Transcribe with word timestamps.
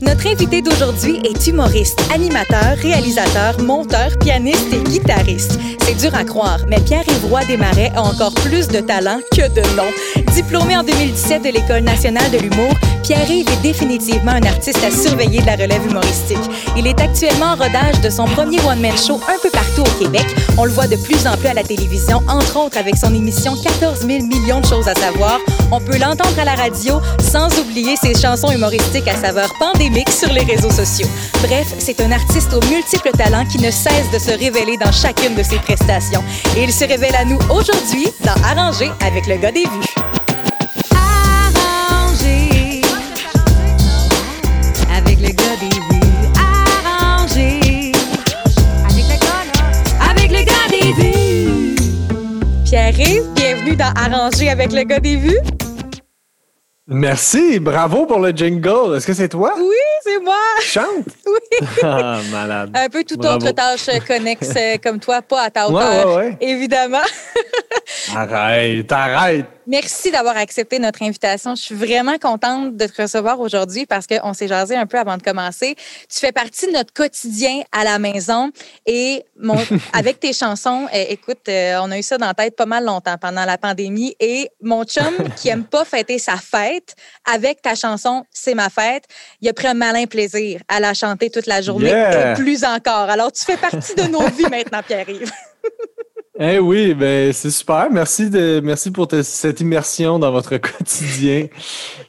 Notre 0.00 0.28
invité 0.28 0.62
d'aujourd'hui 0.62 1.20
est 1.24 1.46
humoriste, 1.48 2.00
animateur, 2.14 2.76
réalisateur, 2.76 3.60
monteur, 3.60 4.10
pianiste 4.20 4.72
et 4.72 4.80
guitariste. 4.88 5.58
C'est 5.80 5.94
dur 5.94 6.14
à 6.14 6.22
croire, 6.22 6.60
mais 6.68 6.78
Pierre-Yves 6.80 7.26
Roy 7.28 7.44
Desmarais 7.46 7.90
a 7.96 8.02
encore 8.02 8.34
plus 8.34 8.68
de 8.68 8.80
talent 8.80 9.18
que 9.32 9.48
de 9.48 9.76
nom. 9.76 9.88
Diplômé 10.34 10.76
en 10.76 10.84
2017 10.84 11.42
de 11.42 11.48
l'École 11.48 11.82
nationale 11.82 12.30
de 12.30 12.38
l'humour, 12.38 12.72
Pierre-Yves 13.02 13.48
est 13.48 13.62
définitivement 13.62 14.32
un 14.32 14.42
artiste 14.42 14.84
à 14.84 14.90
surveiller 14.90 15.40
de 15.40 15.46
la 15.46 15.56
relève 15.56 15.84
humoristique. 15.84 16.36
Il 16.76 16.86
est 16.86 17.00
actuellement 17.00 17.52
en 17.52 17.56
rodage 17.56 18.00
de 18.02 18.10
son 18.10 18.26
premier 18.26 18.60
one-man 18.60 18.96
show 18.96 19.20
un 19.28 19.38
peu 19.42 19.50
partout 19.50 19.80
au 19.80 20.04
Québec. 20.04 20.26
On 20.58 20.64
le 20.64 20.70
voit 20.70 20.86
de 20.86 20.96
plus 20.96 21.26
en 21.26 21.36
plus 21.36 21.48
à 21.48 21.54
la 21.54 21.64
télévision, 21.64 22.22
entre 22.28 22.56
autres 22.58 22.78
avec 22.78 22.96
son 22.96 23.12
émission 23.14 23.56
14 23.56 24.06
000 24.06 24.26
millions 24.26 24.60
de 24.60 24.66
choses 24.66 24.86
à 24.86 24.94
savoir. 24.94 25.38
On 25.72 25.80
peut 25.80 25.98
l'entendre 25.98 26.38
à 26.38 26.44
la 26.44 26.54
radio, 26.54 27.00
sans 27.20 27.48
oublier 27.58 27.96
ses 27.96 28.14
chansons 28.14 28.50
humoristiques 28.50 29.08
à 29.08 29.16
saveur 29.16 29.48
pandémique 29.58 29.87
sur 30.10 30.30
les 30.32 30.42
réseaux 30.42 30.70
sociaux. 30.70 31.08
Bref, 31.42 31.74
c'est 31.78 32.00
un 32.00 32.12
artiste 32.12 32.52
aux 32.52 32.64
multiples 32.66 33.10
talents 33.16 33.46
qui 33.46 33.58
ne 33.58 33.70
cesse 33.70 34.10
de 34.12 34.18
se 34.18 34.30
révéler 34.30 34.76
dans 34.76 34.92
chacune 34.92 35.34
de 35.34 35.42
ses 35.42 35.56
prestations. 35.56 36.22
Et 36.56 36.64
il 36.64 36.72
se 36.72 36.84
révèle 36.84 37.14
à 37.14 37.24
nous 37.24 37.38
aujourd'hui 37.50 38.08
dans 38.24 38.34
Arranger 38.44 38.90
avec 39.00 39.26
le 39.26 39.36
gars 39.36 39.50
des 39.50 39.64
vues. 39.64 39.94
Arranger 40.94 42.82
avec 44.94 45.20
le 45.20 45.28
gars 45.28 45.56
des 45.58 45.68
vues. 45.68 46.00
Arranger 46.36 47.92
avec 48.84 49.04
le 49.04 49.18
gars 49.18 49.44
là. 49.54 50.10
Avec 50.10 50.30
le 50.30 50.42
gars 50.44 50.68
des 50.70 50.92
vues. 50.92 51.76
Pierre-Yves, 52.64 53.24
bienvenue 53.34 53.76
dans 53.76 53.92
Arranger 53.96 54.50
avec 54.50 54.72
le 54.72 54.82
gars 54.82 55.00
des 55.00 55.16
vues. 55.16 55.38
Merci, 56.90 57.60
bravo 57.60 58.06
pour 58.06 58.18
le 58.18 58.30
jingle. 58.30 58.96
Est-ce 58.96 59.06
que 59.06 59.12
c'est 59.12 59.28
toi? 59.28 59.52
Oui, 59.58 59.74
c'est 60.08 60.22
moi. 60.22 60.36
Chante? 60.62 61.06
Oui. 61.26 61.68
Ah, 61.82 62.20
malade. 62.30 62.70
Un 62.74 62.88
peu 62.88 63.04
toute 63.04 63.18
Bravo. 63.18 63.36
autre 63.36 63.50
tâche 63.52 63.86
connexe 64.06 64.50
euh, 64.56 64.76
comme 64.82 64.98
toi, 64.98 65.20
pas 65.22 65.42
à 65.44 65.50
ta 65.50 65.68
Ouais, 65.68 65.74
hauteur, 65.74 66.08
ouais, 66.08 66.14
ouais. 66.28 66.36
évidemment. 66.40 66.98
Arrête, 68.14 68.90
arrête. 68.92 69.46
Merci 69.66 70.10
d'avoir 70.10 70.38
accepté 70.38 70.78
notre 70.78 71.02
invitation. 71.02 71.54
Je 71.54 71.60
suis 71.60 71.74
vraiment 71.74 72.16
contente 72.18 72.74
de 72.76 72.86
te 72.86 73.02
recevoir 73.02 73.38
aujourd'hui 73.38 73.84
parce 73.84 74.06
qu'on 74.06 74.32
s'est 74.32 74.48
jasé 74.48 74.74
un 74.74 74.86
peu 74.86 74.98
avant 74.98 75.18
de 75.18 75.22
commencer. 75.22 75.74
Tu 76.10 76.18
fais 76.18 76.32
partie 76.32 76.66
de 76.68 76.72
notre 76.72 76.92
quotidien 76.94 77.60
à 77.70 77.84
la 77.84 77.98
maison 77.98 78.50
et 78.86 79.22
mon, 79.38 79.56
avec 79.92 80.20
tes 80.20 80.32
chansons, 80.32 80.86
euh, 80.94 81.04
écoute, 81.10 81.46
euh, 81.50 81.78
on 81.82 81.90
a 81.90 81.98
eu 81.98 82.02
ça 82.02 82.16
dans 82.16 82.26
la 82.28 82.34
tête 82.34 82.56
pas 82.56 82.64
mal 82.64 82.84
longtemps 82.86 83.16
pendant 83.20 83.44
la 83.44 83.58
pandémie 83.58 84.16
et 84.20 84.48
mon 84.62 84.84
chum 84.84 85.14
qui 85.36 85.50
aime 85.50 85.64
pas 85.64 85.84
fêter 85.84 86.18
sa 86.18 86.36
fête 86.36 86.94
avec 87.30 87.60
ta 87.60 87.74
chanson 87.74 88.24
C'est 88.32 88.54
ma 88.54 88.70
fête, 88.70 89.04
il 89.42 89.48
a 89.50 89.52
pris 89.52 89.66
un 89.66 89.74
malin 89.74 89.97
plaisir 90.06 90.60
à 90.68 90.80
la 90.80 90.94
chanter 90.94 91.30
toute 91.30 91.46
la 91.46 91.60
journée 91.62 91.88
Yeah. 91.90 92.32
et 92.32 92.34
plus 92.34 92.64
encore. 92.64 93.08
Alors 93.10 93.32
tu 93.32 93.44
fais 93.44 93.56
partie 93.56 93.94
de 93.94 94.02
nos 94.02 94.26
vies 94.28 94.48
maintenant, 94.50 94.82
Pierre-Yves. 94.86 95.30
Eh 96.40 96.60
oui, 96.60 96.94
ben 96.94 97.32
c'est 97.32 97.50
super. 97.50 97.88
Merci 97.90 98.30
de 98.30 98.60
merci 98.62 98.92
pour 98.92 99.08
te- 99.08 99.22
cette 99.24 99.58
immersion 99.60 100.20
dans 100.20 100.30
votre 100.30 100.56
quotidien. 100.58 101.48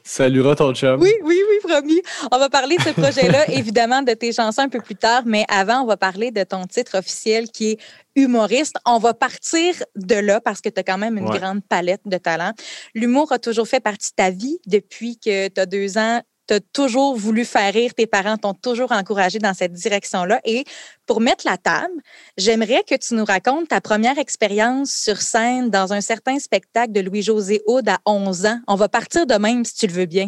Saluera 0.04 0.54
ton 0.54 0.72
chum. 0.72 1.00
Oui, 1.02 1.12
oui, 1.24 1.40
oui, 1.48 1.68
promis. 1.68 2.00
On 2.30 2.38
va 2.38 2.48
parler 2.48 2.76
de 2.76 2.82
ce 2.82 2.90
projet-là, 2.90 3.50
évidemment, 3.52 4.02
de 4.02 4.12
tes 4.12 4.32
chansons 4.32 4.62
un 4.62 4.68
peu 4.68 4.80
plus 4.80 4.94
tard, 4.94 5.22
mais 5.26 5.44
avant, 5.48 5.80
on 5.82 5.86
va 5.86 5.96
parler 5.96 6.30
de 6.30 6.44
ton 6.44 6.64
titre 6.66 6.96
officiel 6.98 7.48
qui 7.50 7.72
est 7.72 7.78
humoriste. 8.14 8.76
On 8.86 8.98
va 8.98 9.14
partir 9.14 9.74
de 9.96 10.14
là 10.14 10.40
parce 10.40 10.60
que 10.60 10.68
tu 10.68 10.78
as 10.78 10.84
quand 10.84 10.98
même 10.98 11.18
une 11.18 11.28
Ouais. 11.28 11.38
grande 11.40 11.64
palette 11.68 12.02
de 12.04 12.16
talents. 12.16 12.52
L'humour 12.94 13.32
a 13.32 13.40
toujours 13.40 13.66
fait 13.66 13.80
partie 13.80 14.10
de 14.10 14.14
ta 14.14 14.30
vie 14.30 14.58
depuis 14.66 15.18
que 15.18 15.48
tu 15.48 15.60
as 15.60 15.66
deux 15.66 15.98
ans. 15.98 16.20
Tu 16.50 16.56
as 16.56 16.60
toujours 16.72 17.14
voulu 17.14 17.44
faire 17.44 17.72
rire, 17.72 17.94
tes 17.94 18.08
parents 18.08 18.36
t'ont 18.36 18.54
toujours 18.54 18.90
encouragé 18.90 19.38
dans 19.38 19.54
cette 19.54 19.72
direction-là. 19.72 20.40
Et 20.44 20.64
pour 21.06 21.20
mettre 21.20 21.46
la 21.46 21.56
table, 21.56 21.94
j'aimerais 22.36 22.82
que 22.82 22.96
tu 22.96 23.14
nous 23.14 23.24
racontes 23.24 23.68
ta 23.68 23.80
première 23.80 24.18
expérience 24.18 24.90
sur 24.90 25.22
scène 25.22 25.70
dans 25.70 25.92
un 25.92 26.00
certain 26.00 26.40
spectacle 26.40 26.90
de 26.90 27.02
Louis-José 27.02 27.62
Houd 27.68 27.88
à 27.88 27.98
11 28.04 28.46
ans. 28.46 28.58
On 28.66 28.74
va 28.74 28.88
partir 28.88 29.26
de 29.26 29.34
même 29.34 29.64
si 29.64 29.76
tu 29.76 29.86
le 29.86 29.92
veux 29.92 30.06
bien. 30.06 30.26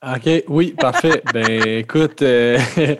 OK, 0.00 0.44
oui, 0.48 0.74
parfait. 0.78 1.22
ben 1.34 1.60
écoute, 1.66 2.22
euh, 2.22 2.56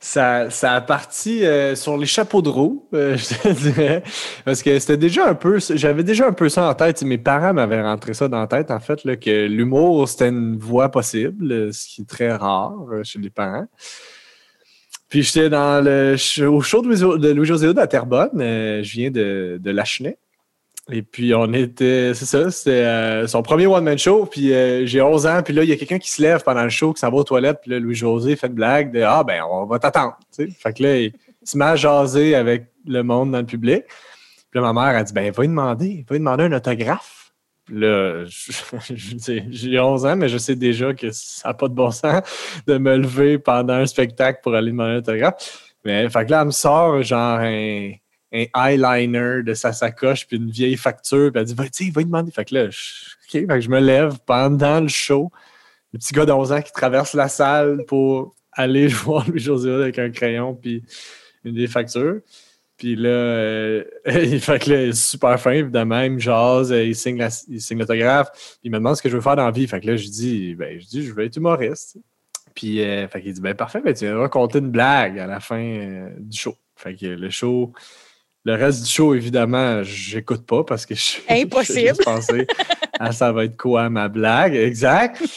ça, 0.00 0.50
ça 0.50 0.72
a 0.74 0.80
parti 0.82 1.46
euh, 1.46 1.74
sur 1.74 1.96
les 1.96 2.04
chapeaux 2.04 2.42
de 2.42 2.50
roue, 2.50 2.86
euh, 2.92 3.16
je 3.16 3.34
te 3.42 3.48
dirais. 3.48 4.02
Parce 4.44 4.62
que 4.62 4.78
c'était 4.78 4.98
déjà 4.98 5.26
un 5.28 5.34
peu. 5.34 5.58
J'avais 5.74 6.04
déjà 6.04 6.26
un 6.26 6.32
peu 6.32 6.50
ça 6.50 6.68
en 6.68 6.74
tête. 6.74 7.02
Mes 7.04 7.16
parents 7.16 7.54
m'avaient 7.54 7.80
rentré 7.80 8.12
ça 8.12 8.28
dans 8.28 8.40
la 8.40 8.46
tête, 8.46 8.70
en 8.70 8.80
fait, 8.80 9.02
là, 9.04 9.16
que 9.16 9.46
l'humour, 9.46 10.06
c'était 10.08 10.28
une 10.28 10.58
voie 10.58 10.90
possible, 10.90 11.72
ce 11.72 11.86
qui 11.88 12.02
est 12.02 12.08
très 12.08 12.32
rare 12.32 12.76
euh, 12.92 13.02
chez 13.02 13.18
les 13.18 13.30
parents. 13.30 13.66
Puis 15.08 15.22
j'étais 15.22 15.48
dans 15.50 15.82
le 15.84 16.16
au 16.46 16.60
show 16.62 16.82
de 16.82 16.88
Louis- 16.88 17.18
de 17.20 17.28
Louis-José 17.32 17.68
Hood 17.68 17.78
à 17.78 17.86
Terrebonne. 17.86 18.40
euh, 18.40 18.82
je 18.82 18.92
viens 18.92 19.10
de, 19.10 19.58
de 19.60 19.70
Lachenay. 19.70 20.18
Et 20.90 21.02
puis, 21.02 21.32
on 21.32 21.52
était, 21.52 22.12
c'est 22.12 22.24
ça, 22.24 22.50
c'était 22.50 22.70
euh, 22.70 23.26
son 23.28 23.42
premier 23.42 23.66
one-man 23.66 23.96
show. 23.96 24.26
Puis, 24.26 24.52
euh, 24.52 24.84
j'ai 24.84 25.00
11 25.00 25.26
ans. 25.26 25.42
Puis 25.42 25.54
là, 25.54 25.62
il 25.62 25.70
y 25.70 25.72
a 25.72 25.76
quelqu'un 25.76 25.98
qui 25.98 26.10
se 26.10 26.20
lève 26.20 26.42
pendant 26.42 26.64
le 26.64 26.70
show, 26.70 26.92
qui 26.92 27.00
s'en 27.00 27.10
va 27.10 27.18
aux 27.18 27.24
toilettes. 27.24 27.60
Puis 27.62 27.70
là, 27.70 27.78
Louis-José 27.78 28.34
fait 28.34 28.48
une 28.48 28.54
blague 28.54 28.92
de 28.92 29.00
Ah, 29.00 29.22
ben, 29.22 29.42
on 29.48 29.64
va 29.64 29.78
t'attendre. 29.78 30.18
Fait 30.36 30.72
que 30.72 30.82
là, 30.82 30.96
il 30.98 31.12
se 31.44 31.56
met 31.56 31.66
à 31.66 31.76
jaser 31.76 32.34
avec 32.34 32.66
le 32.86 33.02
monde 33.02 33.30
dans 33.30 33.38
le 33.38 33.46
public. 33.46 33.84
Puis 34.50 34.60
là, 34.60 34.72
ma 34.72 34.72
mère 34.72 34.98
a 34.98 35.04
dit 35.04 35.12
Ben, 35.12 35.30
va 35.30 35.42
lui 35.42 35.48
demander, 35.48 36.04
va 36.08 36.14
lui 36.14 36.18
demander 36.18 36.44
un 36.44 36.52
autographe. 36.52 37.32
Puis 37.64 37.78
Là, 37.78 38.24
j'ai 38.90 39.78
11 39.78 40.04
ans, 40.04 40.16
mais 40.16 40.28
je 40.28 40.36
sais 40.36 40.56
déjà 40.56 40.92
que 40.94 41.12
ça 41.12 41.50
n'a 41.50 41.54
pas 41.54 41.68
de 41.68 41.74
bon 41.74 41.92
sens 41.92 42.22
de 42.66 42.76
me 42.76 42.96
lever 42.96 43.38
pendant 43.38 43.74
un 43.74 43.86
spectacle 43.86 44.40
pour 44.42 44.54
aller 44.54 44.72
demander 44.72 44.94
un 44.94 44.98
autographe. 44.98 45.74
Mais, 45.84 46.08
fait 46.10 46.26
que 46.26 46.30
là, 46.32 46.40
elle 46.40 46.46
me 46.46 46.52
sort 46.52 47.02
genre 47.02 47.38
un, 47.40 47.92
un 48.32 48.46
eyeliner 48.56 49.42
de 49.42 49.54
sa 49.54 49.72
sacoche 49.72 50.26
puis 50.26 50.36
une 50.36 50.50
vieille 50.50 50.76
facture. 50.76 51.30
Puis 51.32 51.40
elle 51.40 51.46
dit, 51.46 51.54
va, 51.90 52.00
lui 52.00 52.04
demander. 52.06 52.30
Fait 52.30 52.44
que 52.44 52.54
là, 52.54 52.70
je, 52.70 52.78
fait 53.28 53.46
que 53.46 53.60
je 53.60 53.68
me 53.68 53.80
lève 53.80 54.18
pendant 54.26 54.80
le 54.80 54.88
show. 54.88 55.30
Le 55.92 55.98
petit 55.98 56.14
gars 56.14 56.24
d'11 56.24 56.56
ans 56.56 56.62
qui 56.62 56.72
traverse 56.72 57.14
la 57.14 57.28
salle 57.28 57.84
pour 57.86 58.34
aller 58.52 58.86
voir 58.88 59.28
Louis-José 59.28 59.70
avec 59.70 59.98
un 59.98 60.10
crayon 60.10 60.54
puis 60.54 60.82
une 61.44 61.54
des 61.54 61.66
factures. 61.66 62.20
Puis 62.76 62.96
là, 62.96 63.10
euh, 63.10 63.84
il 64.06 64.40
fait 64.40 64.58
que 64.58 64.70
là, 64.70 64.82
il 64.82 64.88
est 64.88 64.92
super 64.92 65.38
fin, 65.38 65.52
évidemment. 65.52 66.00
Il 66.00 66.12
me 66.12 66.18
jase, 66.18 66.72
euh, 66.72 66.82
il 66.82 66.96
signe, 66.96 67.18
la- 67.18 67.44
il 67.48 67.60
signe 67.60 67.78
l'autographe. 67.78 68.30
Puis 68.32 68.60
il 68.64 68.70
me 68.70 68.78
demande 68.78 68.96
ce 68.96 69.02
que 69.02 69.08
je 69.08 69.14
veux 69.14 69.20
faire 69.20 69.36
dans 69.36 69.44
la 69.44 69.50
vie. 69.50 69.66
Fait 69.66 69.80
que 69.80 69.86
là, 69.86 69.96
je 69.96 70.08
dis, 70.08 70.54
ben, 70.54 70.80
je 70.80 70.86
dis, 70.86 71.04
je 71.04 71.12
veux 71.12 71.24
être 71.24 71.36
humoriste. 71.36 71.98
Puis, 72.54 72.82
euh, 72.82 73.06
fait 73.08 73.22
qu'il 73.22 73.32
dit, 73.32 73.40
ben, 73.40 73.54
parfait, 73.54 73.80
ben, 73.80 73.94
tu 73.94 74.06
vas 74.06 74.18
raconter 74.18 74.58
une 74.58 74.70
blague 74.70 75.18
à 75.18 75.26
la 75.26 75.40
fin 75.40 75.62
euh, 75.62 76.10
du 76.18 76.36
show. 76.36 76.56
Fait 76.76 76.94
que 76.96 77.06
le 77.06 77.30
show, 77.30 77.72
le 78.44 78.54
reste 78.54 78.82
du 78.84 78.90
show, 78.90 79.14
évidemment, 79.14 79.82
j'écoute 79.82 80.44
pas 80.46 80.64
parce 80.64 80.84
que 80.86 80.94
je 80.94 81.18
Impossible. 81.28 81.78
je 81.78 81.80
fais 81.80 81.88
juste 81.88 82.04
penser 82.04 82.46
à 82.98 83.12
ça 83.12 83.32
va 83.32 83.44
être 83.44 83.56
quoi 83.56 83.88
ma 83.90 84.08
blague? 84.08 84.54
Exact. 84.54 85.22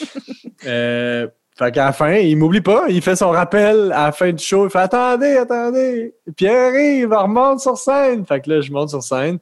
Euh, 0.66 1.28
fait 1.56 1.70
qu'à 1.70 1.84
la 1.84 1.92
fin, 1.92 2.14
il 2.14 2.36
m'oublie 2.36 2.62
pas, 2.62 2.86
il 2.88 3.00
fait 3.02 3.14
son 3.14 3.30
rappel 3.30 3.92
à 3.92 4.06
la 4.06 4.12
fin 4.12 4.32
du 4.32 4.42
show. 4.42 4.66
Il 4.66 4.70
fait 4.70 4.78
Attendez, 4.78 5.36
attendez, 5.36 6.14
Pierre 6.34 6.72
arrive, 6.72 7.12
remonte 7.12 7.60
sur 7.60 7.76
scène. 7.76 8.24
Fait 8.24 8.40
que 8.40 8.50
là, 8.50 8.60
je 8.62 8.72
monte 8.72 8.88
sur 8.88 9.02
scène. 9.02 9.38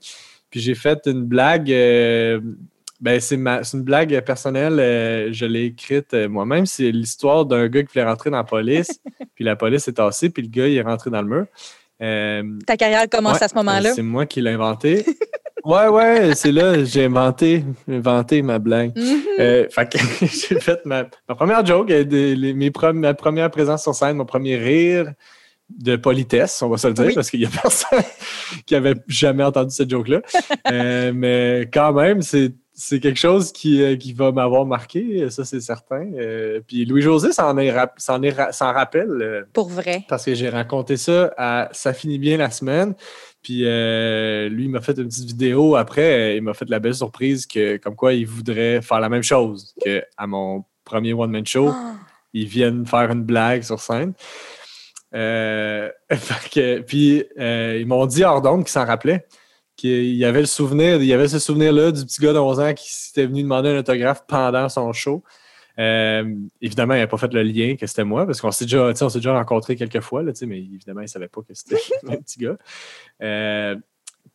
Puis 0.51 0.61
j'ai 0.61 0.75
fait 0.75 1.01
une 1.07 1.25
blague. 1.25 1.71
euh, 1.73 2.41
ben, 3.01 3.21
c'est 3.21 3.37
une 3.37 3.83
blague 3.83 4.21
personnelle. 4.25 4.79
euh, 4.81 5.33
je 5.33 5.47
l'ai 5.47 5.67
écrite 5.67 6.15
euh, 6.15 6.29
moi-même. 6.29 6.67
C'est 6.67 6.91
l'histoire 6.91 7.47
d'un 7.47 7.69
gars 7.69 7.83
qui 7.85 7.93
voulait 7.95 8.05
rentrer 8.07 8.29
dans 8.31 8.39
la 8.39 8.45
police. 8.45 9.01
puis 9.35 9.45
la 9.45 9.57
police 9.57 9.87
est 9.89 9.95
tassée, 9.95 10.31
puis 10.31 10.43
le 10.43 10.49
gars, 10.49 10.67
il 10.67 10.77
est 10.77 10.83
rentré 10.83 11.11
dans 11.11 11.23
le 11.23 11.29
mur. 11.29 11.47
Euh, 12.03 12.43
Ta 12.66 12.77
carrière 12.77 13.09
commence 13.09 13.38
Ouais, 13.38 13.44
à 13.44 13.49
ce 13.49 13.55
moment-là? 13.55 13.91
euh, 13.91 13.93
C'est 13.94 14.03
moi 14.03 14.27
qui 14.27 14.41
l'ai 14.41 14.50
inventé. 14.50 15.05
ouais, 15.65 15.88
ouais, 15.88 16.34
c'est 16.34 16.53
là, 16.53 16.84
j'ai 16.84 17.05
inventé, 17.05 17.65
inventé 17.88 18.43
ma 18.43 18.59
blague. 18.59 18.93
Mhm. 18.97 19.21
Euh, 19.38 19.66
fait 19.71 19.93
que 19.93 19.99
j'ai 20.27 20.60
fait 20.60 20.84
ma, 20.84 21.04
ma 21.28 21.34
première 21.34 21.65
joke, 21.65 21.88
des- 21.88 22.34
les- 22.36 22.54
mes 22.54 22.71
pre- 22.71 22.92
ma 22.92 23.15
première 23.15 23.51
présence 23.51 23.83
sur 23.83 23.95
scène, 23.95 24.16
mon 24.16 24.27
premier 24.27 24.57
rire 24.57 25.13
de 25.71 25.97
politesse, 25.97 26.60
on 26.63 26.69
va 26.69 26.77
se 26.77 26.89
le 26.89 26.95
dire, 26.95 27.07
Oui. 27.07 27.15
parce 27.15 27.30
qu'il 27.30 27.41
y 27.41 27.47
a 27.47 27.48
personne 27.63 28.03
qui 28.66 28.74
avait 28.74 28.95
jamais 29.09 29.45
entendu 29.45 29.74
cette 29.74 29.89
joke-là. 29.91 30.21
Euh, 30.71 31.13
mais 31.15 31.69
quand 31.72 31.92
même, 31.92 32.21
c'est 32.22 32.53
c'est 32.76 32.98
quelque 33.00 33.18
chose 33.21 33.53
qui, 33.53 33.80
euh, 33.82 33.97
qui 33.97 34.12
va 34.12 34.32
m'avoir 34.32 34.66
marqué, 34.66 35.30
ça 35.30 35.44
c'est 35.44 35.60
certain. 35.60 36.10
Euh, 36.18 36.60
puis 36.66 36.84
Louis-José 36.84 37.30
s'en 37.32 37.54
rap- 37.54 37.98
ra- 38.00 38.72
rappelle. 38.72 39.09
euh, 39.22 39.42
Pour 39.53 39.68
vrai. 39.68 40.04
parce 40.09 40.24
que 40.24 40.34
j'ai 40.34 40.48
raconté 40.48 40.97
ça 40.97 41.32
à 41.36 41.68
Ça 41.72 41.92
finit 41.94 42.18
bien 42.18 42.36
la 42.36 42.50
semaine. 42.50 42.94
Puis 43.42 43.60
euh, 43.65 44.48
lui, 44.48 44.65
il 44.65 44.71
m'a 44.71 44.80
fait 44.80 44.97
une 44.98 45.06
petite 45.09 45.26
vidéo 45.26 45.76
après. 45.76 46.36
Il 46.36 46.42
m'a 46.42 46.54
fait 46.54 46.68
la 46.68 46.80
belle 46.80 46.94
surprise 46.94 47.47
que, 47.47 47.76
comme 47.76 47.94
quoi, 47.94 48.12
il 48.15 48.26
voudrait 48.26 48.82
faire 48.82 49.00
la 49.00 49.09
même 49.09 49.22
chose 49.22 49.74
qu'à 49.84 50.26
mon 50.26 50.65
premier 50.84 51.12
one-man 51.12 51.47
show. 51.47 51.68
Ah. 51.72 51.92
Ils 52.32 52.47
viennent 52.48 52.84
faire 52.86 53.10
une 53.12 53.22
blague 53.22 53.62
sur 53.62 53.78
scène. 53.80 54.12
Que- 56.53 56.80
puis 56.80 57.24
ils 57.38 57.86
m'ont 57.86 58.06
dit 58.06 58.24
hors 58.24 58.42
d'onde 58.42 58.65
qu'ils 58.65 58.72
s'en 58.72 58.84
rappelaient. 58.84 59.26
Qu'il 59.76 60.15
y 60.15 60.24
avait 60.24 60.41
le 60.41 60.47
souvenir, 60.47 60.97
il 60.97 61.06
y 61.06 61.12
avait 61.12 61.28
ce 61.28 61.38
souvenir-là 61.38 61.91
du 61.91 62.04
petit 62.04 62.21
gars 62.21 62.32
de 62.32 62.38
11 62.38 62.60
ans 62.60 62.74
qui 62.74 62.94
s'était 62.94 63.26
venu 63.26 63.42
demander 63.42 63.71
un 63.71 63.78
autographe 63.78 64.24
pendant 64.26 64.68
son 64.68 64.92
show. 64.92 65.22
évidemment, 65.76 66.94
il 66.94 67.00
n'a 67.00 67.06
pas 67.06 67.16
fait 67.16 67.32
le 67.32 67.42
lien 67.42 67.76
que 67.76 67.86
c'était 67.86 68.04
moi, 68.04 68.26
parce 68.26 68.41
qu'on 68.41 68.53
s'est 68.53 68.66
déjà, 68.66 68.92
on 69.00 69.09
s'est 69.09 69.18
déjà 69.18 69.34
rencontrés 69.34 69.74
quelques 69.76 70.00
fois, 70.00 70.22
là, 70.22 70.32
mais 70.47 70.59
évidemment, 70.59 71.00
il 71.00 71.04
ne 71.04 71.09
savait 71.09 71.28
pas 71.28 71.41
que 71.42 71.54
c'était 71.54 71.76
un 72.09 72.16
petit 72.16 72.38
gars. 72.38 72.56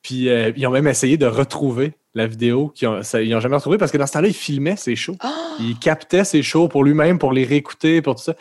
puis 0.02 0.28
ils 0.28 0.68
ont 0.68 0.72
même 0.72 0.88
essayé 0.88 1.18
de 1.18 1.26
retrouver 1.26 1.94
la 2.16 2.28
vidéo 2.28 2.70
qu'ils 2.70 2.90
n'ont 2.90 3.40
jamais 3.40 3.56
retrouvé 3.56 3.78
parce 3.78 3.92
que 3.92 3.98
dans 3.98 4.08
ce 4.08 4.14
temps-là, 4.14 4.28
il 4.28 4.34
filmait 4.34 4.76
ses 4.76 4.96
shows. 4.96 5.18
Ah! 5.20 5.56
Il 5.60 5.78
captait 5.78 6.24
ses 6.24 6.42
shows 6.42 6.68
pour 6.68 6.84
lui-même, 6.84 7.20
pour 7.20 7.34
les 7.34 7.46
réécouter, 7.46 8.02
pour 8.02 8.16
tout 8.16 8.24
ça. 8.24 8.36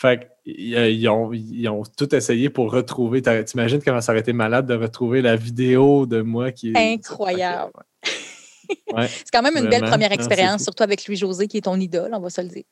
Fait 0.00 0.30
qu'ils 0.44 1.08
ont, 1.10 1.30
ils 1.34 1.68
ont 1.68 1.82
tout 1.94 2.14
essayé 2.14 2.48
pour 2.48 2.72
retrouver. 2.72 3.20
T'imagines 3.20 3.82
comment 3.82 4.00
ça 4.00 4.12
aurait 4.12 4.22
été 4.22 4.32
malade 4.32 4.64
de 4.66 4.72
retrouver 4.72 5.20
la 5.20 5.36
vidéo 5.36 6.06
de 6.06 6.22
moi 6.22 6.52
qui 6.52 6.72
est. 6.72 6.94
Incroyable. 6.94 7.72
c'est 8.72 9.30
quand 9.30 9.42
même 9.42 9.58
une 9.58 9.68
belle 9.68 9.84
première 9.84 10.12
expérience, 10.12 10.62
surtout 10.62 10.84
avec 10.84 11.06
Louis-José 11.06 11.48
qui 11.48 11.58
est 11.58 11.62
ton 11.62 11.78
idole, 11.78 12.12
on 12.14 12.20
va 12.20 12.30
se 12.30 12.40
le 12.40 12.48
dire. 12.48 12.64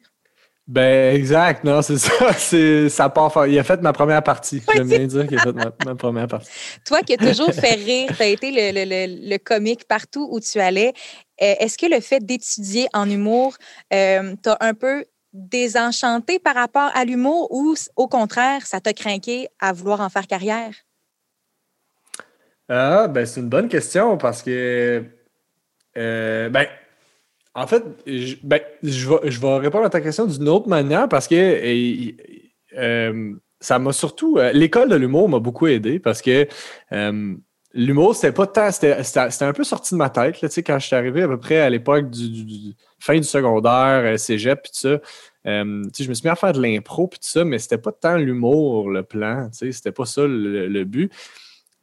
Ben, 0.66 1.14
exact, 1.14 1.64
non, 1.64 1.82
c'est 1.82 1.98
ça. 1.98 2.32
C'est, 2.32 2.88
ça 2.88 3.10
part 3.10 3.30
fort. 3.30 3.46
Il 3.46 3.58
a 3.58 3.64
fait 3.64 3.82
ma 3.82 3.92
première 3.92 4.22
partie. 4.22 4.62
J'aime 4.74 4.88
bien 4.88 5.06
dire 5.06 5.26
qu'il 5.26 5.38
a 5.38 5.42
fait 5.42 5.84
ma, 5.84 5.94
première 5.96 6.28
partie. 6.28 6.50
Toi 6.86 7.02
qui 7.02 7.12
as 7.12 7.18
toujours 7.18 7.52
fait 7.52 7.74
rire, 7.74 8.08
tu 8.16 8.22
as 8.22 8.26
été 8.26 8.50
le, 8.50 8.84
le, 8.86 9.28
le, 9.28 9.36
comique 9.36 9.86
partout 9.86 10.26
où 10.30 10.40
tu 10.40 10.60
allais. 10.60 10.94
Euh, 11.42 11.54
est-ce 11.60 11.76
que 11.76 11.86
le 11.86 12.00
fait 12.00 12.24
d'étudier 12.24 12.88
en 12.94 13.08
humour 13.08 13.54
euh, 13.92 14.34
t'a 14.42 14.56
un 14.60 14.72
peu 14.72 15.04
désenchanté 15.38 16.38
par 16.38 16.54
rapport 16.54 16.90
à 16.94 17.04
l'humour 17.04 17.50
ou 17.50 17.74
au 17.96 18.08
contraire, 18.08 18.66
ça 18.66 18.80
t'a 18.80 18.92
craqué 18.92 19.48
à 19.60 19.72
vouloir 19.72 20.00
en 20.00 20.08
faire 20.08 20.26
carrière? 20.26 20.74
Ah, 22.68 23.08
ben, 23.08 23.24
c'est 23.24 23.40
une 23.40 23.48
bonne 23.48 23.68
question 23.68 24.18
parce 24.18 24.42
que, 24.42 25.02
euh, 25.96 26.48
ben, 26.50 26.66
en 27.54 27.66
fait, 27.66 27.82
je, 28.06 28.36
ben, 28.42 28.60
je, 28.82 29.08
vais, 29.08 29.56
répondre 29.56 29.84
à 29.84 29.90
ta 29.90 30.00
question 30.00 30.26
d'une 30.26 30.48
autre 30.48 30.68
manière 30.68 31.08
parce 31.08 31.26
que 31.26 31.34
euh, 32.76 33.34
ça 33.60 33.78
m'a 33.78 33.92
surtout. 33.92 34.38
Euh, 34.38 34.52
l'école 34.52 34.90
de 34.90 34.96
l'humour 34.96 35.28
m'a 35.28 35.38
beaucoup 35.38 35.66
aidé 35.66 35.98
parce 35.98 36.20
que 36.20 36.46
l'humour, 37.78 38.14
c'était 38.14 38.32
pas 38.32 38.46
tant. 38.46 38.70
C'était 38.72 39.44
un 39.44 39.52
peu 39.52 39.64
sorti 39.64 39.94
de 39.94 39.98
ma 39.98 40.10
tête. 40.10 40.36
Quand 40.40 40.78
je 40.78 40.86
suis 40.86 40.96
arrivé 40.96 41.22
à 41.22 41.28
peu 41.28 41.38
près 41.38 41.60
à 41.60 41.70
l'époque 41.70 42.10
du, 42.10 42.74
fin 42.98 43.16
du 43.16 43.24
secondaire, 43.24 44.18
cégep, 44.18 44.62
puis 44.62 44.72
tout 44.72 44.88
ça. 44.88 45.00
je 45.44 45.62
me 46.08 46.14
suis 46.14 46.24
mis 46.24 46.30
à 46.30 46.34
faire 46.34 46.52
de 46.52 46.60
l'impro, 46.60 47.06
puis 47.06 47.20
tout 47.20 47.28
ça, 47.28 47.44
mais 47.44 47.58
c'était 47.58 47.78
pas 47.78 47.92
tant 47.92 48.16
l'humour, 48.16 48.90
le 48.90 49.02
plan. 49.02 49.48
C'était 49.52 49.92
pas 49.92 50.04
ça 50.04 50.22
le, 50.26 50.84
but, 50.84 51.12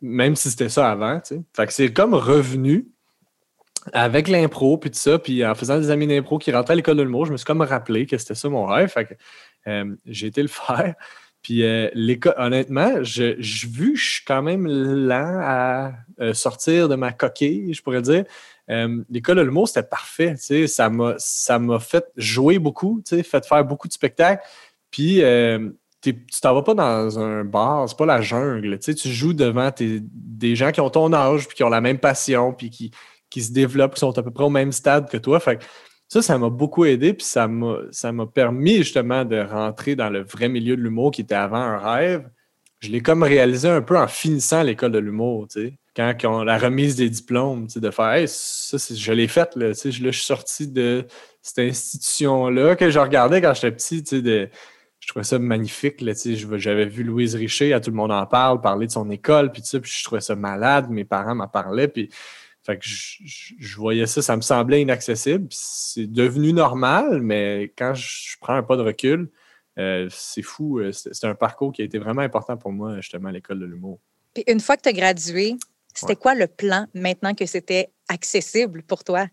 même 0.02 0.36
si 0.36 0.50
c'était 0.50 0.70
ça 0.70 0.92
avant. 0.92 1.22
Que 1.22 1.66
c'est 1.70 1.94
comme 1.94 2.14
revenu 2.14 2.88
avec 3.94 4.28
l'impro, 4.28 4.78
puis 4.78 4.92
tout 4.92 5.00
ça, 5.00 5.20
puis 5.20 5.46
en 5.46 5.56
faisant 5.56 5.78
des 5.78 5.92
amis 5.92 6.08
d'impro 6.08 6.38
qui 6.40 6.52
rentraient 6.52 6.74
à 6.74 6.76
l'école 6.76 6.98
de 6.98 7.04
l'humour, 7.04 7.26
je 7.26 7.32
me 7.32 7.38
suis 7.38 7.46
comme 7.46 7.62
rappelé 7.62 8.06
que 8.06 8.18
c'était 8.18 8.36
ça 8.36 8.50
mon 8.50 8.66
rêve. 8.66 8.90
Fait 8.90 9.06
que 9.06 9.14
euh, 9.68 9.96
j'ai 10.06 10.28
été 10.28 10.42
le 10.42 10.48
faire. 10.50 10.96
Puis 11.46 11.62
euh, 11.62 11.92
honnêtement, 12.38 13.04
je, 13.04 13.36
je, 13.38 13.68
vu 13.68 13.96
je 13.96 14.14
suis 14.14 14.26
quand 14.26 14.42
même 14.42 14.66
lent 14.66 15.40
à 15.44 15.92
euh, 16.20 16.34
sortir 16.34 16.90
de 16.90 16.96
ma 16.96 17.12
coquille, 17.12 17.72
je 17.72 17.84
pourrais 17.84 18.02
dire. 18.02 18.24
l'école 18.68 19.38
de 19.38 19.42
l'humour, 19.44 19.68
c'était 19.68 19.88
parfait. 19.88 20.38
Ça 20.38 20.90
m'a, 20.90 21.80
fait 21.80 22.06
jouer 22.18 22.58
beaucoup, 22.58 23.00
fait 23.08 23.46
faire 23.46 23.64
beaucoup 23.64 23.88
de 23.88 23.94
spectacles. 23.94 24.42
Puis 24.90 25.22
tu 26.02 26.42
t'en 26.42 26.56
vas 26.56 26.64
pas 26.64 26.74
dans 26.74 27.20
un 27.20 27.44
bar, 27.44 27.88
c'est 27.88 27.98
pas 27.98 28.08
la 28.08 28.22
jungle. 28.22 28.80
Tu 28.80 28.96
joues 29.10 29.34
devant 29.34 29.70
des 29.80 30.56
gens 30.56 30.72
qui 30.72 30.82
ont 30.82 30.90
ton 30.90 31.14
âge, 31.14 31.48
puis 31.48 31.58
qui 31.58 31.64
ont 31.64 31.70
la 31.70 31.82
même 31.82 32.00
passion, 32.00 32.54
puis 32.54 32.72
qui, 32.72 32.90
qui 33.30 33.44
se 33.44 33.52
développent, 33.52 33.94
qui 33.94 34.00
sont 34.00 34.18
à 34.18 34.24
peu 34.24 34.32
près 34.32 34.46
au 34.46 34.50
même 34.50 34.72
stade 34.72 35.12
que 35.12 35.18
toi. 35.18 35.40
Fait 35.40 35.64
ça, 36.08 36.22
ça 36.22 36.38
m'a 36.38 36.50
beaucoup 36.50 36.86
aidé, 36.86 37.14
puis 37.14 37.26
ça 37.26 37.48
m'a 37.48 38.26
permis 38.28 38.78
justement 38.78 39.26
de 39.26 39.40
rentrer 39.40 39.96
dans 39.96 40.10
le 40.10 40.24
vrai 40.24 40.50
milieu 40.50 40.76
de 40.76 40.82
l'humour 40.82 41.12
qui 41.12 41.22
était 41.22 41.36
avant 41.36 41.58
un 41.58 41.78
rêve. 41.78 42.30
Je 42.80 42.90
l'ai 42.90 43.02
comme 43.02 43.24
réalisé 43.24 43.68
un 43.68 43.82
peu 43.82 43.98
en 43.98 44.08
finissant 44.08 44.62
l'école 44.62 44.92
de 44.92 45.00
l'humour, 45.00 45.48
tu 45.48 45.62
sais. 45.62 45.74
Quand 45.96 46.14
on, 46.26 46.44
la 46.44 46.58
remise 46.58 46.98
des 46.98 47.10
diplômes, 47.10 47.68
tu 47.68 47.74
sais, 47.74 47.80
de 47.80 47.90
faire 47.90 48.12
hey, 48.12 48.28
ça, 48.28 48.78
je 48.78 49.14
l'ai 49.14 49.30
fait, 49.30 49.56
là, 49.56 49.74
tu 49.74 49.80
sais, 49.80 49.92
je, 49.92 50.10
suis 50.12 50.26
sorti 50.26 50.68
de 50.68 51.06
cette 51.42 51.60
institution-là 51.60 52.76
que 52.76 52.90
je 52.90 53.00
regardais 53.00 53.42
quand 53.42 53.54
j'étais 53.54 53.72
petit, 53.72 54.04
tu 54.04 54.22
sais, 54.22 54.52
je 55.00 55.08
trouvais 55.08 55.24
ça 55.24 55.40
magnifique. 55.40 56.02
Là, 56.02 56.14
j'avais 56.58 56.86
vu 56.86 57.04
Louise 57.04 57.36
Richer, 57.36 57.74
à 57.74 57.80
tout 57.80 57.92
le 57.92 57.96
monde 57.96 58.12
en 58.12 58.26
parle, 58.26 58.60
parler 58.60 58.88
de 58.88 58.92
son 58.92 59.10
école, 59.10 59.52
puis, 59.52 59.62
puis 59.62 59.92
je 59.92 60.04
trouvais 60.04 60.22
ça 60.22 60.36
malade. 60.36 60.90
Mes 60.90 61.06
parents 61.06 61.36
m'en 61.36 61.48
parlaient, 61.48 61.88
puis 61.88 62.10
fait 62.66 62.80
que 62.80 62.86
je, 62.86 63.78
voyais 63.78 64.08
ça, 64.08 64.24
ça 64.24 64.36
me 64.36 64.42
semblait 64.42 64.82
inaccessible. 64.82 65.48
C'est 65.52 66.08
devenu 66.08 66.52
normal, 66.52 67.22
mais 67.22 67.72
quand 67.78 67.94
je, 67.94 68.36
prends 68.42 68.56
un 68.56 68.64
pas 68.64 68.76
de 68.76 68.82
recul, 68.82 69.30
euh, 69.78 70.08
c'est 70.10 70.42
fou. 70.42 70.80
Euh, 70.80 70.92
c'est 70.92 71.28
un 71.28 71.36
parcours 71.36 71.72
qui 71.72 71.84
a 71.84 71.86
été 71.86 72.00
vraiment 72.00 72.24
important 72.24 72.58
pour 72.58 72.72
moi, 72.72 72.96
justement, 73.02 73.30
à 73.30 73.32
l'école 73.32 73.60
de 73.60 73.66
l'humour. 73.66 74.00
Puis 74.34 74.44
une 74.48 74.60
fois 74.60 74.78
que 74.78 74.82
tu 74.82 74.90
as 74.90 74.94
gradué, 74.94 75.58
c'était 75.94 76.16
quoi 76.16 76.34
le 76.34 76.48
plan 76.48 76.88
maintenant 76.96 77.36
que 77.36 77.46
c'était 77.46 77.92
accessible 78.10 78.82
pour 78.82 79.04
toi? 79.04 79.28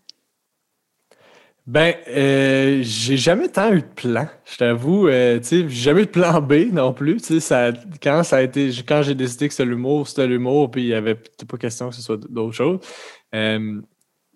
Ben, 1.65 1.95
euh, 2.09 2.81
j'ai 2.83 3.15
jamais 3.15 3.47
tant 3.47 3.71
eu 3.71 3.81
de 3.81 3.87
plan, 3.87 4.27
je 4.43 4.57
t'avoue. 4.57 5.07
Euh, 5.07 5.39
tu 5.39 5.45
sais, 5.45 5.59
j'ai 5.61 5.69
jamais 5.69 6.01
eu 6.01 6.05
de 6.05 6.11
plan 6.11 6.41
B 6.41 6.73
non 6.73 6.91
plus. 6.91 7.17
Tu 7.17 7.35
sais, 7.35 7.39
ça, 7.39 7.71
quand 8.01 8.23
ça 8.23 8.37
a 8.37 8.41
été, 8.41 8.69
quand 8.85 9.01
j'ai 9.01 9.15
décidé 9.15 9.47
que 9.47 9.53
c'était 9.53 9.69
l'humour, 9.69 10.05
c'était 10.05 10.27
l'humour, 10.27 10.69
puis 10.69 10.81
il 10.81 10.87
y 10.89 10.93
avait 10.93 11.15
pas 11.15 11.57
question 11.57 11.89
que 11.89 11.95
ce 11.95 12.01
soit 12.01 12.17
d'autres 12.17 12.55
choses. 12.55 12.79
Euh, 13.33 13.81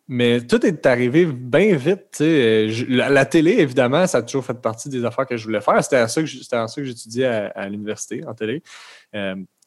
mais 0.07 0.41
tout 0.41 0.65
est 0.65 0.85
arrivé 0.85 1.25
bien 1.25 1.75
vite. 1.75 2.05
Tu 2.11 2.23
sais. 2.23 2.67
la, 2.87 3.25
télé, 3.25 3.51
évidemment, 3.59 4.07
ça 4.07 4.19
a 4.19 4.21
toujours 4.21 4.45
fait 4.45 4.53
partie 4.53 4.89
des 4.89 5.03
affaires 5.03 5.25
que 5.25 5.35
je 5.35 5.43
voulais 5.43 5.61
faire. 5.61 5.83
C'était 5.83 5.97
à 5.97 6.07
ça 6.07 6.21
que 6.21 6.83
j'étudiais 6.83 7.25
à, 7.25 7.67
l'université 7.67 8.25
en 8.25 8.33
télé. 8.33 8.63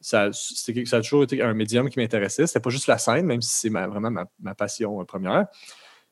ça, 0.00 0.31
ça 0.32 0.97
a 0.97 1.00
toujours 1.03 1.25
été 1.25 1.43
un 1.43 1.53
médium 1.53 1.91
qui 1.91 1.99
m'intéressait. 1.99 2.47
C'était 2.47 2.61
pas 2.61 2.71
juste 2.71 2.87
la 2.87 2.97
scène, 2.97 3.27
même 3.27 3.43
si 3.43 3.53
c'est 3.53 3.69
vraiment 3.69 4.11
ma, 4.11 4.55
passion 4.55 5.05
première. 5.05 5.47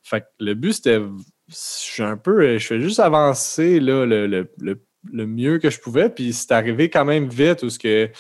Fait 0.02 0.20
que 0.20 0.26
le 0.40 0.54
but, 0.54 0.74
c'était 0.74 1.00
je 1.48 1.54
suis 1.54 2.02
un 2.02 2.16
peu, 2.16 2.42
euh, 2.42 2.58
je 2.58 2.66
fais 2.66 2.80
juste 2.80 3.00
avancer 3.00 3.80
là, 3.80 4.04
le, 4.04 4.26
le, 4.26 4.50
le, 4.58 5.26
mieux 5.26 5.58
que 5.58 5.70
je 5.70 5.80
pouvais. 5.80 6.10
Puis 6.10 6.32
c'est 6.32 6.52
arrivé 6.52 6.90
quand 6.90 7.04
même 7.04 7.28
vite 7.28 7.62
où 7.62 7.70
ce 7.70 7.78
que 7.78 8.10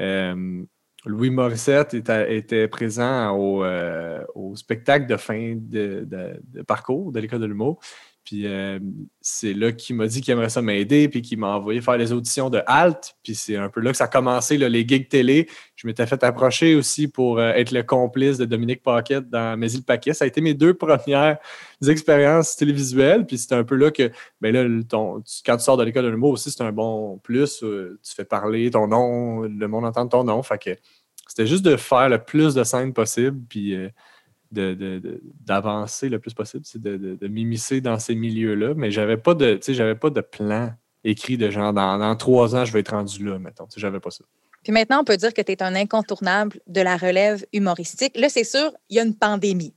euh, 0.00 0.64
Louis 1.06 1.30
Morissette 1.30 1.94
était, 1.94 2.68
présent 2.68 3.30
au, 3.36 3.64
euh, 3.64 4.24
au, 4.34 4.56
spectacle 4.56 5.06
de 5.06 5.16
fin 5.16 5.54
de, 5.56 6.06
de 6.06 6.62
parcours 6.62 7.12
de 7.12 7.20
l'école 7.20 7.40
de 7.40 7.46
l'humour. 7.46 7.80
Puis 8.24 8.46
euh, 8.46 8.78
c'est 9.20 9.52
là 9.52 9.70
qu'il 9.72 9.96
m'a 9.96 10.06
dit 10.06 10.22
qu'il 10.22 10.32
aimerait 10.32 10.48
ça 10.48 10.62
m'aider, 10.62 11.08
puis 11.08 11.20
qu'il 11.20 11.38
m'a 11.38 11.56
envoyé 11.56 11.82
faire 11.82 11.98
les 11.98 12.10
auditions 12.10 12.48
de 12.48 12.62
Halt. 12.66 13.16
Puis 13.22 13.34
c'est 13.34 13.56
un 13.56 13.68
peu 13.68 13.80
là 13.80 13.90
que 13.90 13.98
ça 13.98 14.04
a 14.04 14.08
commencé, 14.08 14.56
les 14.56 14.88
gigs 14.88 15.08
télé. 15.08 15.46
Je 15.76 15.86
m'étais 15.86 16.06
fait 16.06 16.22
approcher 16.24 16.74
aussi 16.74 17.06
pour 17.06 17.38
euh, 17.38 17.52
être 17.52 17.70
le 17.70 17.82
complice 17.82 18.38
de 18.38 18.46
Dominique 18.46 18.82
Paquette 18.82 19.28
dans 19.28 19.58
Mais 19.58 19.70
il 19.72 19.82
paquet. 19.84 20.14
Ça 20.14 20.24
a 20.24 20.28
été 20.28 20.40
mes 20.40 20.54
deux 20.54 20.72
premières 20.72 21.36
expériences 21.86 22.56
télévisuelles. 22.56 23.26
Puis 23.26 23.36
c'était 23.36 23.56
un 23.56 23.64
peu 23.64 23.76
là 23.76 23.90
que, 23.90 24.10
ben 24.40 24.54
là, 24.54 24.64
ton, 24.88 25.22
quand 25.44 25.58
tu 25.58 25.64
sors 25.64 25.76
de 25.76 25.84
l'école 25.84 26.04
de 26.04 26.08
l'humour 26.08 26.30
aussi, 26.30 26.50
c'est 26.50 26.62
un 26.62 26.72
bon 26.72 27.18
plus. 27.18 27.62
Euh, 27.62 27.98
tu 28.02 28.14
fais 28.14 28.24
parler 28.24 28.70
ton 28.70 28.88
nom, 28.88 29.42
le 29.42 29.68
monde 29.68 29.84
entend 29.84 30.08
ton 30.08 30.24
nom. 30.24 30.42
Fait 30.42 30.58
que 30.58 30.70
c'était 31.28 31.46
juste 31.46 31.64
de 31.64 31.76
faire 31.76 32.08
le 32.08 32.24
plus 32.24 32.54
de 32.54 32.64
scènes 32.64 32.94
possible. 32.94 33.38
Puis 33.50 33.76
d'avancer 34.54 36.08
le 36.08 36.18
plus 36.18 36.34
possible, 36.34 36.64
c'est 36.64 36.80
de, 36.80 37.28
m'immiscer 37.28 37.80
dans 37.80 37.98
ces 37.98 38.14
milieux-là. 38.14 38.74
Mais 38.76 38.90
j'avais 38.90 39.16
pas 39.16 39.34
de, 39.34 39.58
j'avais 39.66 39.94
pas 39.94 40.10
de 40.10 40.20
plan 40.20 40.72
écrit 41.04 41.36
de 41.36 41.50
genre 41.50 41.72
dans, 41.72 42.16
trois 42.16 42.56
ans, 42.56 42.64
je 42.64 42.72
vais 42.72 42.80
être 42.80 42.94
rendu 42.94 43.24
là, 43.24 43.38
mettons. 43.38 43.66
J'avais 43.76 44.00
pas 44.00 44.10
ça. 44.10 44.24
Puis 44.62 44.72
maintenant, 44.72 45.00
on 45.00 45.04
peut 45.04 45.18
dire 45.18 45.34
que 45.34 45.42
tu 45.42 45.52
es 45.52 45.62
un 45.62 45.74
incontournable 45.74 46.58
de 46.66 46.80
la 46.80 46.96
relève 46.96 47.44
humoristique. 47.52 48.16
Là, 48.16 48.30
c'est 48.30 48.44
sûr, 48.44 48.72
il 48.88 48.96
y 48.96 49.00
a 49.00 49.02
une 49.02 49.14
pandémie. 49.14 49.74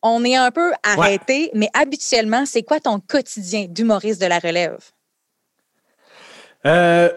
On 0.00 0.24
est 0.24 0.36
un 0.36 0.52
peu 0.52 0.72
arrêté, 0.84 1.50
mais 1.54 1.68
habituellement, 1.74 2.46
c'est 2.46 2.62
quoi 2.62 2.78
ton 2.78 3.00
quotidien 3.00 3.66
d'humoriste 3.68 4.20
de 4.20 4.26
la 4.26 4.38
relève? 4.38 4.78
Euh, 6.66 7.10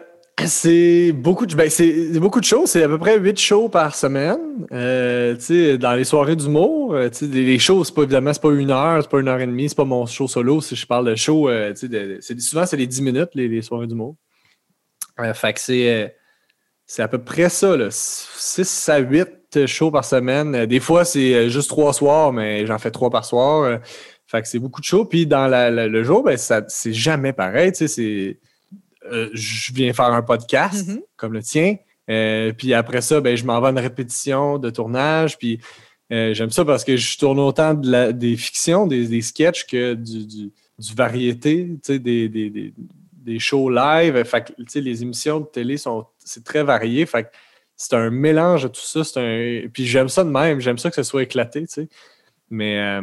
c'est 0.47 1.11
beaucoup, 1.13 1.45
de, 1.45 1.55
ben, 1.55 1.69
c'est 1.69 2.19
beaucoup 2.19 2.39
de 2.39 2.45
shows. 2.45 2.65
C'est 2.65 2.83
à 2.83 2.87
peu 2.87 2.97
près 2.97 3.17
huit 3.17 3.39
shows 3.39 3.69
par 3.69 3.95
semaine. 3.95 4.67
Euh, 4.71 5.35
dans 5.77 5.93
les 5.93 6.03
soirées 6.03 6.35
d'humour, 6.35 6.93
euh, 6.93 7.09
les 7.21 7.59
shows, 7.59 7.83
c'est 7.83 7.93
pas 7.93 8.03
évidemment 8.03 8.33
c'est 8.33 8.41
pas 8.41 8.51
une 8.51 8.71
heure, 8.71 9.01
c'est 9.01 9.09
pas 9.09 9.19
une 9.19 9.27
heure 9.27 9.39
et 9.39 9.47
demie, 9.47 9.69
c'est 9.69 9.75
pas 9.75 9.85
mon 9.85 10.05
show 10.05 10.27
solo. 10.27 10.61
Si 10.61 10.75
je 10.75 10.85
parle 10.85 11.07
de 11.07 11.15
show, 11.15 11.49
euh, 11.49 11.73
souvent 12.37 12.65
c'est 12.65 12.77
les 12.77 12.87
dix 12.87 13.01
minutes, 13.01 13.29
les, 13.33 13.61
soirées 13.61 13.87
d'humour. 13.87 14.15
fait 15.33 15.53
que 15.53 15.59
c'est, 15.59 16.15
c'est 16.85 17.01
à 17.01 17.07
peu 17.07 17.19
près 17.19 17.49
ça, 17.49 17.75
là, 17.77 17.87
6 17.89 18.89
à 18.89 18.99
8 18.99 19.65
shows 19.65 19.91
par 19.91 20.05
semaine. 20.05 20.65
Des 20.65 20.79
fois, 20.79 21.05
c'est 21.05 21.49
juste 21.49 21.69
trois 21.69 21.93
soirs, 21.93 22.33
mais 22.33 22.65
j'en 22.65 22.77
fais 22.77 22.91
trois 22.91 23.09
par 23.09 23.25
soir. 23.25 23.79
fait 24.27 24.41
que 24.41 24.47
c'est 24.47 24.59
beaucoup 24.59 24.81
de 24.81 24.85
shows. 24.85 25.05
Puis 25.05 25.25
dans 25.25 25.47
le 25.49 26.03
jour, 26.03 26.23
ben, 26.23 26.37
c'est 26.37 26.93
jamais 26.93 27.33
pareil. 27.33 27.71
C'est 27.73 28.39
euh, 29.05 29.29
je 29.33 29.73
viens 29.73 29.93
faire 29.93 30.05
un 30.05 30.21
podcast 30.21 30.87
mm-hmm. 30.87 31.01
comme 31.17 31.33
le 31.33 31.41
tien. 31.41 31.77
Euh, 32.09 32.51
puis 32.53 32.73
après 32.73 33.01
ça, 33.01 33.21
ben, 33.21 33.35
je 33.35 33.45
m'en 33.45 33.59
vais 33.61 33.67
à 33.67 33.71
une 33.71 33.79
répétition 33.79 34.57
de 34.57 34.69
tournage. 34.69 35.37
Puis 35.37 35.59
euh, 36.11 36.33
j'aime 36.33 36.49
ça 36.49 36.65
parce 36.65 36.83
que 36.83 36.97
je 36.97 37.17
tourne 37.17 37.39
autant 37.39 37.73
de 37.73 37.89
la, 37.89 38.11
des 38.11 38.35
fictions, 38.35 38.87
des, 38.87 39.07
des 39.07 39.21
sketchs 39.21 39.65
que 39.65 39.93
du, 39.93 40.25
du 40.25 40.93
variété, 40.95 41.77
des, 41.87 41.99
des, 41.99 42.29
des, 42.29 42.73
des, 43.13 43.39
shows 43.39 43.69
live. 43.69 44.23
Fait 44.23 44.53
les 44.75 45.01
émissions 45.03 45.39
de 45.39 45.45
télé 45.45 45.77
sont 45.77 46.05
c'est 46.19 46.43
très 46.43 46.63
varié. 46.63 47.05
Fait 47.05 47.31
c'est 47.77 47.95
un 47.95 48.09
mélange 48.09 48.63
de 48.63 48.67
tout 48.67 48.81
ça. 48.81 49.01
Un... 49.19 49.67
Puis 49.73 49.87
j'aime 49.87 50.09
ça 50.09 50.23
de 50.23 50.29
même. 50.29 50.59
J'aime 50.59 50.77
ça 50.77 50.89
que 50.89 50.95
ce 50.95 51.03
soit 51.03 51.23
éclaté. 51.23 51.65
Mais 52.49 52.99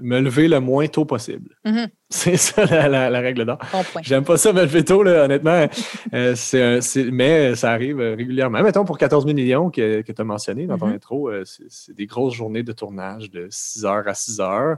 me 0.00 0.20
lever 0.20 0.48
le 0.48 0.60
moins 0.60 0.86
tôt 0.88 1.04
possible. 1.04 1.56
Mm-hmm. 1.64 1.88
C'est 2.10 2.36
ça 2.36 2.88
la, 2.88 3.20
règle 3.20 3.44
d'or. 3.44 3.58
J'aime 4.02 4.24
pas 4.24 4.36
ça 4.36 4.52
me 4.52 4.62
lever 4.62 4.84
tôt, 4.84 5.02
là, 5.02 5.24
honnêtement. 5.24 5.66
Euh, 6.14 6.80
mais 7.12 7.54
ça 7.54 7.70
arrive 7.70 7.98
régulièrement. 7.98 8.62
Mettons 8.62 8.84
pour 8.84 8.98
14 8.98 9.24
millions 9.26 9.70
que, 9.70 10.02
que 10.02 10.12
tu 10.12 10.20
as 10.20 10.24
mentionné 10.24 10.66
dans 10.66 10.78
ton 10.78 10.88
mm-hmm. 10.88 10.94
intro, 10.94 11.30
euh, 11.30 11.44
c'est 11.44 11.94
des 11.94 12.06
grosses 12.06 12.34
journées 12.34 12.62
de 12.62 12.72
tournage 12.72 13.30
de 13.30 13.48
6 13.50 13.84
h 13.84 14.08
à 14.08 14.14
6 14.14 14.38
h. 14.38 14.76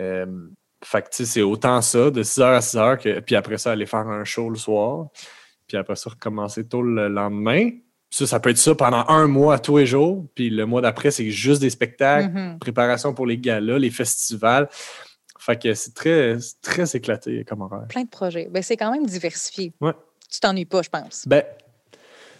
Euh, 0.00 0.26
fait 0.84 1.02
que 1.02 1.24
c'est 1.24 1.42
autant 1.42 1.80
ça, 1.80 2.10
de 2.10 2.22
6 2.22 2.40
h 2.40 2.44
à 2.44 2.60
6 2.60 2.76
h, 2.76 2.98
que, 2.98 3.20
puis 3.20 3.36
après 3.36 3.58
ça, 3.58 3.72
aller 3.72 3.86
faire 3.86 4.06
un 4.06 4.24
show 4.24 4.50
le 4.50 4.56
soir. 4.56 5.08
Puis 5.66 5.76
après 5.76 5.96
ça, 5.96 6.10
recommencer 6.10 6.66
tôt 6.66 6.82
le 6.82 7.08
lendemain. 7.08 7.70
Ça, 8.16 8.26
ça 8.26 8.40
peut 8.40 8.48
être 8.48 8.56
ça 8.56 8.74
pendant 8.74 9.04
un 9.08 9.26
mois 9.26 9.58
tous 9.58 9.76
les 9.76 9.84
jours. 9.84 10.24
Puis 10.34 10.48
le 10.48 10.64
mois 10.64 10.80
d'après, 10.80 11.10
c'est 11.10 11.30
juste 11.30 11.60
des 11.60 11.68
spectacles, 11.68 12.34
mm-hmm. 12.34 12.58
préparation 12.58 13.12
pour 13.12 13.26
les 13.26 13.36
galas, 13.36 13.78
les 13.78 13.90
festivals. 13.90 14.70
Fait 15.38 15.60
que 15.60 15.74
c'est 15.74 15.92
très, 15.92 16.38
très 16.62 16.96
éclaté 16.96 17.44
comme 17.44 17.60
horaire. 17.60 17.86
Plein 17.90 18.04
de 18.04 18.08
projets. 18.08 18.48
Ben, 18.50 18.62
c'est 18.62 18.78
quand 18.78 18.90
même 18.90 19.04
diversifié. 19.04 19.74
Ouais. 19.82 19.92
Tu 20.30 20.40
t'ennuies 20.40 20.64
pas, 20.64 20.80
je 20.80 20.88
pense. 20.88 21.24
Ben, 21.28 21.44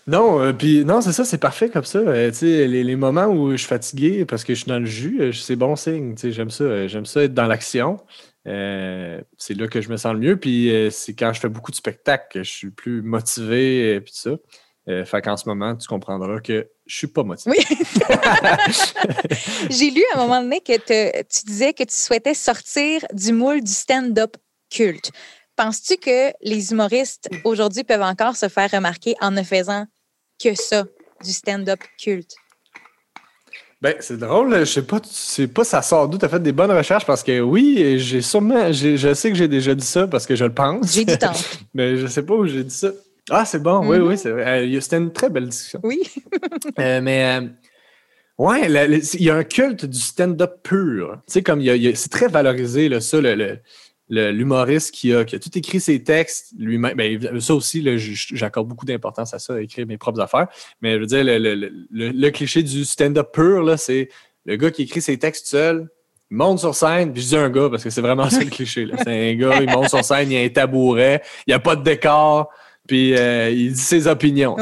non, 0.06 0.40
euh, 0.40 0.54
puis 0.54 0.82
non, 0.82 1.02
c'est 1.02 1.12
ça, 1.12 1.26
c'est 1.26 1.36
parfait 1.36 1.68
comme 1.68 1.84
ça. 1.84 1.98
Euh, 1.98 2.32
les, 2.40 2.82
les, 2.82 2.96
moments 2.96 3.26
où 3.26 3.50
je 3.50 3.58
suis 3.58 3.68
fatigué 3.68 4.24
parce 4.24 4.44
que 4.44 4.54
je 4.54 4.60
suis 4.60 4.68
dans 4.70 4.78
le 4.78 4.86
jus, 4.86 5.20
euh, 5.20 5.32
c'est 5.32 5.56
bon 5.56 5.76
signe. 5.76 6.14
J'aime 6.16 6.48
ça. 6.48 6.86
J'aime 6.86 7.04
ça 7.04 7.22
être 7.22 7.34
dans 7.34 7.46
l'action. 7.46 7.98
c'est 8.46 9.54
là 9.54 9.68
que 9.68 9.82
je 9.82 9.90
me 9.90 9.98
sens 9.98 10.14
le 10.14 10.20
mieux. 10.20 10.36
Puis 10.38 10.72
c'est 10.90 11.12
quand 11.12 11.34
je 11.34 11.40
fais 11.40 11.50
beaucoup 11.50 11.70
de 11.70 11.76
spectacles 11.76 12.28
que 12.30 12.42
je 12.42 12.50
suis 12.50 12.70
plus 12.70 13.02
motivé 13.02 13.96
et 13.96 14.00
tout 14.00 14.14
ça. 14.14 14.30
Euh, 14.88 15.04
fait 15.04 15.20
qu'en 15.20 15.36
ce 15.36 15.48
moment, 15.48 15.74
tu 15.74 15.88
comprendras 15.88 16.40
que 16.40 16.68
je 16.86 16.96
suis 16.96 17.06
pas 17.08 17.24
motivé. 17.24 17.56
Oui. 17.58 17.76
J'ai 19.70 19.90
lu 19.90 20.02
à 20.14 20.18
un 20.18 20.22
moment 20.22 20.40
donné 20.40 20.60
que 20.60 20.76
tu 21.22 21.44
disais 21.44 21.72
que 21.72 21.82
tu 21.82 21.94
souhaitais 21.94 22.34
sortir 22.34 23.04
du 23.12 23.32
moule 23.32 23.62
du 23.62 23.72
stand-up 23.72 24.36
culte. 24.70 25.10
Penses-tu 25.56 25.96
que 25.96 26.32
les 26.42 26.70
humoristes 26.70 27.28
aujourd'hui 27.44 27.82
peuvent 27.82 28.02
encore 28.02 28.36
se 28.36 28.48
faire 28.48 28.70
remarquer 28.70 29.16
en 29.20 29.32
ne 29.32 29.42
faisant 29.42 29.86
que 30.40 30.54
ça, 30.54 30.84
du 31.24 31.32
stand-up 31.32 31.80
culte? 31.98 32.36
Ben, 33.82 33.94
c'est 34.00 34.18
drôle, 34.18 34.60
je 34.60 34.64
sais 34.64 34.82
pas, 34.82 35.00
sais 35.04 35.48
pas 35.48 35.64
ça 35.64 35.82
sort 35.82 36.08
d'où. 36.08 36.16
Tu 36.16 36.24
as 36.24 36.28
fait 36.28 36.42
des 36.42 36.52
bonnes 36.52 36.70
recherches 36.70 37.04
parce 37.04 37.22
que 37.22 37.40
oui, 37.40 37.98
j'ai 37.98 38.22
sûrement, 38.22 38.72
je 38.72 39.14
sais 39.14 39.30
que 39.30 39.36
j'ai 39.36 39.48
déjà 39.48 39.74
dit 39.74 39.84
ça 39.84 40.06
parce 40.06 40.26
que 40.26 40.36
je 40.36 40.44
le 40.44 40.54
pense. 40.54 40.92
J'ai 40.92 41.04
du 41.04 41.18
temps. 41.18 41.32
Mais 41.74 41.96
je 41.96 42.06
sais 42.06 42.24
pas 42.24 42.34
où 42.34 42.46
j'ai 42.46 42.64
dit 42.64 42.74
ça. 42.74 42.88
Ah, 43.30 43.44
c'est 43.44 43.60
bon, 43.60 43.84
oui, 43.86 43.98
oui, 43.98 44.16
c'est 44.16 44.30
euh, 44.30 44.80
C'était 44.80 44.98
une 44.98 45.12
très 45.12 45.30
belle 45.30 45.48
discussion. 45.48 45.80
Oui. 45.82 46.00
Euh, 46.78 47.00
mais, 47.00 47.40
euh, 47.40 47.48
ouais, 48.38 48.68
il 49.14 49.22
y 49.22 49.30
a 49.30 49.34
un 49.34 49.44
culte 49.44 49.86
du 49.86 49.98
stand-up 49.98 50.62
pur. 50.62 51.18
Tu 51.26 51.34
sais, 51.34 51.42
comme 51.42 51.62
c'est 51.62 52.10
très 52.10 52.28
valorisé, 52.28 52.88
là, 52.88 53.00
ça, 53.00 53.18
l'humoriste 54.08 54.92
qui 54.92 55.14
a, 55.14 55.24
qui 55.24 55.36
a, 55.36 55.38
tout 55.38 55.56
écrit 55.56 55.80
ses 55.80 56.02
textes 56.02 56.52
lui-même. 56.58 56.94
Ben, 56.94 57.40
ça 57.40 57.54
aussi, 57.54 57.84
j'accorde 58.34 58.68
beaucoup 58.68 58.84
d'importance 58.84 59.32
à 59.32 59.38
ça, 59.38 59.54
à 59.54 59.60
écrire 59.60 59.86
mes 59.86 59.96
propres 59.96 60.20
affaires. 60.20 60.48
Mais 60.82 60.94
je 60.94 60.98
veux 60.98 61.06
dire, 61.06 61.24
le, 61.24 62.30
cliché 62.30 62.62
du 62.62 62.84
stand-up 62.84 63.32
pur, 63.32 63.78
c'est 63.78 64.10
le 64.44 64.56
gars 64.56 64.70
qui 64.70 64.82
écrit 64.82 65.00
ses 65.00 65.18
textes 65.18 65.46
seul, 65.46 65.88
il 66.30 66.36
monte 66.36 66.58
sur 66.58 66.74
scène, 66.74 67.12
puis 67.12 67.22
je 67.22 67.28
dis 67.28 67.36
un 67.36 67.50
gars 67.50 67.70
parce 67.70 67.84
que 67.84 67.90
c'est 67.90 68.02
vraiment 68.02 68.28
ça 68.28 68.40
le 68.40 68.50
cliché. 68.50 68.86
C'est 68.98 69.30
un 69.30 69.34
gars, 69.34 69.60
il 69.62 69.70
monte 69.70 69.88
sur 69.88 70.04
scène, 70.04 70.30
il 70.30 70.34
y 70.34 70.42
a 70.42 70.44
un 70.44 70.48
tabouret, 70.48 71.22
il 71.46 71.50
n'y 71.50 71.54
a 71.54 71.60
pas 71.60 71.76
de 71.76 71.82
décor 71.82 72.50
puis 72.86 73.16
euh, 73.16 73.50
il 73.50 73.72
dit 73.72 73.80
ses 73.80 74.06
opinions. 74.06 74.56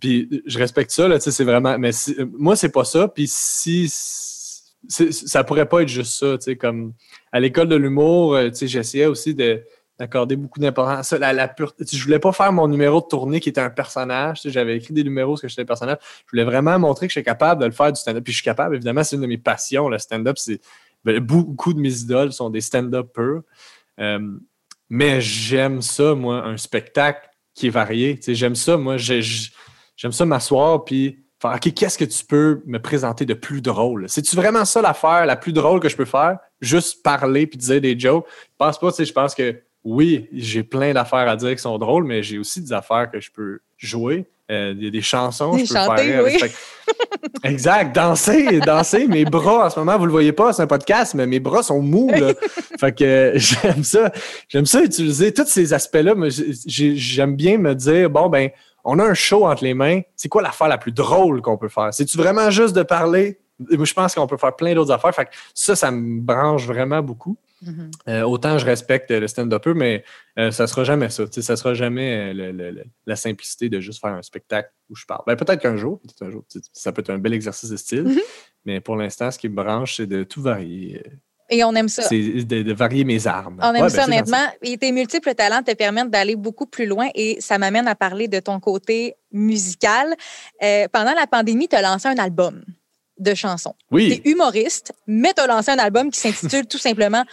Puis 0.00 0.42
je 0.46 0.58
respecte 0.58 0.90
ça, 0.90 1.08
là, 1.08 1.18
c'est 1.18 1.44
vraiment. 1.44 1.78
Mais 1.78 1.90
moi, 2.36 2.56
c'est 2.56 2.70
pas 2.70 2.84
ça. 2.84 3.08
Puis 3.08 3.26
si. 3.28 3.92
Ça 4.86 5.44
pourrait 5.44 5.66
pas 5.66 5.80
être 5.80 5.88
juste 5.88 6.12
ça, 6.12 6.36
tu 6.36 6.44
sais, 6.44 6.56
comme 6.56 6.92
à 7.32 7.40
l'école 7.40 7.68
de 7.68 7.74
l'humour, 7.74 8.34
euh, 8.34 8.50
tu 8.50 8.56
sais, 8.56 8.66
j'essayais 8.66 9.06
aussi 9.06 9.34
d'accorder 9.98 10.36
beaucoup 10.36 10.60
d'importance. 10.60 11.12
La, 11.12 11.32
la 11.32 11.54
je 11.58 12.04
voulais 12.04 12.18
pas 12.18 12.32
faire 12.32 12.52
mon 12.52 12.68
numéro 12.68 13.00
de 13.00 13.06
tournée 13.06 13.40
qui 13.40 13.48
était 13.48 13.62
un 13.62 13.70
personnage. 13.70 14.42
J'avais 14.44 14.76
écrit 14.76 14.92
des 14.92 15.02
numéros 15.02 15.32
parce 15.32 15.40
que 15.40 15.48
j'étais 15.48 15.62
un 15.62 15.64
personnage. 15.64 15.96
Je 16.26 16.32
voulais 16.32 16.44
vraiment 16.44 16.78
montrer 16.78 17.06
que 17.06 17.12
je 17.14 17.18
suis 17.18 17.24
capable 17.24 17.62
de 17.62 17.66
le 17.66 17.72
faire 17.72 17.94
du 17.94 17.98
stand-up. 17.98 18.22
Puis 18.22 18.34
je 18.34 18.38
suis 18.38 18.44
capable, 18.44 18.74
évidemment, 18.74 19.02
c'est 19.04 19.16
une 19.16 19.22
de 19.22 19.26
mes 19.26 19.38
passions. 19.38 19.88
Le 19.88 19.96
stand-up, 19.96 20.36
c'est 20.36 20.60
ben, 21.04 21.18
beaucoup 21.18 21.72
de 21.72 21.80
mes 21.80 22.00
idoles 22.00 22.32
sont 22.32 22.50
des 22.50 22.60
stand-up 22.60 23.12
purs. 23.14 23.42
Euh, 24.00 24.36
mais 24.88 25.20
j'aime 25.20 25.82
ça, 25.82 26.14
moi, 26.14 26.44
un 26.44 26.56
spectacle 26.56 27.28
qui 27.54 27.68
est 27.68 27.70
varié. 27.70 28.18
J'aime 28.26 28.54
ça, 28.54 28.76
moi, 28.76 28.96
j'aime 28.96 30.12
ça 30.12 30.26
m'asseoir 30.26 30.84
puis 30.84 31.20
faire 31.40 31.52
OK, 31.54 31.72
qu'est-ce 31.74 31.98
que 31.98 32.04
tu 32.04 32.24
peux 32.24 32.62
me 32.66 32.78
présenter 32.78 33.24
de 33.26 33.34
plus 33.34 33.60
drôle? 33.60 34.08
C'est-tu 34.08 34.34
vraiment 34.36 34.64
ça 34.64 34.82
l'affaire 34.82 35.26
la 35.26 35.36
plus 35.36 35.52
drôle 35.52 35.80
que 35.80 35.88
je 35.88 35.96
peux 35.96 36.04
faire? 36.04 36.38
Juste 36.60 37.02
parler 37.02 37.46
puis 37.46 37.58
dire 37.58 37.80
des 37.80 37.98
jokes? 37.98 38.26
Je 38.28 38.56
pense 38.58 38.78
pas, 38.78 38.90
tu 38.90 38.96
sais, 38.96 39.04
je 39.04 39.12
pense 39.12 39.34
que 39.34 39.60
oui, 39.84 40.28
j'ai 40.32 40.62
plein 40.62 40.94
d'affaires 40.94 41.28
à 41.28 41.36
dire 41.36 41.50
qui 41.54 41.62
sont 41.62 41.78
drôles, 41.78 42.04
mais 42.04 42.22
j'ai 42.22 42.38
aussi 42.38 42.60
des 42.62 42.72
affaires 42.72 43.10
que 43.10 43.20
je 43.20 43.30
peux 43.30 43.60
jouer. 43.76 44.26
Euh, 44.50 44.74
il 44.76 44.84
y 44.84 44.86
a 44.88 44.90
des 44.90 45.00
chansons 45.00 45.52
que 45.52 45.64
je 45.64 45.72
peux 45.72 45.96
faire. 45.96 46.24
Oui. 46.24 46.38
exact, 47.44 47.94
danser, 47.94 48.60
danser. 48.60 49.06
Mes 49.06 49.24
bras, 49.24 49.66
en 49.66 49.70
ce 49.70 49.78
moment, 49.78 49.96
vous 49.96 50.04
le 50.04 50.12
voyez 50.12 50.32
pas, 50.32 50.52
c'est 50.52 50.60
un 50.60 50.66
podcast, 50.66 51.14
mais 51.14 51.26
mes 51.26 51.40
bras 51.40 51.62
sont 51.62 51.80
mous. 51.80 52.10
Là. 52.10 52.34
fait 52.78 52.92
que 52.92 53.32
j'aime 53.36 53.82
ça. 53.82 54.12
J'aime 54.48 54.66
ça 54.66 54.82
utiliser 54.82 55.32
tous 55.32 55.46
ces 55.46 55.72
aspects-là. 55.72 56.14
J'aime 56.66 57.36
bien 57.36 57.56
me 57.56 57.74
dire, 57.74 58.10
bon, 58.10 58.28
ben, 58.28 58.50
on 58.84 58.98
a 58.98 59.04
un 59.04 59.14
show 59.14 59.46
entre 59.46 59.64
les 59.64 59.72
mains. 59.72 60.02
C'est 60.14 60.28
quoi 60.28 60.42
l'affaire 60.42 60.68
la 60.68 60.78
plus 60.78 60.92
drôle 60.92 61.40
qu'on 61.40 61.56
peut 61.56 61.68
faire? 61.68 61.94
C'est-tu 61.94 62.18
vraiment 62.18 62.50
juste 62.50 62.76
de 62.76 62.82
parler? 62.82 63.40
Je 63.70 63.92
pense 63.94 64.14
qu'on 64.14 64.26
peut 64.26 64.36
faire 64.36 64.54
plein 64.54 64.74
d'autres 64.74 64.92
affaires. 64.92 65.14
Fait 65.14 65.24
que 65.24 65.30
ça, 65.54 65.74
ça 65.74 65.90
me 65.90 66.20
branche 66.20 66.66
vraiment 66.66 67.00
beaucoup. 67.00 67.38
Mm-hmm. 67.62 67.90
Euh, 68.08 68.22
autant 68.22 68.58
je 68.58 68.66
respecte 68.66 69.10
le 69.10 69.26
stand-up, 69.28 69.66
mais 69.66 70.04
euh, 70.38 70.50
ça 70.50 70.64
ne 70.64 70.66
sera 70.66 70.84
jamais 70.84 71.10
ça. 71.10 71.24
Ça 71.30 71.52
ne 71.52 71.56
sera 71.56 71.74
jamais 71.74 72.34
euh, 72.34 72.72
la 73.06 73.16
simplicité 73.16 73.68
de 73.68 73.80
juste 73.80 74.00
faire 74.00 74.12
un 74.12 74.22
spectacle 74.22 74.70
où 74.90 74.96
je 74.96 75.06
parle. 75.06 75.22
Ben, 75.26 75.36
peut-être 75.36 75.60
qu'un 75.60 75.76
jour, 75.76 76.00
peut 76.18 76.30
jour, 76.30 76.44
ça 76.72 76.92
peut 76.92 77.00
être 77.00 77.10
un 77.10 77.18
bel 77.18 77.32
exercice 77.32 77.70
de 77.70 77.76
style, 77.76 78.04
mm-hmm. 78.04 78.20
mais 78.64 78.80
pour 78.80 78.96
l'instant, 78.96 79.30
ce 79.30 79.38
qui 79.38 79.48
me 79.48 79.54
branche, 79.54 79.96
c'est 79.96 80.06
de 80.06 80.24
tout 80.24 80.42
varier. 80.42 81.02
Et 81.50 81.62
on 81.62 81.74
aime 81.74 81.88
ça. 81.88 82.02
C'est 82.02 82.44
de, 82.44 82.72
varier 82.72 83.04
mes 83.04 83.26
armes. 83.26 83.60
On 83.62 83.74
aime 83.74 83.88
ça, 83.90 84.06
ben, 84.06 84.14
honnêtement. 84.14 84.46
Et 84.62 84.78
tes 84.78 84.92
multiples 84.92 85.34
talents 85.34 85.62
te 85.62 85.74
permettent 85.74 86.10
d'aller 86.10 86.36
beaucoup 86.36 86.66
plus 86.66 86.86
loin 86.86 87.08
et 87.14 87.36
ça 87.40 87.58
m'amène 87.58 87.86
à 87.86 87.94
parler 87.94 88.28
de 88.28 88.40
ton 88.40 88.60
côté 88.60 89.14
musical. 89.30 90.14
pendant 90.90 91.12
la 91.12 91.26
pandémie, 91.26 91.68
tu 91.68 91.76
as 91.76 91.82
lancé 91.82 92.08
un 92.08 92.16
album 92.16 92.64
de 93.18 93.34
chansons. 93.34 93.74
Oui. 93.90 94.20
Tu 94.22 94.28
es 94.28 94.32
humoriste, 94.32 94.92
mais 95.06 95.32
tu 95.34 95.40
as 95.42 95.46
lancé 95.46 95.70
un 95.70 95.78
album 95.78 96.10
qui 96.10 96.20
s'intitule 96.20 96.66
tout 96.70 96.78
simplement 96.78 97.24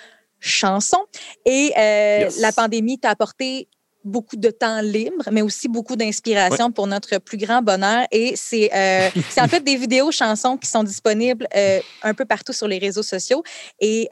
chansons. 0.41 1.05
Et 1.45 1.71
euh, 1.77 2.29
la 2.39 2.51
pandémie 2.51 2.99
t'a 2.99 3.11
apporté 3.11 3.69
beaucoup 4.03 4.35
de 4.35 4.49
temps 4.49 4.81
libre, 4.81 5.29
mais 5.31 5.43
aussi 5.43 5.67
beaucoup 5.67 5.95
d'inspiration 5.95 6.71
pour 6.71 6.87
notre 6.87 7.19
plus 7.19 7.37
grand 7.37 7.61
bonheur. 7.61 8.07
Et 8.11 8.33
c'est 8.35 8.71
euh, 8.73 9.09
en 9.37 9.47
fait 9.47 9.63
des 9.63 9.75
vidéos 9.75 10.11
chansons 10.11 10.57
qui 10.57 10.67
sont 10.67 10.83
disponibles 10.83 11.47
euh, 11.55 11.79
un 12.01 12.13
peu 12.15 12.25
partout 12.25 12.53
sur 12.53 12.67
les 12.67 12.79
réseaux 12.79 13.03
sociaux. 13.03 13.43
Et 13.79 14.09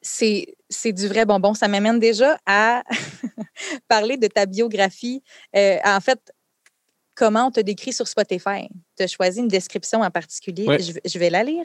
c'est 0.00 0.92
du 0.92 1.08
vrai 1.08 1.26
bonbon. 1.26 1.54
Ça 1.54 1.68
m'amène 1.68 1.98
déjà 1.98 2.38
à 2.46 2.82
parler 3.88 4.16
de 4.16 4.28
ta 4.28 4.46
biographie. 4.46 5.22
en 5.54 6.00
fait, 6.00 6.32
comment 7.14 7.46
on 7.46 7.50
te 7.50 7.60
décrit 7.60 7.92
sur 7.92 8.06
Spotify? 8.06 8.68
Tu 9.02 9.04
as 9.04 9.08
choisi 9.08 9.40
une 9.40 9.48
description 9.48 10.02
en 10.02 10.10
particulier. 10.10 10.64
Je, 11.04 11.18
vais 11.18 11.28
la 11.28 11.42
lire. 11.42 11.64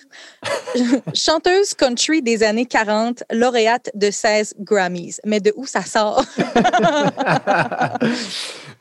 Chanteuse 1.14 1.76
country 1.76 2.24
des 2.24 2.42
années 2.42 2.66
40, 2.66 3.24
lauréate 3.32 3.92
de 3.94 4.10
16 4.10 4.56
Grammys. 4.60 5.20
Mais 5.24 5.40
de 5.40 5.54
où 5.56 5.68
ça 5.68 5.84
sort? 5.84 6.26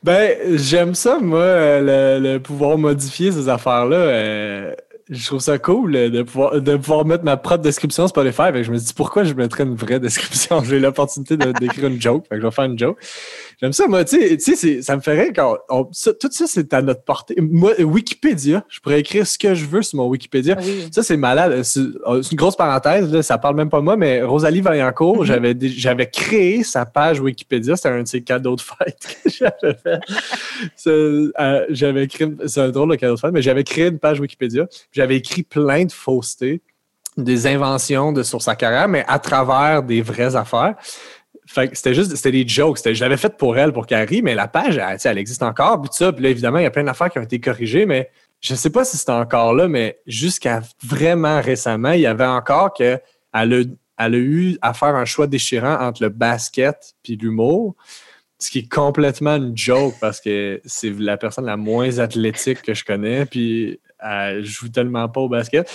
ben, 0.03 0.57
j'aime 0.57 0.95
ça, 0.95 1.19
moi, 1.19 1.79
le, 1.81 2.39
pouvoir 2.39 2.79
modifier 2.79 3.31
ces 3.31 3.47
affaires-là. 3.47 3.95
Euh, 3.95 4.75
je 5.09 5.25
trouve 5.25 5.39
ça 5.39 5.57
cool 5.57 5.93
de 5.93 6.21
pouvoir, 6.23 6.61
de 6.61 6.75
pouvoir 6.75 7.05
mettre 7.05 7.23
ma 7.23 7.37
propre 7.37 7.63
description 7.63 8.03
sur 8.03 8.09
Spotify. 8.09 8.63
je 8.63 8.71
me 8.71 8.77
dis 8.77 8.93
pourquoi 8.93 9.23
je 9.23 9.33
mettrais 9.33 9.63
une 9.63 9.75
vraie 9.75 9.99
description? 10.01 10.63
J'ai 10.63 10.79
l'opportunité 10.79 11.37
d'écrire 11.37 11.87
une 11.87 12.01
joke. 12.01 12.25
je 12.31 12.37
vais 12.37 12.51
faire 12.51 12.65
une 12.65 12.77
joke. 12.77 12.97
J'aime 13.59 13.73
ça, 13.73 13.87
moi, 13.87 14.05
tu 14.05 14.39
sais, 14.39 14.81
ça 14.81 14.95
me 14.95 15.01
ferait 15.01 15.33
quand 15.33 15.57
tout 15.67 16.29
ça, 16.31 16.45
c'est 16.45 16.73
à 16.73 16.81
notre 16.81 17.03
portée. 17.03 17.35
Moi, 17.39 17.73
Wikipédia, 17.81 18.63
je 18.69 18.79
pourrais 18.79 18.99
écrire 18.99 19.25
ce 19.25 19.37
que 19.37 19.55
je 19.55 19.65
veux 19.65 19.81
sur 19.81 19.97
mon 19.97 20.07
Wikipédia. 20.07 20.57
Ça, 20.91 21.01
c'est 21.01 21.17
malade. 21.17 21.63
C'est 21.63 21.79
une 21.81 22.37
grosse 22.37 22.55
parenthèse, 22.55 23.11
là, 23.11 23.23
ça 23.23 23.37
parle 23.37 23.55
même 23.55 23.69
pas 23.69 23.81
moi, 23.81 23.97
mais 23.97 24.21
Rosalie 24.21 24.61
Vaillancourt, 24.61 25.23
mm-hmm. 25.23 25.27
j'avais, 25.27 25.55
j'avais 25.59 26.07
créé 26.07 26.63
sa 26.63 26.85
page 26.85 27.19
Wikipédia. 27.19 27.75
C'était 27.75 27.89
un 27.89 28.03
de 28.03 28.07
ses 28.07 28.21
cadeaux 28.21 28.55
de 28.55 28.61
fête 28.61 29.17
que 29.23 29.29
j'avais 29.29 29.75
fait. 29.75 29.99
Euh, 30.87 31.65
j'avais 31.69 32.07
créé, 32.07 32.27
c'est 32.45 32.61
un 32.61 32.69
drôle 32.69 32.91
de 32.91 32.95
cadeau 32.95 33.15
de 33.15 33.19
fête, 33.19 33.31
mais 33.31 33.41
j'avais 33.41 33.63
créé 33.63 33.87
une 33.87 33.99
page 33.99 34.19
Wikipédia. 34.19 34.67
J'avais 34.97 35.17
écrit 35.17 35.43
plein 35.43 35.85
de 35.85 35.91
faussetés 35.91 36.63
des 37.17 37.45
inventions 37.45 38.11
de, 38.11 38.23
sur 38.23 38.41
sa 38.41 38.55
carrière, 38.55 38.87
mais 38.87 39.05
à 39.07 39.19
travers 39.19 39.83
des 39.83 40.01
vraies 40.01 40.35
affaires. 40.35 40.73
Fait 41.45 41.69
c'était 41.75 41.93
juste, 41.93 42.15
c'était 42.15 42.31
des 42.31 42.47
jokes. 42.47 42.79
Je 42.83 43.03
l'avais 43.03 43.17
fait 43.17 43.37
pour 43.37 43.59
elle, 43.59 43.73
pour 43.73 43.85
Carrie, 43.85 44.23
mais 44.23 44.33
la 44.33 44.47
page, 44.47 44.77
elle, 44.77 44.97
elle 45.03 45.17
existe 45.19 45.43
encore. 45.43 45.79
Puis 45.81 45.91
ça, 45.93 46.11
là, 46.17 46.29
évidemment, 46.29 46.57
il 46.57 46.63
y 46.63 46.67
a 46.67 46.71
plein 46.71 46.83
d'affaires 46.83 47.11
qui 47.11 47.19
ont 47.19 47.23
été 47.23 47.39
corrigées, 47.39 47.85
mais 47.85 48.09
je 48.41 48.53
ne 48.53 48.57
sais 48.57 48.71
pas 48.71 48.85
si 48.85 48.97
c'est 48.97 49.11
encore 49.11 49.53
là, 49.53 49.67
mais 49.67 49.99
jusqu'à 50.07 50.61
vraiment 50.83 51.41
récemment, 51.41 51.91
il 51.91 52.01
y 52.01 52.07
avait 52.07 52.25
encore 52.25 52.73
que 52.73 52.99
elle 53.33 53.53
a, 53.53 53.63
elle 53.99 54.15
a 54.15 54.17
eu 54.17 54.57
à 54.63 54.73
faire 54.73 54.95
un 54.95 55.05
choix 55.05 55.27
déchirant 55.27 55.79
entre 55.79 56.01
le 56.01 56.09
basket 56.09 56.95
puis 57.03 57.17
l'humour. 57.17 57.75
Ce 58.39 58.49
qui 58.49 58.59
est 58.59 58.71
complètement 58.71 59.35
une 59.35 59.55
joke 59.55 59.93
parce 60.01 60.19
que 60.19 60.59
c'est 60.65 60.91
la 60.99 61.17
personne 61.17 61.45
la 61.45 61.57
moins 61.57 61.99
athlétique 61.99 62.63
que 62.63 62.73
je 62.73 62.83
connais, 62.83 63.25
puis 63.25 63.79
elle 63.99 64.43
joue 64.43 64.69
tellement 64.69 65.07
pas 65.09 65.21
au 65.21 65.29
basket. 65.29 65.69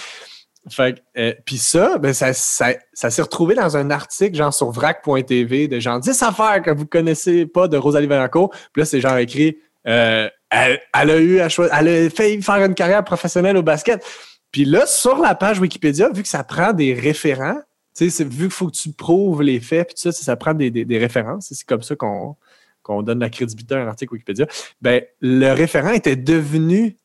Fait 0.71 1.03
euh, 1.19 1.35
puis 1.45 1.59
ça, 1.59 1.99
ben 1.99 2.13
ça, 2.13 2.33
ça, 2.33 3.11
s'est 3.11 3.23
retrouvé 3.23 3.57
dans 3.57 3.77
un 3.77 3.91
article 3.91 4.37
genre 4.37 4.55
sur 4.55 4.71
vrac.tv 4.71 5.67
de 5.67 5.81
genre 5.81 5.99
10 5.99 6.23
affaires 6.23 6.63
que 6.63 6.71
vous 6.71 6.87
connaissez 6.87 7.47
pas 7.47 7.67
de 7.67 7.77
Rosalie 7.77 8.07
Valancourt. 8.07 8.51
Puis 8.73 8.83
là, 8.83 8.85
c'est 8.85 9.01
genre 9.01 9.17
écrit 9.17 9.59
euh, 9.89 10.29
elle, 10.51 11.11
a 11.11 11.17
eu 11.19 11.41
à 11.41 11.49
elle 11.81 11.89
a 11.89 12.11
fait 12.11 12.41
faire 12.41 12.65
une 12.65 12.75
carrière 12.75 13.03
professionnelle 13.03 13.57
au 13.57 13.63
basket. 13.63 14.05
Puis 14.53 14.65
là, 14.65 14.87
sur 14.87 15.19
la 15.19 15.35
page 15.35 15.59
Wikipédia, 15.59 16.11
vu 16.11 16.23
que 16.23 16.29
ça 16.29 16.45
prend 16.45 16.73
des 16.73 16.95
référents, 16.95 17.61
vu 17.99 18.11
qu'il 18.11 18.51
faut 18.51 18.67
que 18.67 18.77
tu 18.77 18.93
prouves 18.93 19.43
les 19.43 19.61
faits, 19.61 19.89
puis 19.89 19.95
ça, 19.97 20.13
ça 20.13 20.37
prend 20.37 20.55
des, 20.55 20.71
des, 20.71 20.99
références. 20.99 21.49
C'est 21.51 21.67
comme 21.67 21.83
ça 21.83 21.97
qu'on 21.97 23.03
donne 23.03 23.19
la 23.19 23.31
crédibilité 23.31 23.75
à 23.75 23.79
un 23.79 23.89
article 23.89 24.13
Wikipédia. 24.13 24.47
Ben, 24.81 25.03
le 25.21 25.53
référent 25.53 25.93
était 25.93 26.17
devenu 26.17 26.97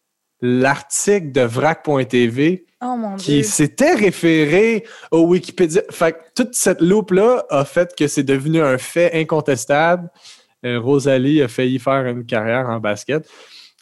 l'article 0.41 1.32
de 1.32 1.41
vrac.tv 1.41 2.65
oh, 2.82 2.96
qui 3.17 3.44
s'était 3.44 3.96
référé 3.96 4.86
au 5.12 5.22
Wikipédia. 5.27 5.82
Fait 5.89 6.13
que 6.13 6.17
toute 6.36 6.53
cette 6.53 6.82
loupe-là 6.82 7.46
a 7.50 7.65
fait 7.65 7.96
que 7.96 8.08
c'est 8.08 8.24
devenu 8.24 8.62
un 8.62 8.77
fait 8.77 9.13
incontestable. 9.13 10.10
Euh, 10.65 10.79
Rosalie 10.79 11.41
a 11.41 11.48
failli 11.48 11.79
faire 11.79 12.06
une 12.06 12.25
carrière 12.25 12.67
en 12.70 12.79
basket. 12.79 13.27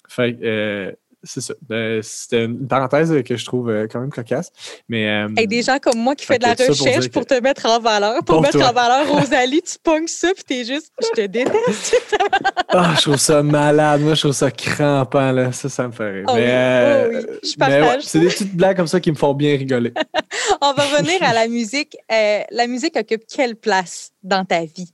Fait 0.07 0.33
que, 0.33 0.39
euh, 0.43 0.91
c'est 1.25 1.41
ça. 1.41 1.53
Ben, 1.67 2.01
c'était 2.01 2.45
une 2.45 2.67
parenthèse 2.67 3.13
que 3.23 3.35
je 3.35 3.45
trouve 3.45 3.69
euh, 3.69 3.87
quand 3.91 3.99
même 3.99 4.11
cocasse. 4.11 4.51
Mais, 4.87 5.09
euh, 5.09 5.45
des 5.45 5.61
gens 5.61 5.77
comme 5.79 5.99
moi 5.99 6.15
qui 6.15 6.25
font 6.25 6.37
de 6.37 6.43
la 6.43 6.53
recherche 6.53 7.09
pour, 7.09 7.25
te 7.25 7.39
mettre 7.41 7.65
en 7.65 7.79
valeur, 7.79 8.23
pour, 8.23 8.41
mettre 8.41 8.61
en 8.61 8.71
valeur 8.71 9.07
Rosalie, 9.09 9.61
tu 9.61 9.77
pognes 9.83 10.07
ça 10.07 10.29
puis 10.33 10.43
t'es 10.43 10.63
juste, 10.63 10.91
je 11.01 11.21
te 11.21 11.27
déteste. 11.27 11.95
ah, 12.69 12.93
je 12.95 13.01
trouve 13.01 13.17
ça 13.17 13.43
malade. 13.43 14.01
Moi, 14.01 14.13
je 14.13 14.21
trouve 14.21 14.33
ça 14.33 14.51
crampant. 14.51 15.31
Là. 15.31 15.51
Ça, 15.51 15.67
ça 15.67 15.87
me 15.87 15.91
fait 15.91 16.11
rire. 16.11 16.25
Oh 16.27 16.33
mais, 16.35 16.45
euh, 16.47 17.11
oh 17.11 17.27
oui, 17.31 17.49
je 17.51 17.55
partage. 17.57 18.03
c'est 18.03 18.19
des 18.19 18.27
petites 18.27 18.55
blagues 18.55 18.77
comme 18.77 18.87
ça 18.87 18.99
qui 18.99 19.11
me 19.11 19.17
font 19.17 19.33
bien 19.33 19.57
rigoler. 19.57 19.93
On 20.61 20.73
va 20.73 20.83
revenir 20.83 21.21
à 21.21 21.33
la 21.33 21.47
musique. 21.47 21.97
la 22.09 22.67
musique 22.67 22.95
occupe 22.95 23.23
quelle 23.27 23.55
place 23.55 24.11
dans 24.23 24.45
ta 24.45 24.61
vie? 24.61 24.91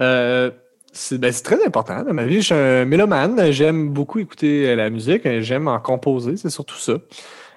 Euh, 0.00 0.50
ben, 1.12 1.32
c'est 1.32 1.42
très 1.42 1.64
important 1.64 2.02
dans 2.02 2.12
ma 2.12 2.26
vie. 2.26 2.36
Je 2.36 2.46
suis 2.46 2.54
un 2.54 2.84
mélomane. 2.84 3.52
J'aime 3.52 3.90
beaucoup 3.90 4.18
écouter 4.18 4.74
la 4.74 4.90
musique. 4.90 5.28
J'aime 5.40 5.68
en 5.68 5.80
composer, 5.80 6.36
c'est 6.36 6.50
surtout 6.50 6.78
ça. 6.78 6.98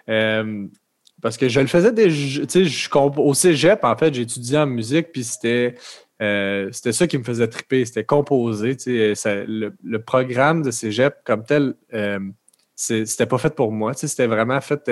Euh, 0.10 0.68
parce 1.22 1.38
que 1.38 1.48
je 1.50 1.60
le 1.60 1.68
faisais. 1.68 1.94
Tu 1.94 2.46
sais, 2.48 2.90
au 2.96 3.34
cégep, 3.34 3.84
en 3.84 3.96
fait, 3.96 4.14
j'étudiais 4.14 4.60
en 4.60 4.68
musique, 4.68 5.12
puis 5.12 5.24
c'était. 5.24 5.76
Euh, 6.22 6.70
c'était 6.72 6.92
ça 6.92 7.08
qui 7.08 7.18
me 7.18 7.24
faisait 7.24 7.48
triper, 7.48 7.84
c'était 7.84 8.04
composer. 8.04 8.78
Le, 8.86 9.98
programme 9.98 10.62
de 10.62 10.70
cégep 10.70 11.16
comme 11.24 11.44
tel, 11.44 11.74
euh, 11.94 12.20
c'était 12.76 13.26
pas 13.26 13.40
fait 13.40 13.56
pour 13.56 13.72
moi. 13.72 13.94
C'était 13.96 14.28
vraiment 14.28 14.62
fait 14.62 14.92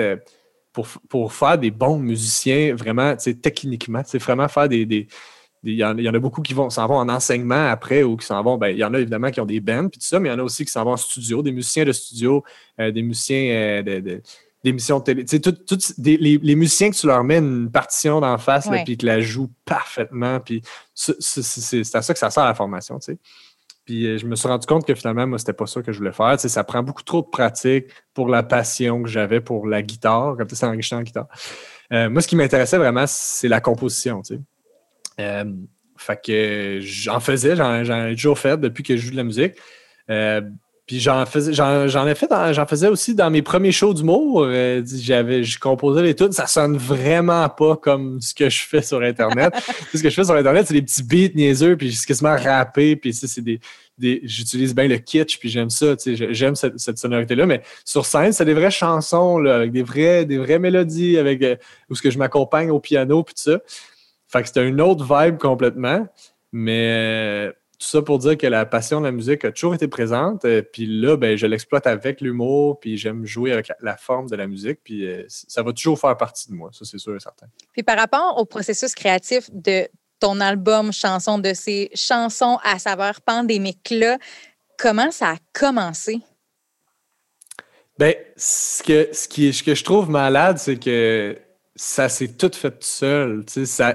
pour, 0.72 0.88
pour, 1.08 1.32
faire 1.32 1.56
des 1.56 1.70
bons 1.70 1.98
musiciens, 1.98 2.74
vraiment, 2.74 3.16
tu 3.16 3.36
techniquement. 3.38 4.02
Vraiment 4.14 4.48
faire 4.48 4.68
des 4.68 5.06
il 5.62 5.74
y, 5.74 5.84
en, 5.84 5.94
a 5.96 6.18
beaucoup 6.18 6.40
qui 6.40 6.54
vont 6.54 6.70
s'en 6.70 6.86
vont 6.86 6.96
en 6.96 7.08
enseignement 7.08 7.70
après 7.70 8.02
ou 8.02 8.16
qui 8.16 8.26
s'en 8.26 8.42
vont. 8.42 8.56
Ben, 8.56 8.68
il 8.68 8.78
y 8.78 8.84
en 8.84 8.94
a 8.94 8.98
évidemment 8.98 9.30
qui 9.30 9.40
ont 9.40 9.46
des 9.46 9.60
bands 9.60 9.88
puis 9.88 9.98
tout 9.98 10.06
ça, 10.06 10.18
mais 10.18 10.30
il 10.30 10.32
y 10.32 10.34
en 10.34 10.38
a 10.38 10.42
aussi 10.42 10.64
qui 10.64 10.72
s'en 10.72 10.84
vont 10.84 10.92
en 10.92 10.96
studio, 10.96 11.42
des 11.42 11.52
musiciens 11.52 11.84
de 11.84 11.92
studio, 11.92 12.42
euh, 12.80 12.90
des 12.90 13.02
musiciens 13.02 13.82
euh, 13.86 14.20
d'émissions 14.64 15.00
de, 15.00 15.04
télé. 15.04 15.24
Tu 15.26 15.38
sais, 15.38 15.92
les, 15.98 16.54
musiciens 16.54 16.90
que 16.90 16.96
tu 16.96 17.06
leur 17.06 17.22
mets 17.24 17.38
une 17.38 17.70
partition 17.70 18.20
d'en 18.20 18.38
face 18.38 18.68
puis 18.68 18.96
qu'ils 18.96 19.06
la 19.06 19.20
jouent 19.20 19.52
parfaitement. 19.66 20.40
Puis 20.40 20.62
c'est 20.94 21.94
à 21.94 22.02
ça 22.02 22.14
que 22.14 22.18
ça 22.18 22.30
sert 22.30 22.42
à 22.42 22.48
la 22.48 22.54
formation. 22.54 22.98
Tu 22.98 23.12
sais. 23.12 23.18
Puis 23.84 24.06
euh, 24.06 24.16
je 24.16 24.26
me 24.26 24.36
suis 24.36 24.48
rendu 24.48 24.66
compte 24.66 24.86
que 24.86 24.94
finalement, 24.94 25.26
moi, 25.26 25.38
c'était 25.38 25.52
pas 25.52 25.66
ça 25.66 25.82
que 25.82 25.92
je 25.92 25.98
voulais 25.98 26.12
faire. 26.12 26.32
Tu 26.36 26.42
sais, 26.42 26.48
ça 26.48 26.64
prend 26.64 26.82
beaucoup 26.82 27.02
trop 27.02 27.20
de 27.20 27.28
pratique 27.28 27.86
pour 28.14 28.28
la 28.28 28.42
passion 28.42 29.02
que 29.02 29.10
j'avais 29.10 29.42
pour 29.42 29.66
la 29.66 29.82
guitare, 29.82 30.36
comme 30.38 30.46
tu 30.46 30.56
sais, 30.56 30.64
en 30.64 31.02
guitare. 31.02 31.26
moi, 31.90 32.22
ce 32.22 32.28
qui 32.28 32.36
m'intéressait 32.36 32.78
vraiment, 32.78 33.04
c'est 33.06 33.48
la 33.48 33.60
composition. 33.60 34.22
Tu 34.22 34.36
sais. 34.36 34.40
Euh, 35.20 35.44
fait 35.96 36.20
que 36.24 36.78
j'en 36.80 37.20
faisais, 37.20 37.56
j'en 37.56 38.06
ai 38.06 38.14
toujours 38.14 38.38
fait 38.38 38.58
depuis 38.58 38.82
que 38.82 38.96
je 38.96 39.02
joue 39.06 39.10
de 39.10 39.16
la 39.16 39.24
musique. 39.24 39.52
Euh, 40.08 40.40
puis 40.86 40.98
j'en 40.98 41.24
faisais, 41.24 41.52
j'en 41.52 42.06
ai 42.08 42.14
fait, 42.16 42.28
j'en 42.52 42.66
faisais 42.66 42.88
aussi 42.88 43.14
dans 43.14 43.30
mes 43.30 43.42
premiers 43.42 43.70
shows 43.70 43.94
d'humour. 43.94 44.42
Euh, 44.44 44.82
j'avais, 44.84 45.44
je 45.44 45.56
composais 45.60 46.02
les 46.02 46.16
tunes. 46.16 46.32
Ça 46.32 46.48
sonne 46.48 46.76
vraiment 46.76 47.48
pas 47.48 47.76
comme 47.76 48.20
ce 48.20 48.34
que 48.34 48.48
je 48.48 48.62
fais 48.62 48.82
sur 48.82 49.00
Internet. 49.00 49.54
ce 49.94 50.02
que 50.02 50.10
je 50.10 50.14
fais 50.14 50.24
sur 50.24 50.34
Internet, 50.34 50.66
c'est 50.66 50.74
des 50.74 50.82
petits 50.82 51.04
beats 51.04 51.34
niaiseux, 51.36 51.76
puis 51.76 51.92
je 51.92 52.06
quasiment 52.06 52.34
rapper, 52.34 52.96
puis 52.96 53.14
ça, 53.14 53.28
c'est 53.28 53.42
des, 53.42 53.60
j'utilise 54.24 54.74
bien 54.74 54.88
le 54.88 54.96
kitsch, 54.96 55.38
puis 55.38 55.48
j'aime 55.48 55.70
ça. 55.70 55.94
J'aime 56.04 56.56
cette, 56.56 56.98
sonorité-là. 56.98 57.46
Mais 57.46 57.62
sur 57.84 58.04
scène, 58.04 58.32
c'est 58.32 58.44
des 58.44 58.54
vraies 58.54 58.72
chansons, 58.72 59.38
là, 59.38 59.56
avec 59.56 59.70
des 59.70 59.82
vraies, 59.82 60.24
des 60.24 60.38
vraies 60.38 60.58
mélodies, 60.58 61.18
avec 61.18 61.44
où 61.88 61.94
ce 61.94 62.02
que 62.02 62.10
je 62.10 62.18
m'accompagne 62.18 62.70
au 62.70 62.80
piano, 62.80 63.22
puis 63.22 63.34
tout 63.34 63.42
ça. 63.42 63.60
Fait 64.30 64.42
que 64.42 64.48
c'était 64.48 64.66
une 64.66 64.80
autre 64.80 65.04
vibe 65.04 65.38
complètement. 65.38 66.06
Mais 66.52 67.48
euh, 67.48 67.52
tout 67.78 67.86
ça 67.86 68.02
pour 68.02 68.18
dire 68.18 68.36
que 68.36 68.46
la 68.46 68.66
passion 68.66 69.00
de 69.00 69.06
la 69.06 69.12
musique 69.12 69.44
a 69.44 69.50
toujours 69.50 69.74
été 69.74 69.88
présente. 69.88 70.44
Euh, 70.44 70.62
puis 70.62 70.86
là, 70.86 71.16
ben, 71.16 71.36
je 71.36 71.46
l'exploite 71.46 71.86
avec 71.86 72.20
l'humour, 72.20 72.78
puis 72.78 72.96
j'aime 72.96 73.24
jouer 73.24 73.52
avec 73.52 73.72
la, 73.80 73.96
forme 73.96 74.28
de 74.28 74.36
la 74.36 74.46
musique. 74.46 74.80
Puis 74.84 75.06
euh, 75.06 75.24
ça 75.28 75.62
va 75.62 75.72
toujours 75.72 75.98
faire 75.98 76.16
partie 76.16 76.48
de 76.48 76.54
moi, 76.54 76.70
ça 76.72 76.84
c'est 76.84 76.98
sûr 76.98 77.16
et 77.16 77.20
certain. 77.20 77.46
Puis 77.72 77.82
par 77.82 77.98
rapport 77.98 78.36
au 78.38 78.44
processus 78.44 78.94
créatif 78.94 79.48
de 79.52 79.88
ton 80.20 80.40
album 80.40 80.92
chanson, 80.92 81.38
de 81.38 81.54
ces 81.54 81.90
chansons 81.94 82.58
à 82.62 82.78
saveur 82.78 83.22
pandémique-là, 83.22 84.18
comment 84.78 85.10
ça 85.10 85.30
a 85.30 85.36
commencé? 85.52 86.20
Ben, 87.98 88.14
ce 88.36 88.82
que, 88.82 89.08
ce, 89.12 89.26
qui, 89.26 89.52
ce 89.52 89.62
que 89.62 89.74
je 89.74 89.84
trouve 89.84 90.10
malade, 90.10 90.58
c'est 90.58 90.78
que 90.78 91.36
ça 91.82 92.10
s'est 92.10 92.28
tout 92.28 92.50
fait 92.52 92.72
tout 92.72 92.76
seul. 92.82 93.42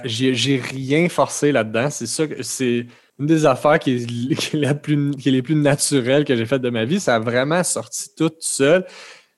J'ai 0.06 0.58
rien 0.58 1.08
forcé 1.08 1.52
là-dedans. 1.52 1.92
C'est 1.92 2.08
ça 2.08 2.24
c'est 2.42 2.88
une 3.20 3.28
des 3.28 3.46
affaires 3.46 3.78
qui 3.80 4.08
est, 4.32 4.54
la 4.54 4.74
plus, 4.74 5.12
qui 5.12 5.30
est 5.30 5.32
les 5.32 5.44
plus 5.44 5.54
naturelles 5.54 6.26
que 6.26 6.36
j'ai 6.36 6.48
faites 6.48 6.64
de 6.64 6.72
ma 6.72 6.84
vie. 6.84 7.00
Ça 7.00 7.16
a 7.16 7.20
vraiment 7.20 7.64
sorti 7.64 8.10
tout 8.18 8.34
seul. 8.40 8.88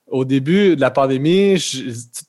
Au 0.08 0.24
début 0.24 0.78
de 0.78 0.82
la 0.82 0.92
pandémie, 0.92 1.62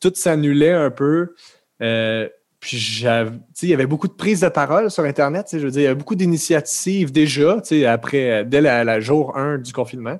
tout 0.01 0.13
s'annulait 0.17 0.73
un 0.73 0.91
peu. 0.91 1.37
Euh, 1.83 2.29
il 2.73 3.39
y 3.63 3.73
avait 3.73 3.87
beaucoup 3.87 4.09
de 4.09 4.15
prises 4.15 4.41
de 4.41 4.49
parole 4.49 4.91
sur 4.91 5.05
Internet. 5.05 5.47
Je 5.53 5.59
veux 5.59 5.71
dire, 5.71 5.83
il 5.83 5.85
y 5.85 5.87
avait 5.87 5.95
beaucoup 5.95 6.17
d'initiatives 6.17 7.13
déjà, 7.13 7.63
après, 7.87 8.45
dès 8.45 8.61
la, 8.61 8.99
jour 8.99 9.37
1 9.37 9.59
du 9.59 9.73
confinement. 9.73 10.19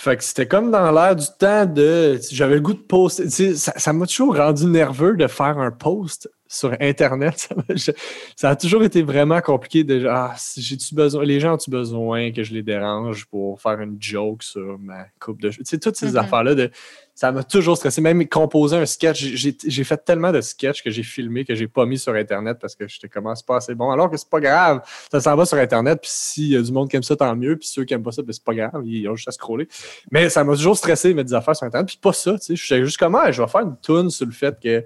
Fait 0.00 0.16
que 0.16 0.24
c'était 0.24 0.48
comme 0.48 0.70
dans 0.70 0.90
l'air 0.92 1.14
du 1.14 1.26
temps 1.38 1.66
de. 1.66 2.18
J'avais 2.32 2.54
le 2.54 2.62
goût 2.62 2.72
de 2.72 2.78
poster. 2.78 3.28
Ça 3.54 3.92
m'a 3.92 4.06
toujours 4.06 4.34
rendu 4.34 4.64
nerveux 4.64 5.14
de 5.14 5.26
faire 5.26 5.58
un 5.58 5.70
post 5.70 6.30
sur 6.48 6.74
Internet. 6.80 7.50
Ça, 8.36 8.48
a 8.48 8.56
toujours 8.56 8.82
été 8.82 9.02
vraiment 9.02 9.42
compliqué 9.42 9.84
de 9.84 10.06
ah, 10.08 10.34
j'ai-tu 10.56 10.94
besoin, 10.94 11.22
les 11.22 11.38
gens 11.38 11.52
ont-tu 11.52 11.70
besoin 11.70 12.32
que 12.32 12.42
je 12.42 12.54
les 12.54 12.62
dérange 12.62 13.26
pour 13.26 13.60
faire 13.60 13.78
une 13.82 13.98
joke 14.00 14.42
sur 14.42 14.78
ma 14.78 15.04
coupe 15.20 15.42
de? 15.42 15.50
Tu 15.50 15.58
sais, 15.64 15.78
toutes 15.78 15.96
ces 15.96 16.12
mm-hmm. 16.12 16.18
affaires-là, 16.18 16.54
de, 16.54 16.70
ça 17.20 17.32
m'a 17.32 17.44
toujours 17.44 17.76
stressé. 17.76 18.00
Même 18.00 18.26
composer 18.26 18.78
un 18.78 18.86
sketch, 18.86 19.22
j'ai 19.22 19.84
fait 19.84 19.98
tellement 19.98 20.32
de 20.32 20.40
sketchs 20.40 20.82
que 20.82 20.88
j'ai 20.88 21.02
filmé 21.02 21.44
que 21.44 21.54
j'ai 21.54 21.68
pas 21.68 21.84
mis 21.84 21.98
sur 21.98 22.14
Internet 22.14 22.56
parce 22.58 22.74
que 22.74 22.88
je 22.88 22.98
commence 23.08 23.42
pas 23.42 23.56
assez 23.56 23.74
bon. 23.74 23.90
Alors 23.90 24.10
que 24.10 24.16
c'est 24.16 24.30
pas 24.30 24.40
grave. 24.40 24.80
Ça 25.12 25.20
s'en 25.20 25.36
va 25.36 25.44
sur 25.44 25.58
Internet, 25.58 25.98
puis 26.00 26.10
s'il 26.10 26.48
y 26.48 26.56
a 26.56 26.62
du 26.62 26.72
monde 26.72 26.88
qui 26.88 26.96
aime 26.96 27.02
ça, 27.02 27.16
tant 27.16 27.36
mieux. 27.36 27.58
Puis 27.58 27.68
ceux 27.68 27.84
qui 27.84 27.92
aiment 27.92 28.02
pas 28.02 28.12
ça, 28.12 28.22
ben, 28.22 28.32
c'est 28.32 28.42
pas 28.42 28.54
grave. 28.54 28.86
Ils 28.86 29.06
ont 29.06 29.16
juste 29.16 29.28
à 29.28 29.32
scroller. 29.32 29.68
Mais 30.10 30.30
ça 30.30 30.44
m'a 30.44 30.56
toujours 30.56 30.78
stressé 30.78 31.12
mettre 31.12 31.28
des 31.28 31.34
affaires 31.34 31.54
sur 31.54 31.66
Internet. 31.66 31.88
Puis 31.88 31.98
pas 32.00 32.14
ça, 32.14 32.38
tu 32.38 32.56
sais. 32.56 32.78
Je 32.78 32.84
juste 32.86 32.96
comment 32.96 33.30
je 33.30 33.42
vais 33.42 33.48
faire 33.48 33.60
une 33.60 33.76
tune 33.82 34.08
sur 34.08 34.24
le 34.24 34.32
fait 34.32 34.58
que 34.58 34.82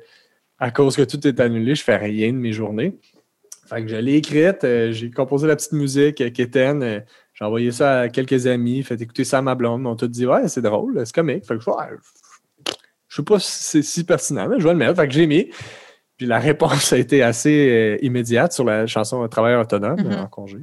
à 0.59 0.73
cause 0.73 0.97
que 0.97 1.03
tout 1.03 1.25
est 1.29 1.39
annulé, 1.39 1.77
je 1.77 1.85
fais 1.85 1.97
rien 1.97 2.33
de 2.33 2.39
mes 2.39 2.53
journées. 2.53 2.99
Fait 3.69 3.81
que 3.81 3.87
je 3.87 3.97
l'ai 3.97 4.17
écrite, 4.17 4.65
euh, 4.65 4.91
j'ai 4.91 5.11
composé 5.11 5.47
la 5.47 5.55
petite 5.55 5.73
musique, 5.73 6.21
euh, 6.21 6.31
Kéten, 6.31 6.83
euh, 6.83 7.01
j'ai 7.33 7.45
envoyé 7.45 7.71
ça 7.71 8.01
à 8.01 8.09
quelques 8.09 8.47
amis, 8.47 8.83
fait 8.83 9.01
écouter 9.01 9.25
ça 9.25 9.39
à 9.39 9.43
ma 9.43 9.55
blonde, 9.55 9.87
on 9.87 9.97
tout 9.97 10.07
dit 10.07 10.27
Ouais, 10.27 10.49
c'est 10.49 10.63
drôle, 10.63 11.01
c'est 11.05 11.15
comique. 11.15 11.47
Fait 11.47 11.57
que 11.57 11.65
je 13.15 13.21
sais 13.21 13.25
pas 13.25 13.39
si 13.39 13.63
c'est 13.65 13.83
si 13.83 14.03
pertinent, 14.03 14.49
mais 14.49 14.59
je 14.59 14.65
vais 14.65 14.73
le 14.73 14.79
mettre. 14.79 14.97
Fait 14.97 15.07
que 15.07 15.15
j'ai 15.15 15.29
mis. 15.29 15.51
Puis 16.17 16.27
la 16.27 16.39
réponse 16.39 16.93
a 16.93 16.99
été 16.99 17.23
assez 17.23 17.69
euh, 17.71 17.99
immédiate 18.05 18.53
sur 18.53 18.65
la 18.65 18.87
chanson 18.87 19.27
Travailleur 19.29 19.63
autonome 19.63 20.01
Mhm. 20.01 20.13
en 20.15 20.27
congé. 20.29 20.59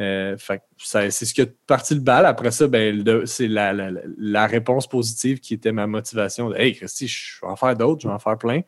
Euh, 0.00 0.36
fait 0.36 0.60
c'est 0.78 1.10
ce 1.10 1.32
qui 1.34 1.42
a 1.42 1.46
parti 1.66 1.94
le 1.94 2.00
bal. 2.00 2.26
Après 2.26 2.50
ça, 2.52 2.66
ben, 2.68 3.02
c'est 3.26 3.48
la, 3.48 3.72
la- 3.72 3.90
la- 3.90 4.00
la 4.18 4.46
réponse 4.46 4.88
positive 4.88 5.38
qui 5.40 5.54
était 5.54 5.72
ma 5.72 5.86
motivation. 5.86 6.50
De, 6.50 6.56
hey, 6.56 6.74
Christy, 6.74 7.06
je 7.08 7.40
vais 7.42 7.48
en 7.48 7.56
faire 7.56 7.76
d'autres, 7.76 8.02
je 8.02 8.08
vais 8.08 8.14
en 8.14 8.18
faire 8.20 8.38
plein. 8.38 8.60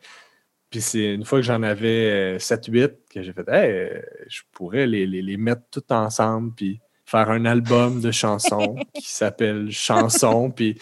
Puis 0.69 0.81
c'est 0.81 1.13
une 1.13 1.23
fois 1.23 1.39
que 1.39 1.45
j'en 1.45 1.63
avais 1.63 2.37
7-8 2.39 2.91
que 3.13 3.21
j'ai 3.23 3.31
fait, 3.33 3.47
hey, 3.49 3.71
euh, 3.71 4.01
je 4.27 4.41
pourrais 4.51 4.85
les, 4.85 5.05
les, 5.07 5.21
les 5.21 5.37
mettre 5.37 5.61
tout 5.71 5.93
ensemble, 5.93 6.53
puis 6.55 6.79
faire 7.05 7.29
un 7.29 7.45
album 7.45 8.01
de 8.01 8.11
chansons 8.11 8.75
qui 8.93 9.09
s'appelle 9.09 9.71
Chansons. 9.71 10.51
Puis 10.51 10.77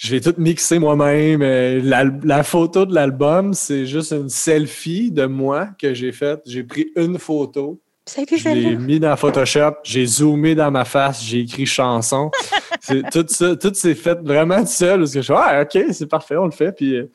je 0.00 0.14
l'ai 0.14 0.20
tout 0.20 0.34
mixé 0.38 0.78
moi-même. 0.78 1.42
Euh, 1.42 1.80
La, 1.82 2.04
la 2.22 2.42
photo 2.44 2.86
de 2.86 2.94
l'album, 2.94 3.52
c'est 3.52 3.84
juste 3.84 4.12
une 4.12 4.28
selfie 4.28 5.10
de 5.10 5.26
moi 5.26 5.70
que 5.78 5.92
j'ai 5.92 6.12
faite. 6.12 6.40
J'ai 6.46 6.62
pris 6.62 6.90
une 6.96 7.18
photo, 7.18 7.80
Ça 8.06 8.20
a 8.20 8.24
été 8.24 8.38
je 8.38 8.48
l'ai 8.48 8.76
mis 8.76 9.00
dans 9.00 9.14
Photoshop, 9.16 9.74
j'ai 9.82 10.06
zoomé 10.06 10.54
dans 10.54 10.70
ma 10.70 10.84
face, 10.84 11.22
j'ai 11.24 11.40
écrit 11.40 11.66
chanson. 11.66 12.30
C'est- 12.80 13.02
tout 13.10 13.26
ça, 13.28 13.56
tout 13.56 13.74
s'est 13.74 13.94
fait 13.96 14.18
vraiment 14.22 14.64
seul 14.64 15.00
parce 15.00 15.12
que 15.12 15.18
je 15.20 15.24
suis 15.24 15.34
ah 15.36 15.62
ok, 15.62 15.84
c'est 15.92 16.06
parfait, 16.06 16.36
on 16.36 16.44
le 16.46 16.52
fait. 16.52 16.72
Puis 16.72 16.94
euh, 16.94 17.10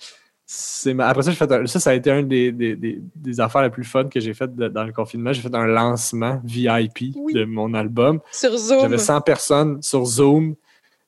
c'est 0.45 0.93
ma- 0.93 1.07
après 1.07 1.23
ça, 1.23 1.31
j'ai 1.31 1.37
fait 1.37 1.51
un- 1.51 1.65
ça, 1.65 1.79
ça 1.79 1.91
a 1.91 1.93
été 1.93 2.11
un 2.11 2.21
des, 2.21 2.51
des, 2.51 2.75
des, 2.75 2.99
des 3.15 3.39
affaires 3.39 3.63
les 3.63 3.69
plus 3.69 3.85
fun 3.85 4.03
que 4.09 4.19
j'ai 4.19 4.33
fait 4.33 4.53
dans 4.55 4.83
le 4.83 4.91
confinement. 4.91 5.31
J'ai 5.33 5.41
fait 5.41 5.55
un 5.55 5.65
lancement 5.65 6.41
VIP 6.43 7.13
Oui. 7.15 7.33
de 7.33 7.45
mon 7.45 7.73
album. 7.73 8.19
Sur 8.31 8.55
Zoom. 8.57 8.81
J'avais 8.81 8.97
100 8.97 9.21
personnes 9.21 9.81
sur 9.81 10.03
Zoom. 10.05 10.55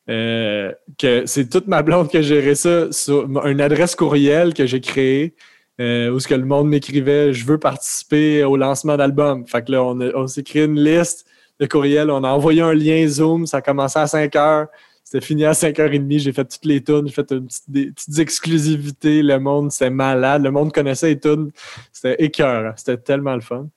Euh, 0.10 0.72
que 1.00 1.26
c'est 1.26 1.50
toute 1.50 1.68
ma 1.68 1.82
blonde 1.82 2.10
qui 2.10 2.18
a 2.18 2.22
géré 2.22 2.56
ça 2.56 2.92
sur 2.92 3.26
une 3.46 3.62
adresse 3.62 3.96
courriel 3.96 4.54
que 4.54 4.66
j'ai 4.66 4.82
créée 4.82 5.36
euh, 5.82 6.10
où 6.12 6.20
ce 6.20 6.28
que 6.28 6.36
le 6.36 6.46
monde 6.46 6.70
m'écrivait 6.70 7.34
je 7.34 7.46
veux 7.46 7.58
participer 7.58 8.44
au 8.44 8.56
lancement 8.56 8.98
d'album. 8.98 9.46
Fait 9.48 9.64
que 9.66 9.72
là, 9.72 9.84
on, 9.84 10.00
on 10.00 10.28
s'est 10.28 10.44
créé 10.44 10.66
une 10.66 10.80
liste 10.80 11.26
de 11.60 11.66
courriels, 11.66 12.12
on 12.12 12.24
a 12.24 12.30
envoyé 12.30 12.62
un 12.62 12.74
lien 12.74 13.08
Zoom, 13.08 13.46
ça 13.46 13.58
a 13.58 13.62
commencé 13.62 14.00
à 14.00 14.08
5 14.08 14.36
heures. 14.36 14.68
C'était 15.04 15.24
fini 15.24 15.46
à 15.46 15.52
5h30, 15.52 16.20
j'ai 16.20 16.34
fait 16.34 16.46
toutes 16.46 16.66
les 16.66 16.84
tunes, 16.84 17.08
j'ai 17.08 17.14
fait 17.14 17.32
des 17.68 17.92
petites 17.92 18.18
exclusivités, 18.18 19.22
le 19.22 19.40
monde, 19.40 19.72
c'était 19.72 19.92
malade, 19.92 20.44
le 20.44 20.50
monde 20.50 20.74
connaissait 20.74 21.10
les 21.10 21.20
tunes, 21.20 21.52
c'était 21.94 22.24
écœurant, 22.24 22.74
c'était 22.76 22.98
tellement 22.98 23.36
le 23.36 23.42
fun. 23.42 23.68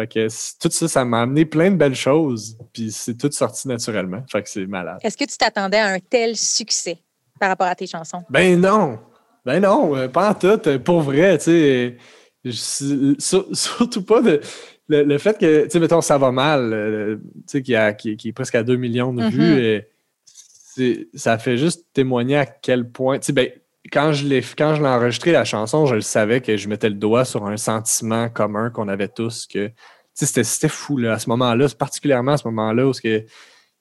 Fait 0.00 0.06
que 0.06 0.28
tout 0.60 0.70
ça, 0.70 0.88
ça 0.88 1.04
m'a 1.04 1.22
amené 1.22 1.44
plein 1.44 1.70
de 1.70 1.76
belles 1.76 1.94
choses. 1.94 2.56
Puis 2.72 2.90
c'est 2.92 3.16
tout 3.16 3.30
sorti 3.30 3.68
naturellement. 3.68 4.22
Fait 4.30 4.42
que 4.42 4.48
c'est 4.48 4.66
malade. 4.66 4.98
Est-ce 5.02 5.16
que 5.16 5.24
tu 5.24 5.36
t'attendais 5.36 5.78
à 5.78 5.88
un 5.88 5.98
tel 5.98 6.36
succès 6.36 6.98
par 7.38 7.50
rapport 7.50 7.66
à 7.66 7.74
tes 7.74 7.86
chansons? 7.86 8.22
Ben 8.30 8.58
non! 8.60 8.98
Ben 9.44 9.60
non, 9.60 9.96
euh, 9.96 10.08
pas 10.08 10.30
en 10.30 10.34
tout. 10.34 10.68
euh, 10.68 10.78
Pour 10.78 11.00
vrai, 11.00 11.38
tu 11.38 11.44
sais. 11.44 11.96
Surtout 13.52 14.02
pas 14.04 14.22
de, 14.22 14.40
le, 14.88 15.02
le 15.04 15.18
fait 15.18 15.38
que, 15.38 15.64
tu 15.64 15.70
sais, 15.70 15.80
mettons, 15.80 16.00
ça 16.00 16.18
va 16.18 16.30
mal, 16.32 16.72
euh, 16.72 17.16
tu 17.16 17.42
sais, 17.46 17.62
qui, 17.62 17.74
a- 17.74 17.92
qui- 17.92 18.16
qui 18.16 18.28
est 18.28 18.32
presque 18.32 18.54
à 18.54 18.62
2 18.62 18.76
millions 18.76 19.12
de 19.12 19.22
Mhm. 19.22 19.28
vues, 19.30 19.64
et 19.64 21.08
ça 21.14 21.38
fait 21.38 21.56
juste 21.58 21.86
témoigner 21.92 22.36
à 22.36 22.46
quel 22.46 22.88
point, 22.90 23.18
tu 23.18 23.26
sais, 23.26 23.32
ben, 23.32 23.50
quand 23.92 24.12
je 24.12 24.26
l'ai 24.26 24.42
quand 24.56 24.74
je 24.74 24.82
l'ai 24.82 24.88
enregistré 24.88 25.32
la 25.32 25.44
chanson, 25.44 25.86
je 25.86 25.94
le 25.96 26.00
savais 26.00 26.40
que 26.40 26.56
je 26.56 26.68
mettais 26.68 26.88
le 26.88 26.94
doigt 26.96 27.24
sur 27.24 27.46
un 27.46 27.56
sentiment 27.56 28.28
commun 28.28 28.70
qu'on 28.70 28.88
avait 28.88 29.08
tous 29.08 29.46
que 29.46 29.70
c'était 30.14 30.68
fou 30.68 30.96
là, 30.98 31.14
à 31.14 31.18
ce 31.18 31.28
moment-là, 31.30 31.66
particulièrement 31.78 32.32
à 32.32 32.36
ce 32.36 32.46
moment-là 32.48 32.86
où 32.86 32.92
que 32.92 33.24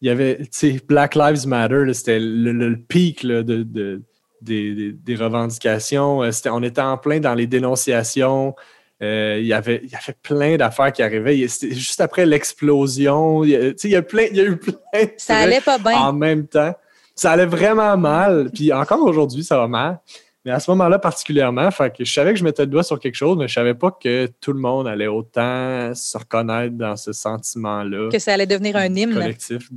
il 0.02 0.08
y 0.08 0.10
avait 0.10 0.40
Black 0.88 1.16
Lives 1.16 1.46
Matter, 1.46 1.94
c'était 1.94 2.20
le, 2.20 2.54
le- 2.54 2.70
le 2.70 2.78
pic 2.78 3.26
de, 3.26 3.42
de- 3.42 4.02
des, 4.42 5.16
revendications. 5.16 6.24
Euh, 6.24 6.32
on 6.46 6.64
était 6.64 6.80
en 6.82 6.98
plein 6.98 7.20
dans 7.20 7.34
les 7.34 7.48
dénonciations. 7.48 8.56
Euh, 9.02 9.38
il, 9.40 9.46
y 9.48 9.54
avait, 9.54 9.82
il 9.84 9.90
y 9.90 9.96
avait 9.96 10.16
plein 10.22 10.56
d'affaires 10.56 10.94
qui 10.94 11.02
arrivaient. 11.04 11.46
C'était 11.50 11.76
juste 11.76 12.00
après 12.02 12.26
l'explosion. 12.26 13.44
Il, 13.44 13.76
il 13.84 13.90
y 13.90 13.96
a 13.96 14.02
plein, 14.02 14.28
il 14.32 14.38
y 14.38 14.42
a 14.42 14.46
eu 14.46 14.58
plein 14.58 14.74
de 14.94 15.10
Ça 15.18 15.38
allait 15.38 15.60
pas 15.62 15.78
bien. 15.78 15.98
en 15.98 16.14
même 16.14 16.48
temps. 16.48 16.74
Ça 17.20 17.32
allait 17.34 17.46
vraiment 17.46 17.98
mal. 17.98 18.50
Puis 18.54 18.72
encore 18.72 19.04
aujourd'hui, 19.04 19.44
ça 19.44 19.58
va 19.58 19.68
mal. 19.68 20.00
Mais 20.46 20.52
à 20.52 20.60
ce 20.62 20.72
moment-là, 20.72 21.00
particulièrement, 21.00 21.70
fait 21.70 21.94
que 21.94 22.06
je 22.06 22.14
savais 22.14 22.32
que 22.32 22.40
je 22.40 22.46
mettais 22.46 22.62
le 22.62 22.70
doigt 22.70 22.84
sur 22.84 22.98
quelque 22.98 23.16
chose, 23.16 23.38
mais 23.38 23.50
je 23.50 23.54
savais 23.54 23.74
pas 23.74 23.92
que 23.92 24.28
tout 24.40 24.54
le 24.54 24.60
monde 24.60 24.88
allait 24.88 25.08
autant 25.08 25.94
se 25.94 26.18
reconnaître 26.18 26.76
dans 26.78 26.96
ce 26.96 27.12
sentiment-là 27.12 28.08
Que 28.10 28.20
ça 28.20 28.34
allait 28.34 28.46
devenir 28.48 28.78
un 28.78 28.96
hymne. 28.96 29.14
collectif. 29.16 29.70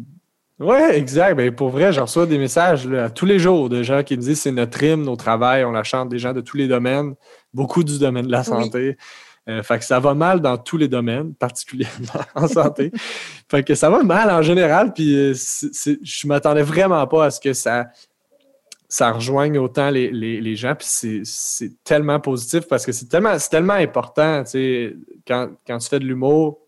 Oui, 0.60 0.76
exact. 0.92 1.34
Ben, 1.34 1.50
pour 1.52 1.70
vrai, 1.70 1.92
je 1.92 2.00
reçois 2.00 2.26
des 2.26 2.38
messages 2.38 2.86
là, 2.86 3.10
tous 3.10 3.26
les 3.26 3.40
jours 3.40 3.68
de 3.68 3.82
gens 3.82 4.04
qui 4.04 4.16
me 4.16 4.22
disent 4.22 4.40
c'est 4.40 4.52
notre 4.52 4.80
hymne 4.80 5.08
au 5.08 5.16
travail, 5.16 5.64
on 5.64 5.72
la 5.72 5.82
chante 5.82 6.08
des 6.10 6.20
gens 6.20 6.32
de 6.32 6.40
tous 6.40 6.56
les 6.56 6.68
domaines, 6.68 7.14
beaucoup 7.52 7.82
du 7.82 7.98
domaine 7.98 8.26
de 8.26 8.32
la 8.32 8.44
santé. 8.44 8.96
Euh, 9.48 9.62
fait 9.64 9.78
que 9.80 9.84
ça 9.84 9.98
va 9.98 10.14
mal 10.14 10.40
dans 10.40 10.56
tous 10.56 10.76
les 10.76 10.86
domaines, 10.88 11.34
particulièrement 11.34 12.22
en 12.36 12.46
santé. 12.46 12.92
fait 13.50 13.64
que 13.64 13.74
ça 13.74 13.90
va 13.90 14.02
mal 14.04 14.30
en 14.30 14.40
général, 14.42 14.92
puis 14.92 15.14
euh, 15.16 15.34
c'est- 15.34 15.74
c'est- 15.74 15.98
je 16.02 16.26
m'attendais 16.28 16.62
vraiment 16.62 17.04
pas 17.08 17.24
à 17.26 17.30
ce 17.32 17.40
que 17.40 17.52
ça, 17.52 17.88
ça 18.88 19.10
rejoigne 19.10 19.58
autant 19.58 19.90
les, 19.90 20.10
les- 20.10 20.40
les 20.40 20.54
gens, 20.56 20.74
puis 20.76 20.86
c'est- 21.24 21.72
tellement 21.82 22.20
positif 22.20 22.68
parce 22.68 22.86
que 22.86 22.92
c'est 22.92 23.06
tellement, 23.08 23.36
tellement 23.50 23.72
important, 23.74 24.44
tu 24.44 24.50
sais, 24.50 24.96
quand, 25.26 25.48
quand 25.66 25.78
tu 25.78 25.88
fais 25.88 25.98
de 25.98 26.04
l'humour, 26.04 26.58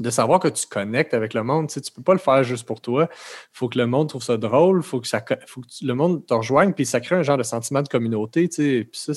de 0.00 0.10
savoir 0.10 0.40
que 0.40 0.48
tu 0.48 0.66
connectes 0.66 1.14
avec 1.14 1.32
le 1.32 1.44
monde. 1.44 1.68
Tu 1.68 1.78
ne 1.78 1.84
peux 1.94 2.02
pas 2.02 2.14
le 2.14 2.18
faire 2.18 2.42
juste 2.42 2.66
pour 2.66 2.80
toi. 2.80 3.08
Il 3.12 3.16
faut 3.58 3.68
que 3.68 3.78
le 3.78 3.86
monde 3.86 4.08
trouve 4.08 4.22
ça 4.22 4.36
drôle, 4.36 4.82
faut 4.82 5.00
que 5.00 5.06
ça, 5.06 5.22
faut 5.46 5.60
que 5.60 5.66
le 5.82 5.94
monde 5.94 6.26
te 6.26 6.34
rejoigne, 6.34 6.72
puis 6.72 6.84
ça 6.86 6.98
crée 7.00 7.14
un 7.14 7.22
genre 7.22 7.36
de 7.36 7.42
sentiment 7.44 7.82
de 7.82 7.88
communauté. 7.88 8.48
Tu 8.48 8.56
sais, 8.56 8.88
puis 8.90 9.00
ça, 9.00 9.12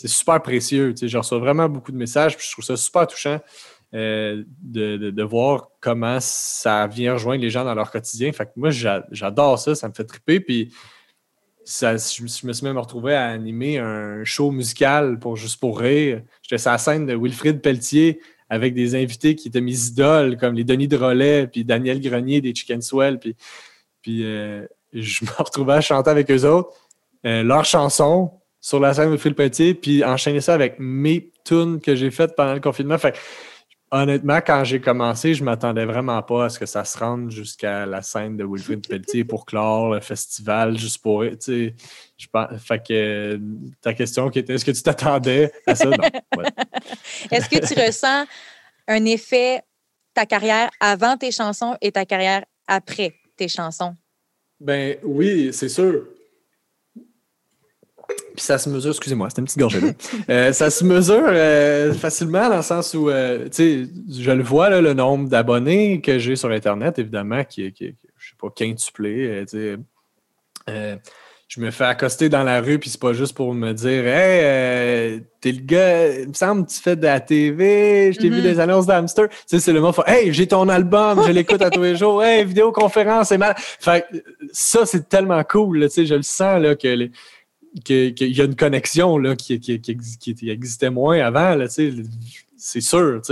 c'est, 0.00 0.08
super 0.08 0.40
précieux. 0.42 0.92
Tu 0.94 1.00
sais, 1.00 1.08
je 1.08 1.18
reçois 1.18 1.38
vraiment 1.38 1.68
beaucoup 1.68 1.92
de 1.92 1.96
messages, 1.96 2.36
puis 2.36 2.46
je 2.46 2.52
trouve 2.52 2.64
ça 2.64 2.76
super 2.76 3.06
touchant 3.06 3.38
euh, 3.94 4.44
de, 4.62 5.10
de- 5.10 5.22
voir 5.22 5.68
comment 5.80 6.18
ça 6.20 6.86
vient 6.86 7.14
rejoindre 7.14 7.42
les 7.42 7.50
gens 7.50 7.64
dans 7.64 7.74
leur 7.74 7.90
quotidien. 7.90 8.32
Fait 8.32 8.46
que 8.46 8.50
moi, 8.56 8.70
j'a- 8.70 9.04
j'adore 9.10 9.58
ça, 9.58 9.74
ça 9.74 9.88
me 9.88 9.92
fait 9.92 10.04
triper. 10.04 10.40
Puis 10.40 10.72
ça, 11.64 11.96
je, 11.96 12.22
me 12.22 12.28
suis- 12.28 12.40
je 12.42 12.46
me 12.46 12.52
suis 12.52 12.64
même 12.64 12.78
retrouvé 12.78 13.14
à 13.14 13.26
animer 13.28 13.78
un 13.78 14.24
show 14.24 14.50
musical 14.50 15.18
pour 15.18 15.36
Juste 15.36 15.60
pour 15.60 15.78
rire. 15.80 16.22
J'étais 16.42 16.58
sur 16.58 16.70
la 16.70 16.78
scène 16.78 17.06
de 17.06 17.14
Wilfrid 17.14 17.60
Pelletier 17.60 18.20
avec 18.48 18.74
des 18.74 18.94
invités 18.94 19.34
qui 19.34 19.48
étaient 19.48 19.60
mes 19.60 19.78
idoles, 19.86 20.36
comme 20.36 20.54
les 20.54 20.64
Denis 20.64 20.88
Drolet, 20.88 21.46
puis 21.46 21.64
Daniel 21.64 22.00
Grenier 22.00 22.40
des 22.40 22.54
Chicken 22.54 22.80
Swell. 22.82 23.18
Puis, 23.18 23.36
puis 24.02 24.24
euh, 24.24 24.66
je 24.92 25.24
me 25.24 25.30
retrouvais 25.38 25.74
à 25.74 25.80
chanter 25.80 26.10
avec 26.10 26.30
eux 26.30 26.44
autres 26.46 26.70
euh, 27.26 27.42
leurs 27.42 27.64
chansons 27.64 28.39
sur 28.60 28.80
la 28.80 28.94
scène 28.94 29.06
de 29.06 29.10
Wilfrid 29.10 29.34
Pelletier, 29.34 29.74
puis 29.74 30.04
enchaîner 30.04 30.40
ça 30.40 30.54
avec 30.54 30.76
mes 30.78 31.30
tunes 31.44 31.80
que 31.80 31.94
j'ai 31.94 32.10
faites 32.10 32.36
pendant 32.36 32.54
le 32.54 32.60
confinement. 32.60 32.98
Fait 32.98 33.16
honnêtement, 33.90 34.40
quand 34.44 34.64
j'ai 34.64 34.80
commencé, 34.80 35.34
je 35.34 35.42
m'attendais 35.42 35.84
vraiment 35.84 36.22
pas 36.22 36.44
à 36.44 36.48
ce 36.48 36.58
que 36.58 36.66
ça 36.66 36.84
se 36.84 36.96
rende 36.98 37.30
jusqu'à 37.30 37.86
la 37.86 38.02
scène 38.02 38.36
de 38.36 38.44
Wilfrid 38.44 38.86
Pelletier 38.88 39.24
pour 39.24 39.46
clore 39.46 39.94
le 39.94 40.00
festival, 40.00 40.78
juste 40.78 41.02
pour. 41.02 41.22
Tu 41.24 41.36
sais, 41.40 41.74
je 42.16 42.26
pense. 42.32 42.48
Fait 42.62 42.82
que 42.86 43.40
ta 43.80 43.94
question 43.94 44.30
qui 44.30 44.40
était 44.40 44.54
est-ce 44.54 44.64
que 44.64 44.70
tu 44.70 44.82
t'attendais 44.82 45.52
à 45.66 45.74
ça? 45.74 45.90
Ouais. 46.36 46.46
Est-ce 47.30 47.48
que 47.48 47.58
tu 47.66 47.78
ressens 47.78 48.24
un 48.86 49.04
effet, 49.04 49.62
ta 50.14 50.26
carrière 50.26 50.70
avant 50.78 51.16
tes 51.16 51.32
chansons 51.32 51.76
et 51.80 51.90
ta 51.90 52.04
carrière 52.04 52.44
après 52.68 53.14
tes 53.36 53.48
chansons? 53.48 53.94
Ben 54.60 54.96
oui, 55.02 55.50
c'est 55.52 55.68
sûr. 55.68 56.06
Puis 58.36 58.44
ça 58.44 58.58
se 58.58 58.68
mesure, 58.70 58.90
excusez-moi, 58.90 59.28
c'était 59.28 59.40
une 59.40 59.46
petite 59.46 59.58
gorgée 59.58 59.80
là. 59.80 59.88
Euh, 60.30 60.52
ça 60.52 60.70
se 60.70 60.84
mesure 60.84 61.24
euh, 61.26 61.92
facilement 61.92 62.48
dans 62.48 62.56
le 62.56 62.62
sens 62.62 62.94
où, 62.94 63.10
euh, 63.10 63.44
tu 63.46 63.50
sais, 63.52 63.88
je 64.20 64.30
le 64.30 64.42
vois, 64.42 64.70
là, 64.70 64.80
le 64.80 64.94
nombre 64.94 65.28
d'abonnés 65.28 66.00
que 66.00 66.18
j'ai 66.18 66.36
sur 66.36 66.50
Internet, 66.50 66.98
évidemment, 66.98 67.44
qui 67.44 67.64
est, 67.64 67.74
je 67.78 67.86
sais 67.86 68.36
pas, 68.40 68.48
quintuplé. 68.54 69.44
tu 69.50 69.76
sais. 70.68 70.98
Je 71.48 71.60
me 71.60 71.72
fais 71.72 71.82
accoster 71.82 72.28
dans 72.28 72.44
la 72.44 72.60
rue, 72.60 72.78
puis 72.78 72.88
c'est 72.90 73.00
pas 73.00 73.12
juste 73.12 73.34
pour 73.34 73.52
me 73.54 73.72
dire 73.72 74.06
Hey, 74.06 74.40
euh, 74.44 75.18
t'es 75.40 75.50
le 75.50 75.60
gars, 75.62 76.08
il 76.20 76.28
me 76.28 76.32
semble 76.32 76.64
que 76.64 76.70
tu 76.70 76.78
fais 76.80 76.94
de 76.94 77.02
la 77.02 77.18
TV, 77.18 78.12
je 78.12 78.20
t'ai 78.20 78.28
vu 78.28 78.36
Mhm. 78.36 78.42
des 78.42 78.60
annonces 78.60 78.86
d'Hamster. 78.86 79.24
Tu 79.30 79.36
sais, 79.48 79.58
c'est 79.58 79.72
le 79.72 79.80
mot, 79.80 79.92
Hey, 80.06 80.32
j'ai 80.32 80.46
ton 80.46 80.68
album, 80.68 81.20
je 81.26 81.32
l'écoute 81.32 81.60
à 81.60 81.70
tous 81.70 81.82
les 81.82 81.96
jours, 81.96 82.22
hey, 82.22 82.44
vidéoconférence, 82.44 83.30
c'est 83.30 83.38
mal. 83.38 83.56
Fait 83.58 84.04
ça, 84.52 84.86
c'est 84.86 85.08
tellement 85.08 85.42
cool, 85.42 85.80
tu 85.82 85.88
sais, 85.90 86.06
je 86.06 86.14
le 86.14 86.22
sens, 86.22 86.62
là, 86.62 86.76
que 86.76 86.86
les- 86.86 87.10
qu'il 87.84 88.14
y 88.36 88.40
a 88.40 88.44
une 88.44 88.56
connexion 88.56 89.16
là, 89.18 89.36
qui, 89.36 89.60
qui, 89.60 89.80
qui, 89.80 89.94
exi- 89.94 90.18
qui 90.34 90.50
existait 90.50 90.90
moins 90.90 91.20
avant, 91.20 91.54
là, 91.54 91.66
c'est 91.68 92.80
sûr. 92.80 93.22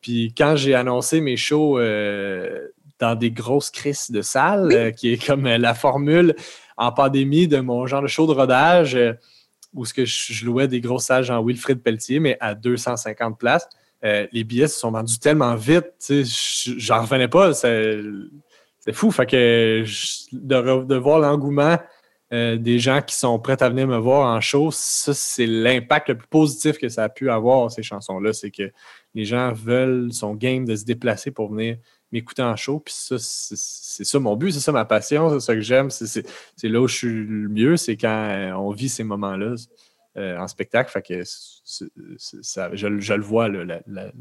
Puis 0.00 0.34
quand 0.36 0.56
j'ai 0.56 0.74
annoncé 0.74 1.20
mes 1.20 1.36
shows 1.36 1.78
euh, 1.78 2.68
dans 2.98 3.14
des 3.14 3.30
grosses 3.30 3.70
crises 3.70 4.10
de 4.10 4.22
salles, 4.22 4.66
Oui. 4.68 4.74
euh, 4.74 4.90
qui 4.90 5.12
est 5.12 5.26
comme 5.26 5.46
euh, 5.46 5.58
la 5.58 5.74
formule 5.74 6.34
en 6.76 6.92
pandémie 6.92 7.46
de 7.48 7.58
mon 7.60 7.86
genre 7.86 8.02
de 8.02 8.06
show 8.08 8.26
de 8.26 8.32
rodage, 8.32 8.94
euh, 8.96 9.12
où 9.74 9.84
ce 9.84 9.94
que 9.94 10.04
je, 10.04 10.32
je 10.32 10.44
louais 10.46 10.68
des 10.68 10.80
grosses 10.80 11.04
salles 11.06 11.24
genre 11.24 11.44
Wilfrid 11.44 11.82
Pelletier, 11.82 12.20
mais 12.20 12.36
à 12.40 12.54
250 12.54 13.38
places. 13.38 13.68
les 14.02 14.44
billets 14.44 14.68
se 14.68 14.78
sont 14.78 14.90
vendus 14.90 15.18
tellement 15.18 15.54
vite, 15.56 15.86
j'en 16.76 17.02
revenais 17.02 17.28
pas. 17.28 17.52
c'est- 17.54 18.02
fou. 18.92 19.10
Fait 19.10 19.24
que 19.26 19.82
je- 19.86 20.26
de, 20.32 20.54
re- 20.54 20.86
de 20.86 20.94
voir 20.96 21.18
l'engouement 21.18 21.78
euh, 22.32 22.56
des 22.56 22.78
gens 22.78 23.02
qui 23.02 23.14
sont 23.14 23.38
prêts 23.38 23.62
à 23.62 23.68
venir 23.68 23.86
me 23.86 23.98
voir 23.98 24.34
en 24.34 24.40
show, 24.40 24.70
ça, 24.72 25.12
c'est 25.14 25.46
l'impact 25.46 26.08
le 26.08 26.18
plus 26.18 26.26
positif 26.28 26.78
que 26.78 26.88
ça 26.88 27.04
a 27.04 27.08
pu 27.08 27.30
avoir, 27.30 27.70
ces 27.70 27.82
chansons-là. 27.82 28.32
C'est 28.32 28.50
que 28.50 28.72
les 29.14 29.24
gens 29.24 29.52
veulent, 29.52 30.12
sont 30.12 30.34
game 30.34 30.64
de 30.64 30.74
se 30.74 30.84
déplacer 30.84 31.30
pour 31.30 31.50
venir 31.50 31.76
m'écouter 32.12 32.42
en 32.42 32.56
show. 32.56 32.80
Puis 32.80 32.94
ça, 32.96 33.16
c'est 33.18 34.04
ça 34.04 34.18
mon 34.18 34.36
but, 34.36 34.52
c'est 34.52 34.60
ça 34.60 34.72
ma 34.72 34.84
passion, 34.84 35.30
c'est 35.30 35.44
ça 35.44 35.54
que 35.54 35.60
j'aime. 35.60 35.90
C'est 35.90 36.24
là 36.62 36.80
où 36.80 36.88
je 36.88 36.94
suis 36.94 37.08
le 37.08 37.48
mieux, 37.48 37.76
c'est 37.76 37.96
quand 37.96 38.52
on 38.56 38.70
vit 38.70 38.88
ces 38.88 39.04
moments-là. 39.04 39.54
Euh, 40.16 40.38
en 40.38 40.46
spectacle. 40.46 40.92
Fait 40.92 41.02
que 41.02 41.24
je, 41.24 42.86
le 42.86 43.22
vois, 43.22 43.48
la, 43.48 43.80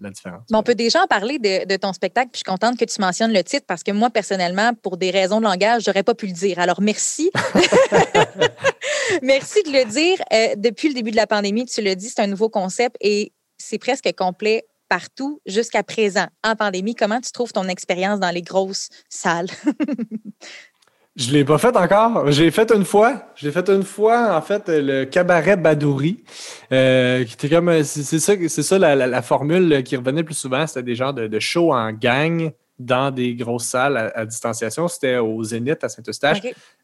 différence. 0.09 0.41
on 0.51 0.63
peut 0.63 0.73
déjà 0.73 1.03
en 1.03 1.05
parler 1.05 1.37
de, 1.37 1.77
ton 1.77 1.93
spectacle. 1.93 2.31
Puis 2.31 2.39
je 2.39 2.49
suis 2.49 2.51
contente 2.51 2.79
que 2.79 2.85
tu 2.85 2.99
mentionnes 2.99 3.31
le 3.31 3.43
titre 3.43 3.67
parce 3.67 3.83
que 3.83 3.91
moi, 3.91 4.09
personnellement, 4.09 4.73
pour 4.73 4.97
des 4.97 5.11
raisons 5.11 5.37
de 5.37 5.45
langage, 5.45 5.83
j'aurais 5.83 6.01
pas 6.01 6.15
pu 6.15 6.25
le 6.25 6.33
dire. 6.33 6.57
Alors, 6.57 6.81
merci. 6.81 7.29
merci 9.21 9.61
de 9.61 9.71
le 9.71 9.85
dire. 9.85 10.17
Euh, 10.33 10.55
depuis 10.57 10.87
le 10.87 10.95
début 10.95 11.11
de 11.11 11.15
la 11.15 11.27
pandémie, 11.27 11.67
tu 11.67 11.79
l'as 11.83 11.93
dit, 11.93 12.09
c'est 12.09 12.23
un 12.23 12.27
nouveau 12.27 12.49
concept 12.49 12.95
et 12.99 13.31
c'est 13.59 13.77
presque 13.77 14.11
complet 14.17 14.65
partout 14.89 15.41
jusqu'à 15.45 15.83
présent 15.83 16.25
en 16.43 16.55
pandémie. 16.55 16.95
Comment 16.95 17.21
tu 17.21 17.31
trouves 17.31 17.53
ton 17.53 17.67
expérience 17.67 18.19
dans 18.19 18.31
les 18.31 18.41
grosses 18.41 18.89
salles? 19.09 19.49
Je 21.15 21.29
ne 21.29 21.33
l'ai 21.33 21.45
pas 21.45 21.59
fait 21.59 21.75
encore. 21.77 22.31
J'ai 22.31 22.49
fait 22.49 22.71
une 22.71 22.85
fois. 22.85 23.23
J'ai 23.35 23.51
fait 23.51 23.69
une 23.69 23.83
fois, 23.83 24.35
en 24.35 24.41
fait, 24.41 24.63
le 24.67 25.05
cabaret 25.05 25.57
Badouri. 25.57 26.23
Euh, 26.71 27.23
qui 27.23 27.33
était 27.33 27.49
comme. 27.49 27.83
C'est 27.83 28.19
ça, 28.19 28.33
c'est 28.47 28.63
ça 28.63 28.79
la, 28.79 29.21
formule 29.21 29.83
qui 29.83 29.95
revenait 29.95 30.21
le 30.21 30.25
plus 30.25 30.33
souvent. 30.33 30.65
C'était 30.65 30.81
des 30.81 30.95
genres 30.95 31.13
de, 31.13 31.27
de 31.27 31.39
shows 31.39 31.71
en 31.71 31.91
gang 31.91 32.51
dans 32.79 33.11
des 33.11 33.35
grosses 33.35 33.65
salles 33.65 34.11
à, 34.15 34.25
distanciation. 34.25 34.87
C'était 34.87 35.17
au 35.17 35.43
Zénith 35.43 35.83
à 35.83 35.89
Saint-Eustache. 35.89 36.39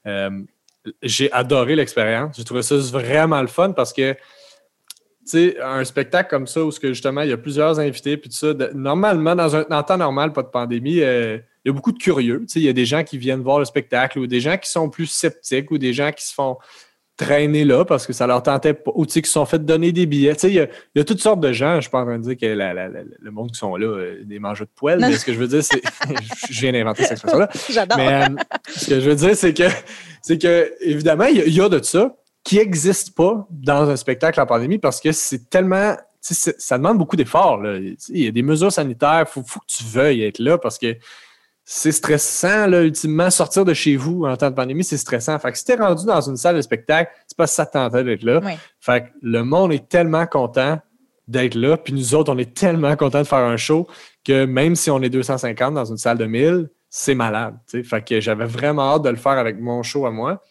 Euh, 0.05 0.29
j'ai 1.01 1.31
adoré 1.31 1.75
l'expérience. 1.75 2.37
J'ai 2.37 2.43
trouvé 2.43 2.61
ça 2.61 2.75
vraiment 2.75 3.41
le 3.41 3.47
fun 3.47 3.71
parce 3.71 3.93
que 3.93 4.13
tu 4.13 4.19
sais, 5.25 5.57
un 5.61 5.83
spectacle 5.83 6.29
comme 6.29 6.47
ça 6.47 6.63
où 6.63 6.71
justement 6.71 7.21
il 7.21 7.29
y 7.29 7.33
a 7.33 7.37
plusieurs 7.37 7.79
invités 7.79 8.17
puis 8.17 8.29
tout 8.29 8.35
ça, 8.35 8.53
normalement, 8.73 9.35
dans 9.35 9.55
un 9.55 9.83
temps 9.83 9.97
normal, 9.97 10.33
pas 10.33 10.43
de 10.43 10.47
pandémie, 10.47 11.01
euh, 11.01 11.37
il 11.65 11.69
y 11.69 11.71
a 11.71 11.73
beaucoup 11.73 11.91
de 11.91 11.97
curieux. 11.97 12.45
Il 12.55 12.61
y 12.61 12.69
a 12.69 12.73
des 12.73 12.85
gens 12.85 13.03
qui 13.03 13.17
viennent 13.17 13.41
voir 13.41 13.59
le 13.59 13.65
spectacle 13.65 14.19
ou 14.19 14.27
des 14.27 14.39
gens 14.39 14.57
qui 14.57 14.69
sont 14.69 14.89
plus 14.89 15.07
sceptiques 15.07 15.71
ou 15.71 15.77
des 15.77 15.93
gens 15.93 16.11
qui 16.11 16.25
se 16.25 16.33
font 16.33 16.57
traîner 17.19 17.65
là 17.65 17.83
parce 17.83 18.07
que 18.07 18.13
ça 18.13 18.25
leur 18.25 18.41
tentait 18.41 18.73
pas, 18.73 18.91
ou 18.95 19.05
qui 19.05 19.21
se 19.21 19.31
sont 19.31 19.45
fait 19.45 19.63
donner 19.63 19.91
des 19.91 20.05
billets. 20.05 20.33
Il 20.43 20.53
y, 20.53 20.59
a, 20.59 20.63
il 20.63 20.99
y, 20.99 21.01
a, 21.01 21.03
toutes 21.03 21.19
sortes 21.19 21.41
de 21.41 21.51
gens. 21.51 21.71
Je 21.71 21.75
ne 21.75 21.81
suis 21.81 21.89
pas 21.89 21.99
en 21.99 22.05
train 22.05 22.17
de 22.17 22.23
dire 22.23 22.37
que 22.37 22.45
le 22.45 23.31
monde 23.31 23.51
qui 23.51 23.59
sont 23.59 23.75
là, 23.75 23.87
euh, 23.87 24.23
des 24.23 24.39
mangeurs 24.39 24.67
de 24.67 24.71
poêle, 24.73 24.99
mais 25.01 25.17
ce 25.17 25.25
que 25.25 25.33
je 25.33 25.37
veux 25.37 25.47
dire, 25.47 25.63
c'est. 25.63 25.81
je 26.49 26.61
viens 26.61 26.71
d'inventer 26.71 27.03
cette 27.03 27.13
expression-là. 27.13 27.49
J'adore. 27.69 27.97
Mais 27.97 28.23
euh, 28.23 28.35
ce 28.69 28.87
que 28.87 28.99
je 29.01 29.09
veux 29.09 29.15
dire, 29.15 29.35
c'est 29.35 29.53
que, 29.53 29.67
c'est 30.21 30.37
que 30.37 30.73
évidemment, 30.79 31.25
il 31.25 31.53
y, 31.53 31.61
a, 31.61 31.67
de 31.67 31.83
ça 31.83 32.15
qui 32.45 32.55
n'existe 32.55 33.13
pas 33.15 33.45
dans 33.51 33.89
un 33.89 33.97
spectacle 33.97 34.39
en 34.39 34.45
pandémie 34.45 34.79
parce 34.79 35.01
que 35.01 35.11
c'est 35.11 35.49
tellement. 35.49 35.95
Ça 36.21 36.77
demande 36.77 36.97
beaucoup 36.97 37.15
d'efforts. 37.15 37.61
Il 37.65 37.95
y 38.09 38.27
a 38.27 38.31
des 38.31 38.41
mesures 38.41 38.73
sanitaires, 38.73 39.25
il 39.27 39.31
faut, 39.31 39.41
faut, 39.45 39.61
que 39.61 39.65
tu 39.67 39.85
veuilles 39.85 40.23
être 40.23 40.39
là 40.39 40.57
parce 40.57 40.77
que 40.77 40.97
c'est 41.71 41.91
stressant, 41.91 42.65
là, 42.65 42.81
ultimement, 42.81 43.29
sortir 43.29 43.63
de 43.63 43.75
chez 43.75 43.95
vous 43.95 44.25
en 44.25 44.35
temps 44.35 44.49
de 44.49 44.55
pandémie, 44.55 44.83
c'est 44.83 44.97
stressant. 44.97 45.37
Fait 45.37 45.51
que 45.51 45.57
si 45.59 45.65
t'es 45.65 45.75
rendu 45.75 46.03
dans 46.03 46.19
une 46.19 46.35
salle 46.35 46.55
de 46.55 46.61
spectacle, 46.61 47.11
c'est 47.27 47.37
pas 47.37 47.45
ça 47.45 47.63
tentait 47.63 48.03
d'être 48.03 48.23
là. 48.23 48.41
Fait 48.79 49.03
que 49.03 49.07
le 49.21 49.43
monde 49.43 49.71
est 49.71 49.87
tellement 49.87 50.25
content 50.25 50.79
d'être 51.27 51.53
là, 51.53 51.77
puis 51.77 51.93
nous 51.93 52.15
autres, 52.15 52.33
on 52.33 52.37
est 52.39 52.55
tellement 52.55 52.95
contents 52.95 53.19
de 53.21 53.27
faire 53.27 53.37
un 53.37 53.55
show 53.55 53.85
que 54.25 54.45
même 54.45 54.75
si 54.75 54.89
on 54.89 54.99
est 55.03 55.11
250 55.11 55.75
dans 55.75 55.85
une 55.85 55.97
salle 55.97 56.17
de 56.17 56.25
1000, 56.25 56.71
c'est 56.89 57.13
malade. 57.13 57.55
Fait 57.67 58.03
que 58.03 58.19
j'avais 58.19 58.45
vraiment 58.45 58.95
hâte 58.95 59.03
de 59.03 59.09
le 59.09 59.15
faire 59.15 59.33
avec 59.33 59.59
mon 59.59 59.83
show 59.83 60.07
à 60.07 60.11
moi. 60.11 60.41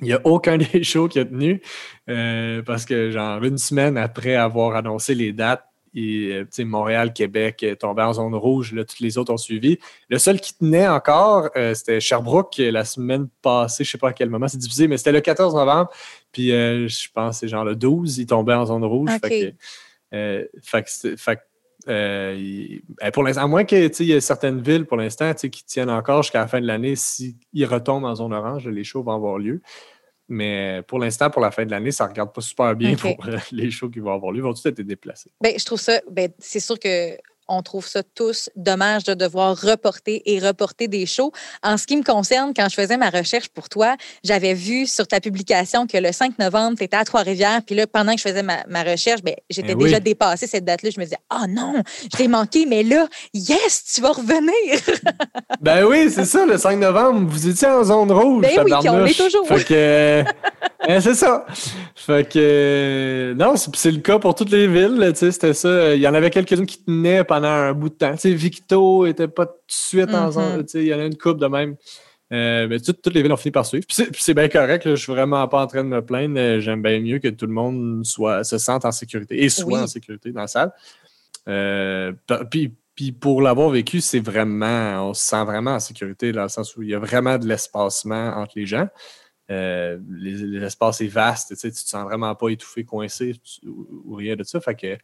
Il 0.00 0.06
n'y 0.06 0.14
a 0.14 0.20
aucun 0.24 0.58
des 0.72 0.82
shows 0.82 1.06
qui 1.06 1.20
a 1.20 1.24
tenu 1.24 1.62
euh, 2.10 2.60
parce 2.62 2.84
que, 2.84 3.12
genre, 3.12 3.40
une 3.44 3.58
semaine 3.58 3.96
après 3.96 4.34
avoir 4.34 4.74
annoncé 4.74 5.14
les 5.14 5.32
dates, 5.32 5.64
euh, 5.96 6.44
Montréal, 6.64 7.12
Québec 7.12 7.62
euh, 7.62 7.74
tombait 7.74 8.02
en 8.02 8.12
zone 8.12 8.34
rouge. 8.34 8.72
Là, 8.72 8.84
toutes 8.84 9.00
les 9.00 9.18
autres 9.18 9.32
ont 9.32 9.38
suivi. 9.38 9.78
Le 10.08 10.18
seul 10.18 10.40
qui 10.40 10.56
tenait 10.56 10.86
encore, 10.86 11.50
euh, 11.56 11.74
c'était 11.74 12.00
Sherbrooke 12.00 12.58
la 12.58 12.84
semaine 12.84 13.28
passée. 13.42 13.84
Je 13.84 13.88
ne 13.88 13.92
sais 13.92 13.98
pas 13.98 14.10
à 14.10 14.12
quel 14.12 14.30
moment 14.30 14.48
c'est 14.48 14.58
diffusé, 14.58 14.88
mais 14.88 14.98
c'était 14.98 15.12
le 15.12 15.20
14 15.20 15.54
novembre. 15.54 15.90
Puis 16.32 16.48
je 16.48 17.08
pense 17.12 17.36
que 17.36 17.40
c'est 17.40 17.48
genre 17.48 17.64
le 17.64 17.74
12, 17.76 18.18
il 18.18 18.26
tombait 18.26 18.54
en 18.54 18.66
zone 18.66 18.84
rouge. 18.84 19.10
Fait 19.22 19.54
que, 21.86 23.10
pour 23.10 23.22
l'instant, 23.22 23.42
à 23.42 23.46
moins 23.46 23.64
qu'il 23.64 23.90
y 24.00 24.12
ait 24.12 24.20
certaines 24.20 24.60
villes 24.60 24.84
pour 24.84 24.98
l'instant 24.98 25.32
qui 25.32 25.64
tiennent 25.64 25.90
encore 25.90 26.22
jusqu'à 26.22 26.40
la 26.40 26.46
fin 26.46 26.60
de 26.60 26.66
l'année, 26.66 26.94
s'ils 26.94 27.36
retombent 27.64 28.04
en 28.04 28.14
zone 28.14 28.34
orange, 28.34 28.68
les 28.68 28.84
shows 28.84 29.02
vont 29.02 29.14
avoir 29.14 29.38
lieu. 29.38 29.62
Mais 30.28 30.82
pour 30.86 30.98
l'instant, 30.98 31.30
pour 31.30 31.42
la 31.42 31.50
fin 31.50 31.64
de 31.64 31.70
l'année, 31.70 31.92
ça 31.92 32.04
ne 32.04 32.10
regarde 32.10 32.32
pas 32.32 32.40
super 32.40 32.74
bien 32.74 32.96
pour 32.96 33.16
euh, 33.26 33.38
les 33.52 33.70
shows 33.70 33.90
qui 33.90 34.00
vont 34.00 34.12
avoir 34.12 34.32
lieu. 34.32 34.38
Ils 34.38 34.42
vont 34.42 34.54
tous 34.54 34.66
être 34.66 34.80
déplacés. 34.80 35.30
Bien, 35.40 35.52
je 35.56 35.64
trouve 35.64 35.80
ça, 35.80 36.00
ben, 36.10 36.30
c'est 36.38 36.60
sûr 36.60 36.78
que 36.78 37.16
on 37.48 37.62
trouve 37.62 37.86
ça 37.86 38.02
tous 38.14 38.50
dommage 38.56 39.04
de 39.04 39.14
devoir 39.14 39.56
reporter 39.60 40.22
et 40.26 40.38
reporter 40.38 40.88
des 40.88 41.06
shows. 41.06 41.32
En 41.62 41.76
ce 41.76 41.86
qui 41.86 41.96
me 41.96 42.02
concerne, 42.02 42.52
quand 42.54 42.68
je 42.68 42.74
faisais 42.74 42.96
ma 42.96 43.10
recherche 43.10 43.48
pour 43.48 43.68
toi, 43.68 43.96
j'avais 44.24 44.54
vu 44.54 44.86
sur 44.86 45.06
ta 45.06 45.20
publication 45.20 45.86
que 45.86 45.98
le 45.98 46.12
5 46.12 46.38
novembre, 46.38 46.76
tu 46.78 46.84
étais 46.84 46.96
à 46.96 47.04
Trois-Rivières. 47.04 47.60
Puis 47.64 47.74
là, 47.74 47.86
pendant 47.86 48.12
que 48.12 48.18
je 48.18 48.28
faisais 48.28 48.42
ma, 48.42 48.82
recherche, 48.82 49.22
ben, 49.22 49.34
j'étais 49.50 49.72
eh 49.72 49.74
déjà 49.74 50.00
dépassé 50.00 50.46
cette 50.46 50.64
date-là. 50.64 50.90
Je 50.94 51.00
me 51.00 51.04
disais, 51.04 51.18
oh 51.32 51.46
non, 51.48 51.74
je 52.02 52.16
t'ai 52.16 52.28
manqué, 52.28 52.66
mais 52.66 52.82
là, 52.82 53.06
yes, 53.34 53.84
tu 53.94 54.00
vas 54.00 54.12
revenir. 54.12 54.52
ben 55.60 55.84
oui, 55.84 56.10
c'est 56.10 56.24
ça, 56.24 56.44
le 56.46 56.58
5 56.58 56.78
novembre, 56.78 57.28
vous 57.30 57.48
étiez 57.48 57.68
en 57.68 57.84
zone 57.84 58.12
rouge. 58.12 58.42
Ben 58.42 58.64
oui, 58.64 58.72
on 58.88 59.06
est 59.06 59.16
toujours. 59.16 59.46
Fait 59.46 59.64
que, 59.64 60.24
ben, 60.86 61.00
c'est 61.00 61.14
ça. 61.14 61.46
Fait 61.94 62.28
que, 62.28 63.34
non, 63.36 63.54
c'est 63.56 63.90
le 63.90 64.00
cas 64.00 64.18
pour 64.18 64.34
toutes 64.34 64.50
les 64.50 64.66
villes. 64.66 65.12
C'était 65.14 65.54
ça. 65.54 65.94
Il 65.94 66.00
y 66.00 66.08
en 66.08 66.14
avait 66.14 66.30
quelques-unes 66.30 66.66
qui 66.66 66.82
tenaient 66.82 67.24
pendant 67.36 67.48
un 67.48 67.72
bout 67.74 67.90
de 67.90 67.94
temps. 67.94 68.14
Victo 68.24 69.04
était 69.04 69.28
pas 69.28 69.46
tout 69.46 69.52
de 69.52 69.58
suite 69.68 70.14
en 70.14 70.30
zone. 70.30 70.62
Mm-hmm. 70.62 70.78
Il 70.80 70.86
y 70.86 70.94
en 70.94 71.00
a 71.00 71.04
une 71.04 71.18
coupe 71.18 71.38
de 71.38 71.46
même. 71.46 71.76
Euh, 72.32 72.66
mais 72.66 72.80
toutes, 72.80 73.06
les 73.08 73.22
villes 73.22 73.32
ont 73.32 73.36
fini 73.36 73.52
par 73.52 73.66
suivre. 73.66 73.84
c'est 73.88 74.34
bien 74.34 74.48
correct. 74.48 74.88
je 74.88 74.96
suis 74.96 75.12
vraiment 75.12 75.46
pas 75.46 75.62
en 75.62 75.66
train 75.66 75.84
de 75.84 75.88
me 75.88 76.04
plaindre. 76.04 76.60
J'aime 76.60 76.82
bien 76.82 76.98
mieux 77.00 77.18
que 77.18 77.28
tout 77.28 77.46
le 77.46 77.52
monde 77.52 78.04
soit, 78.04 78.42
se 78.42 78.56
sente 78.56 78.84
en 78.84 78.92
sécurité 78.92 79.42
et 79.44 79.48
soit 79.48 79.82
en 79.82 79.86
sécurité 79.86 80.32
dans 80.32 80.40
la 80.40 80.46
salle. 80.46 80.72
Euh, 81.48 82.12
puis, 82.50 82.72
puis 82.94 83.12
pour 83.12 83.42
l'avoir 83.42 83.68
vécu, 83.68 84.00
c'est 84.00 84.20
vraiment, 84.20 85.10
on 85.10 85.14
se 85.14 85.22
sent 85.26 85.44
vraiment 85.44 85.72
en 85.72 85.80
sécurité 85.80 86.32
dans 86.32 86.42
le 86.42 86.48
sens 86.48 86.74
où 86.76 86.82
il 86.82 86.88
y 86.88 86.94
a 86.94 86.98
vraiment 86.98 87.36
de 87.36 87.46
l'espacement 87.46 88.28
entre 88.34 88.52
les 88.56 88.66
gens. 88.66 88.88
Euh, 89.48 89.98
l'espace 90.08 91.00
est 91.02 91.06
vaste, 91.06 91.56
tu 91.56 91.66
ne 91.66 91.70
te 91.70 91.76
sens 91.76 92.04
vraiment 92.04 92.34
pas 92.34 92.48
étouffé, 92.48 92.84
coincé 92.84 93.36
ou, 93.64 94.14
rien 94.14 94.34
de 94.34 94.42
ça. 94.42 94.60
Fait 94.60 94.74
que 94.74 94.98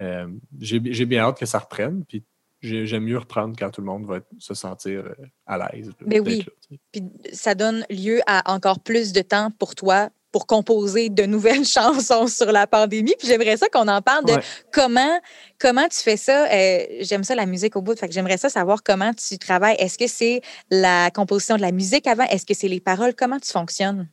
euh, 0.00 0.28
j'ai 0.58 1.06
bien 1.06 1.22
hâte 1.22 1.38
que 1.38 1.46
ça 1.46 1.58
reprenne. 1.58 2.04
Puis 2.06 2.24
j'aime 2.60 3.04
mieux 3.04 3.18
reprendre 3.18 3.54
quand 3.58 3.70
tout 3.70 3.80
le 3.80 3.86
monde 3.86 4.06
va 4.06 4.20
se 4.38 4.54
sentir 4.54 5.04
euh, 5.06 5.14
à 5.46 5.58
l'aise. 5.58 5.90
Mais 6.04 6.20
oui. 6.20 6.46
Puis 6.92 7.02
ça 7.32 7.54
donne 7.54 7.84
lieu 7.90 8.20
à 8.26 8.52
encore 8.52 8.80
plus 8.80 9.12
de 9.12 9.22
temps 9.22 9.50
pour 9.50 9.74
toi 9.74 10.10
pour 10.32 10.46
composer 10.46 11.08
de 11.08 11.24
nouvelles 11.24 11.64
chansons 11.64 12.26
sur 12.26 12.52
la 12.52 12.66
pandémie. 12.66 13.14
Puis 13.18 13.26
j'aimerais 13.26 13.56
ça 13.56 13.68
qu'on 13.68 13.88
en 13.88 14.02
parle 14.02 14.26
de 14.26 14.34
comment, 14.70 15.20
comment 15.58 15.88
tu 15.88 15.98
fais 15.98 16.18
ça. 16.18 16.46
Euh, 16.52 16.84
j'aime 17.00 17.24
ça, 17.24 17.34
la 17.34 17.46
musique 17.46 17.74
au 17.76 17.80
bout. 17.80 17.98
Fait 17.98 18.06
que 18.06 18.12
j'aimerais 18.12 18.36
ça 18.36 18.50
savoir 18.50 18.82
comment 18.82 19.12
tu 19.14 19.38
travailles. 19.38 19.76
Est-ce 19.78 19.96
que 19.96 20.06
c'est 20.06 20.42
la 20.70 21.10
composition 21.10 21.56
de 21.56 21.62
la 21.62 21.72
musique 21.72 22.06
avant? 22.06 22.24
Est-ce 22.24 22.44
que 22.44 22.52
c'est 22.52 22.68
les 22.68 22.80
paroles? 22.80 23.14
Comment 23.14 23.38
tu 23.38 23.50
fonctionnes? 23.50 24.08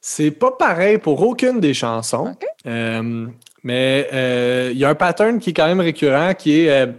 C'est 0.00 0.30
pas 0.30 0.52
pareil 0.52 0.98
pour 0.98 1.20
aucune 1.22 1.58
des 1.58 1.74
chansons. 1.74 2.36
Euh, 2.66 3.26
il 3.74 4.78
y 4.78 4.84
a 4.84 4.88
un 4.88 4.94
pattern 4.94 5.38
qui 5.38 5.50
est 5.50 5.52
quand 5.52 5.66
même 5.66 5.80
récurrent 5.80 6.34
qui 6.34 6.60
est 6.60 6.70
euh, 6.70 6.92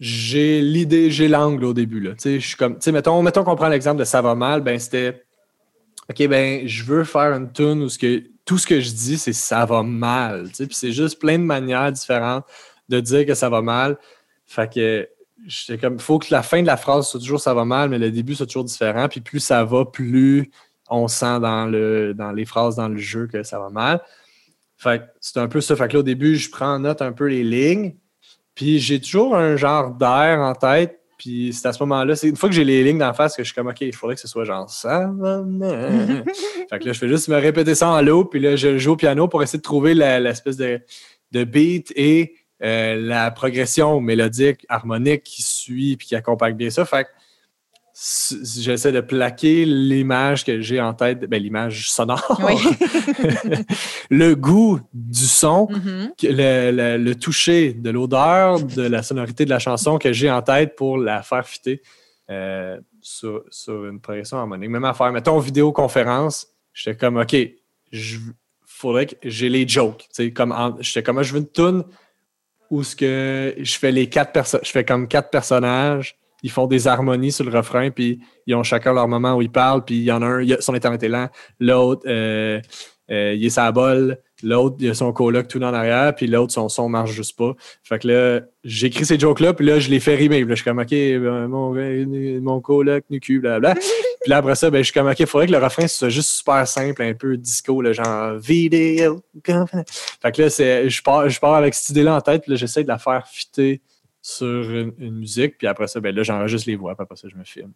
j'ai 0.00 0.60
l'idée, 0.60 1.12
j'ai 1.12 1.28
l'angle 1.28 1.64
au 1.64 1.72
début. 1.72 2.00
Là. 2.00 2.12
Comme, 2.58 2.78
mettons, 2.88 3.22
mettons 3.22 3.44
qu'on 3.44 3.54
prend 3.54 3.68
l'exemple 3.68 4.00
de 4.00 4.04
Ça 4.04 4.20
va 4.20 4.34
mal, 4.34 4.60
ben 4.60 4.76
c'était 4.78 5.22
OK, 6.10 6.26
ben 6.26 6.66
je 6.66 6.82
veux 6.82 7.04
faire 7.04 7.32
une 7.32 7.52
tune 7.52 7.82
où 7.82 7.88
ce 7.88 7.98
que, 7.98 8.24
tout 8.44 8.58
ce 8.58 8.66
que 8.66 8.80
je 8.80 8.90
dis, 8.90 9.16
c'est 9.16 9.32
ça 9.32 9.64
va 9.64 9.84
mal. 9.84 10.48
Puis 10.56 10.68
c'est 10.72 10.90
juste 10.90 11.20
plein 11.20 11.38
de 11.38 11.44
manières 11.44 11.92
différentes 11.92 12.44
de 12.88 12.98
dire 12.98 13.24
que 13.24 13.34
ça 13.34 13.48
va 13.48 13.62
mal. 13.62 13.96
Fait 14.44 14.72
que 14.72 15.08
j'étais 15.46 15.78
comme, 15.78 16.00
faut 16.00 16.18
que 16.18 16.26
la 16.30 16.42
fin 16.42 16.60
de 16.62 16.66
la 16.66 16.76
phrase 16.76 17.06
soit 17.06 17.20
toujours 17.20 17.40
ça 17.40 17.54
va 17.54 17.64
mal, 17.64 17.88
mais 17.88 17.98
le 17.98 18.10
début 18.10 18.34
soit 18.34 18.46
toujours 18.46 18.64
différent. 18.64 19.08
Puis 19.08 19.20
plus 19.20 19.38
ça 19.38 19.62
va, 19.64 19.84
plus 19.84 20.50
on 20.90 21.06
sent 21.06 21.38
dans, 21.38 21.66
le, 21.66 22.12
dans 22.12 22.32
les 22.32 22.44
phrases, 22.44 22.74
dans 22.74 22.88
le 22.88 22.98
jeu 22.98 23.28
que 23.28 23.44
ça 23.44 23.60
va 23.60 23.70
mal. 23.70 24.00
Fait 24.82 25.02
c'est 25.20 25.38
un 25.38 25.46
peu 25.46 25.60
ça. 25.60 25.76
Fait 25.76 25.86
que 25.86 25.92
là, 25.92 26.00
au 26.00 26.02
début, 26.02 26.34
je 26.34 26.50
prends 26.50 26.74
en 26.74 26.80
note 26.80 27.02
un 27.02 27.12
peu 27.12 27.26
les 27.26 27.44
lignes. 27.44 27.94
Puis 28.54 28.80
j'ai 28.80 29.00
toujours 29.00 29.36
un 29.36 29.56
genre 29.56 29.92
d'air 29.92 30.40
en 30.40 30.54
tête. 30.54 30.98
Puis 31.18 31.52
c'est 31.52 31.68
à 31.68 31.72
ce 31.72 31.80
moment-là, 31.84 32.16
c'est 32.16 32.28
une 32.28 32.34
fois 32.34 32.48
que 32.48 32.54
j'ai 32.54 32.64
les 32.64 32.82
lignes 32.82 32.98
d'en 32.98 33.14
face 33.14 33.36
que 33.36 33.44
je 33.44 33.46
suis 33.46 33.54
comme 33.54 33.68
OK, 33.68 33.80
il 33.80 33.94
faudrait 33.94 34.16
que 34.16 34.20
ce 34.20 34.26
soit 34.26 34.44
genre 34.44 34.68
ça. 34.68 35.08
fait 36.68 36.78
que 36.80 36.84
là, 36.84 36.92
je 36.92 36.98
fais 36.98 37.08
juste 37.08 37.28
me 37.28 37.36
répéter 37.36 37.76
ça 37.76 37.90
en 37.90 38.02
l'eau. 38.02 38.24
Puis 38.24 38.40
là, 38.40 38.56
je 38.56 38.76
joue 38.76 38.92
au 38.92 38.96
piano 38.96 39.28
pour 39.28 39.40
essayer 39.40 39.58
de 39.58 39.62
trouver 39.62 39.94
l'espèce 39.94 40.56
de, 40.56 40.80
de, 41.30 41.44
beat 41.44 41.92
et 41.94 42.34
euh, 42.64 42.96
la 42.96 43.30
progression 43.30 44.00
mélodique, 44.00 44.66
harmonique 44.68 45.22
qui 45.22 45.42
suit 45.42 45.96
puis 45.96 46.08
qui 46.08 46.16
accompagne 46.16 46.56
bien 46.56 46.70
ça. 46.70 46.84
Fait 46.84 47.04
que 47.04 47.08
j'essaie 48.02 48.90
de 48.90 49.00
plaquer 49.00 49.64
l'image 49.64 50.44
que 50.44 50.60
j'ai 50.60 50.80
en 50.80 50.92
tête, 50.92 51.20
ben, 51.20 51.40
l'image 51.40 51.88
sonore, 51.88 52.40
le 54.10 54.34
goût 54.34 54.80
du 54.92 55.26
son, 55.26 55.66
mm-hmm. 55.66 56.96
le, 56.98 57.14
toucher 57.14 57.72
de 57.74 57.90
l'odeur, 57.90 58.60
de 58.60 58.82
la 58.82 59.04
sonorité 59.04 59.44
de 59.44 59.50
la 59.50 59.60
chanson 59.60 59.98
que 59.98 60.12
j'ai 60.12 60.30
en 60.30 60.42
tête 60.42 60.74
pour 60.74 60.98
la 60.98 61.22
faire 61.22 61.46
fitter 61.46 61.80
euh, 62.28 62.80
sur, 63.00 63.44
une 63.68 64.00
progression 64.00 64.38
harmonique. 64.38 64.70
Même 64.70 64.84
à 64.84 64.94
faire, 64.94 65.12
mettons, 65.12 65.38
vidéoconférence, 65.38 66.48
j'étais 66.72 66.96
comme, 66.96 67.18
OK, 67.18 67.34
il 67.34 67.54
faudrait 68.66 69.06
que 69.06 69.14
j'ai 69.22 69.48
les 69.48 69.66
jokes. 69.68 70.08
Comme 70.34 70.76
j'étais 70.80 71.04
comme, 71.04 71.22
je 71.22 71.34
veux 71.34 71.40
une 71.40 71.50
tune 71.50 71.84
où 72.68 72.82
ce 72.82 72.96
que 72.96 73.54
je 73.58 73.78
fais 73.78 73.92
les 73.92 74.08
quatre 74.08 74.32
personnes, 74.32 74.60
je 74.64 74.70
fais 74.70 74.84
comme 74.84 75.06
quatre 75.06 75.30
personnages 75.30 76.16
ils 76.42 76.50
font 76.50 76.66
des 76.66 76.88
harmonies 76.88 77.32
sur 77.32 77.44
le 77.44 77.56
refrain, 77.56 77.90
puis 77.90 78.20
ils 78.46 78.54
ont 78.54 78.62
chacun 78.62 78.92
leur 78.92 79.08
moment 79.08 79.34
où 79.34 79.42
ils 79.42 79.50
parlent, 79.50 79.84
puis 79.84 79.96
il 79.96 80.04
y 80.04 80.12
en 80.12 80.22
a 80.22 80.26
un, 80.26 80.46
son 80.60 80.74
internet 80.74 81.02
est 81.02 81.08
lent, 81.08 81.28
l'autre, 81.60 82.02
euh, 82.06 82.60
euh, 83.10 83.34
il 83.34 83.44
est 83.44 83.50
sa 83.50 83.70
bol, 83.72 84.18
l'autre, 84.42 84.76
il 84.80 84.90
a 84.90 84.94
son 84.94 85.12
coloc 85.12 85.48
tout 85.48 85.62
en 85.62 85.74
arrière, 85.74 86.14
puis 86.14 86.26
l'autre, 86.26 86.52
son 86.52 86.68
son 86.68 86.88
marche 86.88 87.12
juste 87.12 87.36
pas. 87.36 87.54
Fait 87.82 87.98
que 87.98 88.08
là, 88.08 88.40
j'écris 88.64 89.04
ces 89.04 89.18
jokes-là, 89.18 89.54
puis 89.54 89.66
là, 89.66 89.78
je 89.78 89.90
les 89.90 90.00
fais 90.00 90.14
rimer. 90.14 90.40
Puis 90.40 90.48
là, 90.48 90.54
je 90.54 90.62
suis 90.62 90.64
comme, 90.64 90.78
OK, 90.78 90.90
ben, 90.90 91.48
mon, 91.48 91.74
mon 92.40 92.60
coloc, 92.60 93.04
nu 93.10 93.20
blablabla. 93.40 93.74
puis 94.20 94.30
là, 94.30 94.38
après 94.38 94.54
ça, 94.54 94.70
ben, 94.70 94.78
je 94.78 94.84
suis 94.84 94.92
comme, 94.92 95.08
OK, 95.08 95.20
il 95.20 95.26
faudrait 95.26 95.46
que 95.46 95.52
le 95.52 95.58
refrain 95.58 95.86
soit 95.86 96.08
juste 96.08 96.30
super 96.30 96.66
simple, 96.66 97.02
un 97.02 97.14
peu 97.14 97.36
disco, 97.36 97.82
le 97.82 97.92
genre 97.92 98.36
vidéo. 98.38 99.20
Fait 99.44 100.32
que 100.32 100.42
là, 100.42 100.48
je 100.88 101.02
pars, 101.02 101.28
je 101.28 101.40
pars 101.40 101.54
avec 101.54 101.74
cette 101.74 101.90
idée-là 101.90 102.16
en 102.16 102.20
tête, 102.20 102.42
puis 102.42 102.52
là, 102.52 102.56
j'essaie 102.56 102.82
de 102.82 102.88
la 102.88 102.98
faire 102.98 103.26
fitter 103.26 103.82
sur 104.24 104.70
une, 104.70 104.94
musique, 105.18 105.58
puis 105.58 105.66
après 105.66 105.88
ça, 105.88 106.00
ben 106.00 106.14
là, 106.14 106.22
j'enregistre 106.22 106.70
les 106.70 106.76
voix, 106.76 106.94
puis 106.94 107.02
après 107.02 107.16
ça, 107.16 107.28
je 107.28 107.36
me 107.36 107.42
filme. 107.42 107.72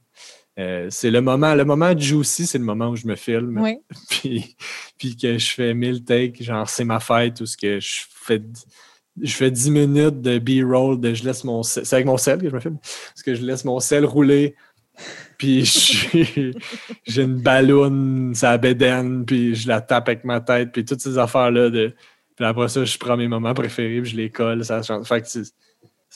Euh, 0.59 0.87
c'est 0.91 1.11
le 1.11 1.21
moment, 1.21 1.55
le 1.57 1.65
moment 1.65 1.97
juicy, 1.99 2.47
c'est 2.47 2.59
le 2.59 2.65
moment 2.65 2.91
où 2.91 2.97
je 2.97 3.07
me 3.07 3.17
filme. 3.17 3.61
puis, 4.09 4.57
puis 4.97 5.17
que 5.17 5.37
je 5.37 5.53
fais 5.53 5.75
1000 5.75 6.05
takes, 6.05 6.41
genre 6.43 6.69
c'est 6.69 6.85
ma 6.85 7.01
fête, 7.01 7.41
ou 7.41 7.47
ce 7.47 7.57
que 7.57 7.81
je 7.81 8.03
fais 8.09 8.41
je 9.21 9.35
fais 9.35 9.51
10 9.51 9.71
minutes 9.71 10.21
de 10.21 10.39
B-roll, 10.39 11.01
de 11.01 11.15
je 11.15 11.25
laisse 11.25 11.43
mon 11.43 11.63
C'est 11.63 11.91
avec 11.93 12.07
mon 12.07 12.19
sel 12.19 12.39
que 12.39 12.51
je 12.51 12.55
me 12.55 12.61
filme. 12.61 12.79
Parce 12.79 13.23
que 13.25 13.35
je 13.35 13.43
laisse 13.43 13.65
mon 13.65 13.81
sel 13.81 14.05
rouler, 14.05 14.55
puis 15.39 15.65
j'ai 17.07 17.23
une 17.23 17.41
balloune, 17.41 18.35
ça 18.35 18.57
bédaine, 18.59 19.25
puis 19.25 19.55
je 19.55 19.69
la 19.69 19.81
tape 19.81 20.09
avec 20.09 20.25
ma 20.25 20.41
tête, 20.41 20.71
puis 20.73 20.85
toutes 20.85 21.01
ces 21.01 21.19
affaires-là. 21.19 21.71
De... 21.71 21.95
Puis 22.37 22.45
après 22.45 22.69
ça, 22.69 22.85
je 22.85 22.99
prends 22.99 23.17
mes 23.17 23.29
moments 23.29 23.55
préférés, 23.55 24.01
puis 24.03 24.11
je 24.11 24.17
les 24.17 24.31
colle. 24.31 24.65
Ça 24.65 24.83
change. 24.83 25.07
Fait 25.07 25.23
que 25.23 25.27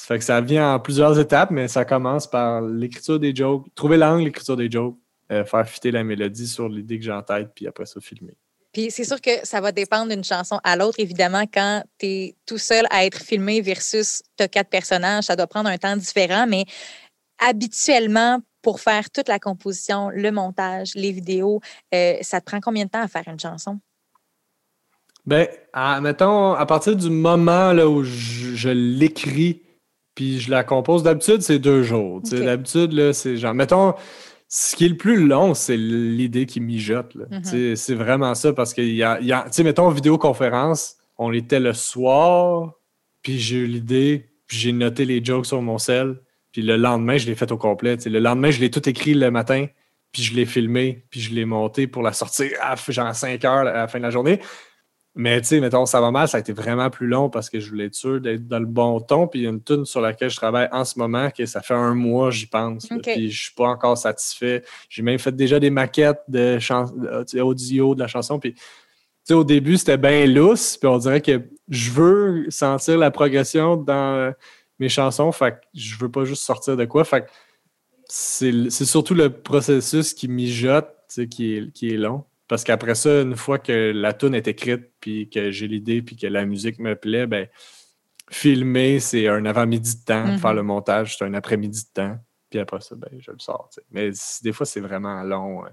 ça 0.01 0.07
fait 0.07 0.19
que 0.19 0.25
ça 0.25 0.41
vient 0.41 0.77
en 0.77 0.81
plusieurs 0.81 1.19
étapes, 1.19 1.51
mais 1.51 1.69
ça 1.69 1.85
commence 1.85 2.27
par 2.27 2.63
l'écriture 2.63 3.21
des 3.21 3.37
jokes, 3.37 3.67
trouver 3.75 3.99
l'angle, 3.99 4.25
l'écriture 4.25 4.57
des 4.57 4.71
jokes, 4.71 4.97
euh, 5.31 5.45
faire 5.45 5.69
fitter 5.69 5.91
la 5.91 6.03
mélodie 6.03 6.49
sur 6.49 6.71
l'idée 6.71 6.99
que 6.99 7.05
j'ai 7.05 7.13
en 7.13 7.23
tête, 7.23 7.51
puis 7.55 7.67
après 7.67 7.85
ça, 7.85 8.01
filmer. 8.01 8.35
Puis 8.73 8.91
c'est 8.91 9.05
sûr 9.05 9.21
que 9.21 9.31
ça 9.43 9.61
va 9.61 9.73
dépendre 9.73 10.09
d'une 10.11 10.25
chanson 10.25 10.59
à 10.65 10.75
l'autre. 10.75 10.99
Évidemment, 11.01 11.43
quand 11.53 11.85
tu 11.99 12.07
es 12.07 12.37
tout 12.47 12.57
seul 12.57 12.87
à 12.89 13.05
être 13.05 13.21
filmé 13.21 13.61
versus 13.61 14.23
tu 14.39 14.45
as 14.45 14.49
quatre 14.49 14.71
personnages, 14.71 15.25
ça 15.25 15.37
doit 15.37 15.47
prendre 15.47 15.69
un 15.69 15.77
temps 15.77 15.99
différent, 15.99 16.47
mais 16.49 16.65
habituellement, 17.39 18.41
pour 18.63 18.81
faire 18.81 19.11
toute 19.11 19.29
la 19.29 19.39
composition, 19.39 20.09
le 20.09 20.33
montage, 20.33 20.95
les 20.95 21.13
vidéos, 21.13 21.61
euh, 21.95 22.17
ça 22.23 22.41
te 22.41 22.47
prend 22.47 22.61
combien 22.61 22.87
de 22.87 22.91
temps 22.91 23.03
à 23.03 23.09
faire 23.09 23.25
une 23.27 23.39
chanson? 23.39 23.79
Ben, 25.27 25.47
mettons, 26.01 26.55
à 26.55 26.65
partir 26.65 26.97
du 26.97 27.11
moment 27.11 27.75
là, 27.75 27.87
où 27.87 28.03
je 28.03 28.71
l'écris, 28.71 29.61
puis 30.21 30.39
je 30.39 30.51
la 30.51 30.65
compose. 30.65 31.03
D'habitude, 31.03 31.41
c'est 31.41 31.59
deux 31.59 31.83
jours. 31.83 32.21
D'habitude, 32.21 32.93
là, 32.93 33.15
c'est 33.15 33.39
genre, 33.39 33.55
mettons, 33.55 33.95
ce 34.49 34.77
qui 34.77 34.85
est 34.85 34.91
le 34.91 34.99
plus 34.99 35.27
long, 35.27 35.55
c'est 35.55 35.79
l'idée 35.79 36.45
qui 36.45 36.61
mijote. 36.61 37.17
Mm-hmm. 37.17 37.75
C'est 37.75 37.95
vraiment 37.95 38.35
ça 38.35 38.53
parce 38.53 38.75
qu'il 38.75 38.95
y 38.95 39.03
a, 39.03 39.19
y 39.23 39.33
a 39.33 39.45
tu 39.45 39.53
sais, 39.53 39.65
mettons, 39.65 39.89
vidéoconférence, 39.89 40.97
on 41.17 41.33
était 41.33 41.59
le 41.59 41.73
soir, 41.73 42.75
puis 43.23 43.39
j'ai 43.39 43.57
eu 43.57 43.67
l'idée, 43.67 44.29
puis 44.47 44.59
j'ai 44.59 44.73
noté 44.73 45.07
les 45.07 45.25
jokes 45.25 45.47
sur 45.47 45.63
mon 45.63 45.79
sel, 45.79 46.21
puis 46.53 46.61
le 46.61 46.77
lendemain, 46.77 47.17
je 47.17 47.25
l'ai 47.25 47.35
fait 47.35 47.51
au 47.51 47.57
complet. 47.57 47.97
Le 48.05 48.19
lendemain, 48.19 48.51
je 48.51 48.61
l'ai 48.61 48.71
tout 48.71 48.87
écrit 48.91 49.15
le 49.15 49.31
matin, 49.31 49.69
puis 50.13 50.23
je 50.23 50.35
l'ai 50.37 50.45
filmé, 50.45 51.07
puis 51.09 51.21
je 51.21 51.35
l'ai 51.35 51.47
monté 51.47 51.87
pour 51.87 52.03
la 52.03 52.13
sortir 52.13 52.51
à 52.61 52.75
genre 52.77 53.15
5 53.15 53.43
heures 53.47 53.61
à 53.61 53.73
la 53.73 53.89
fin 53.89 53.97
de 53.97 54.05
la 54.05 54.11
journée. 54.11 54.39
Mais 55.17 55.41
tu 55.41 55.49
sais, 55.49 55.61
mettons, 55.61 55.87
ça 55.87 56.01
va 56.01 56.13
mal, 56.13 56.29
ça 56.29 56.37
a 56.37 56.41
été 56.41 56.53
vraiment 56.53 56.89
plus 56.89 57.09
long 57.09 57.31
parce 57.31 57.51
que 57.51 57.59
je 57.59 57.69
voulais 57.69 57.87
être 57.87 57.95
sûr 57.95 58.21
d'être 58.21 58.47
dans 58.47 58.61
le 58.61 58.67
bon 58.67 59.01
ton. 59.01 59.27
Puis 59.27 59.41
il 59.41 59.43
y 59.43 59.47
a 59.47 59.51
une 59.51 59.63
tune 59.63 59.85
sur 59.85 60.01
laquelle 60.01 60.31
je 60.31 60.37
travaille 60.37 60.69
en 60.71 60.85
ce 60.85 60.99
moment, 60.99 61.31
que 61.31 61.47
ça 61.47 61.61
fait 61.63 61.75
un 61.75 61.95
mois, 61.95 62.31
j'y 62.31 62.47
pense. 62.47 62.87
puis 63.03 63.31
je 63.31 63.43
suis 63.43 63.55
pas 63.55 63.67
encore 63.67 63.99
satisfait. 63.99 64.63
J'ai 64.89 65.03
même 65.03 65.19
fait 65.19 65.35
déjà 65.35 65.59
des 65.59 65.71
maquettes 65.71 66.21
de 66.29 66.59
audio 67.41 67.95
de 67.97 68.01
la 68.01 68.07
chanson. 68.07 68.39
Puis 68.39 68.55
au 69.31 69.43
début, 69.43 69.77
c'était 69.77 69.99
bien 69.99 70.27
lousse. 70.27 70.77
Puis 70.77 70.89
on 70.89 70.99
dirait 70.99 71.21
que 71.21 71.43
je 71.69 71.91
veux 71.91 72.47
sentir 72.49 72.97
la 72.97 73.11
progression 73.11 73.77
dans 73.77 74.33
mes 74.79 74.89
chansons. 74.89 75.33
Fait 75.33 75.53
que 75.53 75.57
je 75.75 75.97
veux 75.97 76.11
pas 76.11 76.25
juste 76.25 76.45
sortir 76.45 76.77
de 76.77 76.85
quoi. 76.85 77.05
Fait 77.05 77.23
que 77.23 77.31
c'est 78.07 78.71
surtout 78.71 79.15
le 79.15 79.31
processus 79.31 80.15
qui 80.15 80.29
mijote, 80.29 80.89
qui 81.31 81.57
est, 81.57 81.73
qui 81.73 81.91
est 81.91 81.97
long. 81.97 82.25
Parce 82.51 82.65
qu'après 82.65 82.97
ça, 82.97 83.23
une 83.23 83.37
fois 83.37 83.61
que 83.61 83.93
la 83.95 84.13
tune 84.13 84.35
est 84.35 84.49
écrite, 84.49 84.91
puis 84.99 85.31
que 85.31 85.53
j'ai 85.53 85.69
l'idée, 85.69 86.03
puis 86.03 86.17
que 86.17 86.27
la 86.27 86.45
musique 86.45 86.81
me 86.81 86.97
plaît, 86.97 87.29
ben, 87.29 87.47
filmer, 88.29 88.99
c'est 88.99 89.29
un 89.29 89.47
avant-midi 89.47 89.99
de 89.99 90.05
temps. 90.05 90.27
Mm-hmm. 90.27 90.39
Faire 90.41 90.55
le 90.55 90.65
montage, 90.65 91.17
c'est 91.17 91.25
un 91.25 91.35
après-midi 91.35 91.85
de 91.85 91.93
temps. 91.95 92.19
Puis 92.51 92.59
après 92.59 92.81
ça, 92.81 92.97
ben, 92.97 93.09
je 93.21 93.31
le 93.31 93.39
sors. 93.39 93.71
Mais 93.93 94.11
des 94.43 94.53
fois, 94.53 94.67
c'est 94.67 94.81
vraiment 94.81 95.23
long. 95.23 95.65
Euh, 95.65 95.69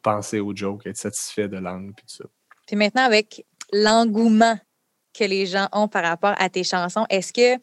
penser 0.00 0.40
au 0.40 0.56
joke, 0.56 0.86
être 0.86 0.96
satisfait 0.96 1.48
de 1.48 1.58
l'angle, 1.58 1.92
puis 1.92 2.06
tout 2.06 2.14
ça. 2.14 2.24
Puis 2.66 2.76
maintenant, 2.76 3.04
avec 3.04 3.44
l'engouement 3.70 4.58
que 5.12 5.24
les 5.24 5.44
gens 5.44 5.68
ont 5.70 5.86
par 5.86 6.02
rapport 6.02 6.34
à 6.38 6.48
tes 6.48 6.64
chansons, 6.64 7.04
est-ce 7.10 7.34
que, 7.34 7.62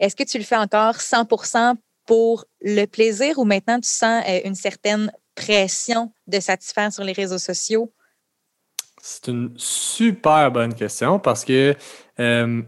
est 0.00 0.18
que 0.18 0.24
tu 0.24 0.38
le 0.38 0.44
fais 0.44 0.56
encore 0.56 0.96
100% 0.96 1.76
pour 2.06 2.46
le 2.62 2.84
plaisir 2.86 3.38
ou 3.38 3.44
maintenant 3.44 3.78
tu 3.78 3.88
sens 3.88 4.24
euh, 4.28 4.40
une 4.44 4.56
certaine 4.56 5.12
pression 5.34 6.12
de 6.26 6.40
satisfaire 6.40 6.92
sur 6.92 7.04
les 7.04 7.12
réseaux 7.12 7.38
sociaux? 7.38 7.92
C'est 9.00 9.28
une 9.28 9.52
super 9.56 10.50
bonne 10.52 10.74
question 10.74 11.18
parce 11.18 11.44
que 11.44 11.74
euh, 12.20 12.62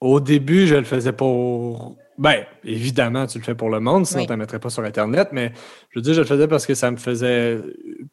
au 0.00 0.20
début, 0.20 0.66
je 0.66 0.74
le 0.74 0.84
faisais 0.84 1.12
pour. 1.12 1.96
Ben, 2.18 2.44
évidemment, 2.64 3.26
tu 3.26 3.38
le 3.38 3.44
fais 3.44 3.54
pour 3.54 3.70
le 3.70 3.80
monde, 3.80 4.04
sinon 4.04 4.26
tu 4.26 4.32
ne 4.32 4.36
mettrais 4.36 4.58
pas 4.58 4.70
sur 4.70 4.82
Internet, 4.82 5.28
mais 5.32 5.52
je 5.90 5.98
veux 5.98 6.02
dire, 6.02 6.14
je 6.14 6.20
le 6.20 6.26
faisais 6.26 6.48
parce 6.48 6.66
que 6.66 6.74
ça 6.74 6.90
me 6.90 6.96
faisait 6.96 7.58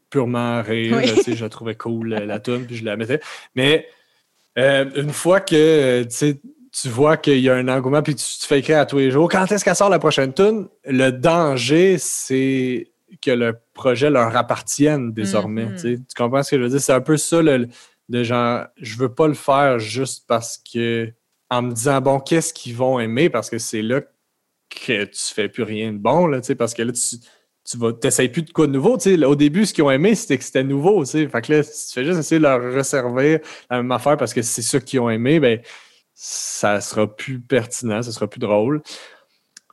purement 0.10 0.62
rire. 0.62 1.02
je 1.28 1.46
trouvais 1.48 1.76
cool 1.76 2.10
la 2.10 2.39
tune, 2.39 2.65
puis 2.65 2.78
je 2.78 2.86
la 2.86 2.98
mettais. 2.98 3.20
Mais 3.56 3.88
euh, 4.58 4.86
une 4.96 5.12
fois 5.12 5.41
que 5.41 6.04
tu 6.04 6.89
vois 6.89 7.18
qu'il 7.18 7.39
y 7.39 7.50
a 7.50 7.56
un 7.56 7.68
engouement, 7.68 8.04
puis 8.04 8.15
tu, 8.15 8.24
tu, 8.24 8.46
fais 8.46 8.60
écrire 8.60 8.80
à 8.80 8.86
tous 8.86 9.00
les 9.00 9.10
jours, 9.10 9.28
quand 9.28 9.52
est-ce 9.52 9.65
qu'elle 9.65 9.76
sort 9.76 9.89
la 9.89 10.00
prochaine 10.00 10.34
tune? 10.34 10.68
Le 10.86 11.10
danger, 11.10 11.98
c'est 11.98 12.88
que 13.22 13.32
le 13.32 13.58
projet 13.74 14.10
leur 14.10 14.36
appartienne 14.36 15.13
désormais. 15.13 15.65
Mm-hmm. 15.65 15.98
Tu 15.98 16.15
comprends 16.15 16.44
ce 16.44 16.52
que 16.52 16.58
je 16.58 16.63
veux 16.63 16.70
dire? 16.70 16.82
C'est 16.82 16.94
un 16.94 17.02
peu 17.02 17.18
ça, 17.18 17.41
le, 17.41 17.68
de 18.10 18.24
genre, 18.24 18.65
je 18.78 18.98
veux 18.98 19.13
pas 19.13 19.28
le 19.28 19.34
faire 19.34 19.80
juste 19.80 20.26
parce 20.28 20.58
que, 20.58 21.12
en 21.50 21.62
me 21.62 21.72
disant, 21.74 22.02
bon, 22.02 22.20
qu'est-ce 22.20 22.54
qu'ils 22.54 22.76
vont 22.76 23.00
aimer? 23.00 23.30
Parce 23.30 23.50
que 23.50 23.58
c'est 23.58 23.82
là 23.82 24.02
que 24.70 25.04
tu 25.06 25.34
fais 25.34 25.48
plus 25.48 25.63
rien 25.63 25.94
de 25.94 25.98
bon, 25.98 26.28
là, 26.28 26.41
parce 26.58 26.74
que 26.74 26.82
là, 26.82 26.91
tu, 26.91 27.18
tu 27.65 27.78
vas, 27.78 27.94
plus 27.94 28.44
de 28.44 28.52
quoi 28.52 28.68
de 28.68 28.72
nouveau. 28.72 28.98
Au 28.98 29.36
début, 29.36 29.65
ce 29.65 29.74
qu'ils 29.74 29.84
ont 29.84 29.91
aimé, 29.91 30.13
c'était 30.15 30.38
que 30.38 30.44
c'était 30.44 30.63
nouveau. 30.63 31.04
Fait 31.04 31.28
que 31.28 31.54
là, 31.54 31.63
si 31.63 31.88
tu 31.88 31.94
fais 31.94 32.06
juste 32.06 32.20
essayer 32.20 32.38
de 32.38 32.44
leur 32.44 32.62
resservir 32.74 33.39
la 33.70 33.78
même 33.78 33.91
affaire 33.91 34.18
parce 34.18 34.34
que 34.34 34.41
c'est 34.41 34.62
ça 34.62 34.80
qu'ils 34.80 35.00
ont 35.00 35.10
aimé, 35.10 35.39
ben, 35.39 35.60
ça 36.13 36.80
sera 36.80 37.13
plus 37.13 37.39
pertinent, 37.39 38.02
ça 38.04 38.12
sera 38.12 38.28
plus 38.28 38.39
drôle. 38.39 38.82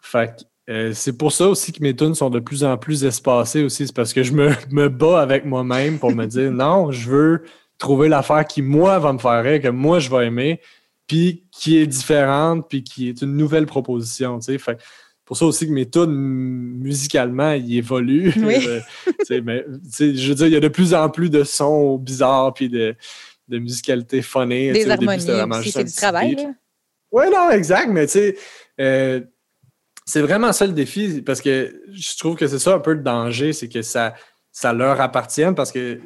Fait 0.01 0.47
euh, 0.71 0.93
c'est 0.95 1.17
pour 1.17 1.33
ça 1.33 1.49
aussi 1.49 1.73
que 1.73 1.83
mes 1.83 1.95
tunes 1.95 2.15
sont 2.15 2.31
de 2.31 2.39
plus 2.39 2.65
en 2.65 2.77
plus 2.77 3.05
espacées 3.05 3.65
aussi. 3.65 3.87
C'est 3.87 3.95
parce 3.95 4.13
que 4.13 4.23
je 4.23 4.33
me, 4.71 4.89
bats 4.89 5.21
avec 5.21 5.45
moi-même 5.45 5.99
pour 5.99 6.13
me 6.13 6.27
dire 6.27 6.51
non, 6.53 6.93
je 6.93 7.11
veux 7.11 7.43
trouver 7.79 8.09
l'affaire 8.09 8.47
qui, 8.47 8.63
moi, 8.63 8.99
va 8.99 9.13
me 9.13 9.19
faire 9.19 9.43
rire, 9.43 9.61
que 9.61 9.69
moi, 9.69 9.99
je 9.99 10.09
vais 10.09 10.27
aimer, 10.27 10.61
puis 11.09 11.45
qui 11.51 11.79
est 11.79 11.87
différente, 11.87 12.69
puis 12.69 12.85
qui 12.85 13.09
est 13.09 13.23
une 13.23 13.37
nouvelle 13.37 13.67
proposition. 13.67 14.41
Fait, 14.41 14.79
pour 15.25 15.37
ça 15.37 15.47
aussi 15.47 15.67
que 15.67 15.73
mes 15.73 15.89
tunes, 15.89 16.13
musicalement, 16.13 17.53
ils 17.53 17.79
évoluent. 17.79 18.33
Euh, 19.31 19.41
mais, 19.45 19.65
je 19.99 20.29
veux 20.29 20.35
dire, 20.35 20.47
il 20.47 20.53
y 20.53 20.57
a 20.57 20.61
de 20.61 20.69
plus 20.69 20.95
en 20.95 21.09
plus 21.09 21.31
de 21.31 21.43
sons 21.43 21.97
bizarres, 21.97 22.53
puis 22.53 22.69
de, 22.69 22.95
de 23.49 23.59
musicalité 23.59 24.21
phonée. 24.21 24.73
Des 24.73 24.91
harmonies 24.91 25.23
c'est 25.71 25.85
du 25.85 25.93
travail. 25.93 26.37
Oui, 27.11 27.25
non, 27.33 27.51
exact, 27.51 27.89
mais 27.89 28.07
tu 28.07 28.13
sais, 28.13 28.37
euh, 28.81 29.21
c'est 30.05 30.23
vraiment 30.23 30.53
ça 30.53 30.67
le 30.67 30.73
défi, 30.73 31.23
parce 31.23 31.41
que 31.41 31.83
je 31.93 32.19
trouve 32.19 32.37
que 32.37 32.47
c'est 32.47 32.59
ça 32.59 32.75
un 32.75 32.81
peu 32.81 32.93
le 32.93 33.03
danger, 33.03 33.53
c'est 33.53 33.69
que 33.69 33.83
ça, 33.83 34.15
ça 34.51 34.73
leur 34.73 35.01
appartienne, 35.01 35.55
parce 35.55 35.73
que. 35.73 36.01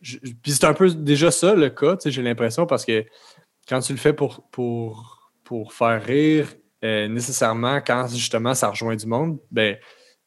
puis 0.00 0.52
c'est 0.52 0.64
un 0.64 0.74
peu 0.74 0.90
déjà 0.90 1.30
ça 1.30 1.54
le 1.54 1.70
cas, 1.70 1.96
j'ai 2.04 2.22
l'impression, 2.22 2.66
parce 2.66 2.84
que 2.84 3.04
quand 3.68 3.80
tu 3.80 3.92
le 3.92 3.98
fais 3.98 4.12
pour, 4.12 4.48
pour, 4.50 5.32
pour 5.44 5.72
faire 5.72 6.02
rire, 6.04 6.48
euh, 6.84 7.06
nécessairement, 7.08 7.80
quand 7.80 8.08
justement 8.08 8.54
ça 8.54 8.70
rejoint 8.70 8.96
du 8.96 9.06
monde, 9.06 9.38
ben 9.50 9.76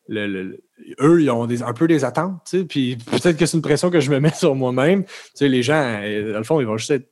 eux, 0.09 1.21
ils 1.21 1.29
ont 1.31 1.47
des, 1.47 1.63
un 1.63 1.73
peu 1.73 1.87
des 1.87 2.05
attentes, 2.05 2.55
puis 2.69 2.95
peut-être 2.97 3.37
que 3.37 3.45
c'est 3.45 3.57
une 3.57 3.63
pression 3.63 3.89
que 3.89 3.99
je 3.99 4.11
me 4.11 4.19
mets 4.19 4.33
sur 4.35 4.55
moi-même. 4.55 5.03
Les 5.39 5.63
gens, 5.63 5.99
euh, 6.01 6.31
dans 6.31 6.37
le 6.37 6.43
fond, 6.43 6.61
ils 6.61 6.67
vont 6.67 6.77
juste 6.77 6.91
être 6.91 7.09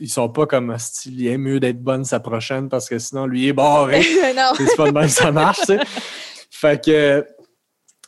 ils 0.00 0.08
sont 0.08 0.28
pas 0.28 0.46
comme 0.46 0.76
style, 0.78 1.20
il 1.20 1.26
est 1.26 1.38
mieux 1.38 1.60
d'être 1.60 1.82
bonne 1.82 2.04
sa 2.04 2.20
prochaine 2.20 2.68
parce 2.68 2.88
que 2.88 2.98
sinon 2.98 3.26
lui 3.26 3.48
est 3.48 3.52
barré. 3.52 4.02
c'est 4.56 4.76
pas 4.76 4.86
de 4.86 4.92
même 4.92 5.08
ça 5.08 5.32
marche. 5.32 5.60
Fait 6.50 6.82
que, 6.82 7.26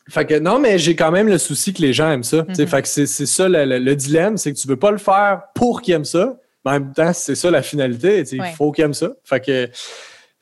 fait 0.08 0.24
que 0.24 0.38
non, 0.38 0.60
mais 0.60 0.78
j'ai 0.78 0.94
quand 0.94 1.10
même 1.10 1.26
le 1.28 1.36
souci 1.36 1.74
que 1.74 1.82
les 1.82 1.92
gens 1.92 2.10
aiment 2.10 2.22
ça. 2.22 2.42
Mm-hmm. 2.42 2.66
Fait 2.68 2.82
que 2.82 2.88
c'est 2.88 3.06
ça 3.26 3.48
le, 3.48 3.94
dilemme, 3.94 4.38
c'est 4.38 4.52
que 4.52 4.58
tu 4.58 4.68
veux 4.68 4.78
pas 4.78 4.92
le 4.92 4.98
faire 4.98 5.42
pour 5.54 5.82
qu'ils 5.82 5.94
aiment 5.94 6.04
ça, 6.04 6.38
mais 6.64 6.70
en 6.70 6.74
même 6.74 6.92
temps, 6.94 7.12
c'est 7.12 7.34
ça 7.34 7.50
la 7.50 7.60
finalité. 7.60 8.22
Il 8.32 8.42
faut 8.56 8.70
qu'ils 8.70 8.84
aiment 8.84 8.94
ça. 8.94 9.10
Fait 9.24 9.44
que 9.44 9.68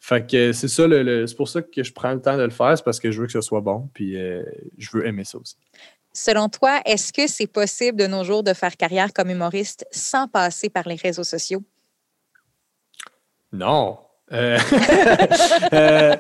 fait 0.05 0.31
que 0.31 0.53
c'est 0.53 0.69
ça, 0.69 0.87
le, 0.87 1.27
c'est 1.27 1.35
pour 1.35 1.49
ça 1.49 1.63
que 1.63 1.83
je 1.83 1.91
prends 1.91 2.13
le 2.13 2.21
temps 2.21 2.37
de 2.37 2.43
le 2.43 2.51
faire, 2.51 2.77
c'est 2.77 2.85
parce 2.85 3.01
que 3.01 3.11
je 3.11 3.19
veux 3.19 3.27
que 3.27 3.33
ce 3.33 3.41
soit 3.41 3.63
bon, 3.63 3.89
puis 3.95 4.21
euh, 4.21 4.43
je 4.77 4.91
veux 4.93 5.07
aimer 5.07 5.25
ça 5.25 5.39
aussi. 5.39 5.57
Selon 6.17 6.49
toi, 6.49 6.81
est-ce 6.85 7.12
que 7.12 7.27
c'est 7.27 7.49
possible 7.49 7.99
de 7.99 8.07
nos 8.07 8.23
jours 8.23 8.45
de 8.45 8.55
faire 8.55 8.77
carrière 8.77 9.12
comme 9.12 9.31
humoriste 9.31 9.85
sans 9.91 10.29
passer 10.29 10.71
par 10.71 10.87
les 10.87 10.95
réseaux 10.95 11.25
sociaux? 11.25 11.62
Non. 13.53 13.99
Euh, 14.33 14.57
euh, 15.73 16.17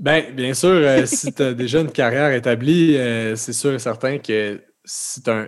ben, 0.00 0.34
bien 0.34 0.54
sûr, 0.54 1.06
si 1.06 1.32
tu 1.32 1.42
as 1.42 1.52
déjà 1.52 1.80
une 1.80 1.92
carrière 1.92 2.32
établie, 2.32 2.96
c'est 3.36 3.52
sûr 3.52 3.74
et 3.74 3.78
certain 3.78 4.18
que 4.18 4.60
c'est 4.82 5.28
un. 5.28 5.46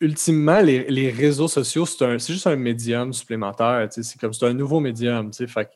Ultimement, 0.00 0.60
les, 0.60 1.10
réseaux 1.10 1.48
sociaux, 1.48 1.86
c'est 1.86 2.18
juste 2.18 2.46
un 2.46 2.56
médium 2.56 3.12
supplémentaire. 3.12 3.86
C'est 3.90 4.18
comme 4.18 4.32
c'est 4.32 4.46
un 4.46 4.52
nouveau 4.52 4.80
médium. 4.80 5.30
Fait 5.32 5.70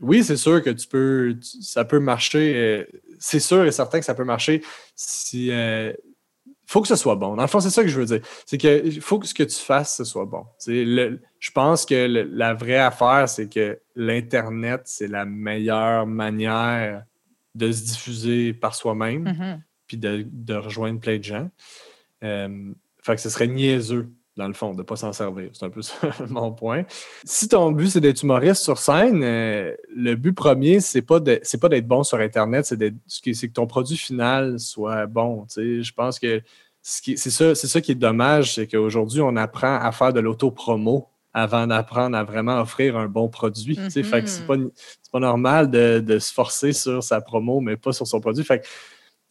oui, 0.00 0.22
c'est 0.24 0.36
sûr 0.36 0.62
que 0.62 0.70
tu 0.70 0.86
peux, 0.86 1.36
ça 1.40 1.84
peut 1.84 2.00
marcher. 2.00 2.54
Euh, 2.54 2.84
c'est 3.18 3.40
sûr 3.40 3.64
et 3.64 3.72
certain 3.72 3.98
que 3.98 4.04
ça 4.04 4.14
peut 4.14 4.24
marcher 4.24 4.62
si. 4.94 5.50
Euh, 5.50 5.92
faut 6.66 6.82
que 6.82 6.88
ce 6.88 6.96
soit 6.96 7.14
bon. 7.14 7.36
Dans 7.36 7.42
le 7.42 7.48
fond, 7.48 7.60
c'est 7.60 7.70
ça 7.70 7.82
que 7.82 7.88
je 7.88 7.98
veux 7.98 8.06
dire. 8.06 8.20
C'est 8.44 8.58
qu'il 8.58 9.00
faut 9.00 9.20
que 9.20 9.26
ce 9.26 9.34
que 9.34 9.44
tu 9.44 9.56
fasses, 9.56 9.96
ce 9.96 10.04
soit 10.04 10.24
bon. 10.24 10.44
je 10.66 11.50
pense 11.54 11.86
que 11.86 12.26
la 12.28 12.54
vraie 12.54 12.78
affaire, 12.78 13.28
c'est 13.28 13.48
que 13.48 13.78
l'Internet, 13.94 14.82
c'est 14.84 15.06
la 15.06 15.24
meilleure 15.24 16.06
manière 16.06 17.04
de 17.54 17.70
se 17.70 17.84
diffuser 17.84 18.52
par 18.52 18.74
soi-même, 18.74 19.24
mm-hmm. 19.24 19.60
puis 19.86 19.96
de, 19.96 20.54
rejoindre 20.54 21.00
plein 21.00 21.18
de 21.18 21.24
gens. 21.24 21.48
Euh, 22.24 22.72
fait 23.00 23.14
que 23.14 23.20
ce 23.20 23.30
serait 23.30 23.46
niaiseux 23.46 24.10
dans 24.36 24.48
le 24.48 24.54
fond, 24.54 24.72
de 24.72 24.78
ne 24.78 24.82
pas 24.82 24.96
s'en 24.96 25.12
servir. 25.12 25.50
C'est 25.52 25.64
un 25.64 25.70
peu 25.70 25.82
ça 25.82 26.10
mon 26.28 26.52
point. 26.52 26.84
Si 27.24 27.48
ton 27.48 27.72
but, 27.72 27.88
c'est 27.88 28.00
d'être 28.00 28.22
humoriste 28.22 28.62
sur 28.62 28.78
scène, 28.78 29.22
euh, 29.22 29.74
le 29.94 30.14
but 30.14 30.32
premier, 30.32 30.80
c'est 30.80 31.02
pas 31.02 31.20
pas 31.20 31.68
d'être 31.68 31.88
bon 31.88 32.02
sur 32.02 32.18
Internet, 32.18 32.66
c'est 32.66 32.78
que 33.48 33.52
ton 33.52 33.66
produit 33.66 33.96
final 33.96 34.58
soit 34.60 35.06
bon. 35.06 35.46
Je 35.56 35.92
pense 35.92 36.18
que 36.18 36.42
c'est 36.82 37.16
ça, 37.16 37.54
ça 37.54 37.80
qui 37.80 37.92
est 37.92 37.96
dommage, 37.96 38.54
c'est 38.54 38.66
qu'aujourd'hui, 38.66 39.20
on 39.20 39.36
apprend 39.36 39.76
à 39.76 39.90
faire 39.90 40.12
de 40.12 40.20
l'auto-promo 40.20 41.08
avant 41.32 41.66
d'apprendre 41.66 42.16
à 42.16 42.24
vraiment 42.24 42.60
offrir 42.60 42.96
un 42.96 43.08
bon 43.08 43.28
produit. 43.28 43.76
Fait 43.76 44.22
que 44.22 44.28
c'est 44.28 44.46
mm-hmm. 44.46 44.46
pas, 44.46 44.56
pas 45.12 45.18
normal 45.18 45.70
de, 45.70 46.18
se 46.18 46.32
forcer 46.32 46.72
sur 46.72 47.02
sa 47.02 47.20
promo, 47.20 47.60
mais 47.60 47.76
pas 47.76 47.92
sur 47.92 48.06
son 48.06 48.20
produit. 48.20 48.44
Fait 48.44 48.60
que, 48.60 48.66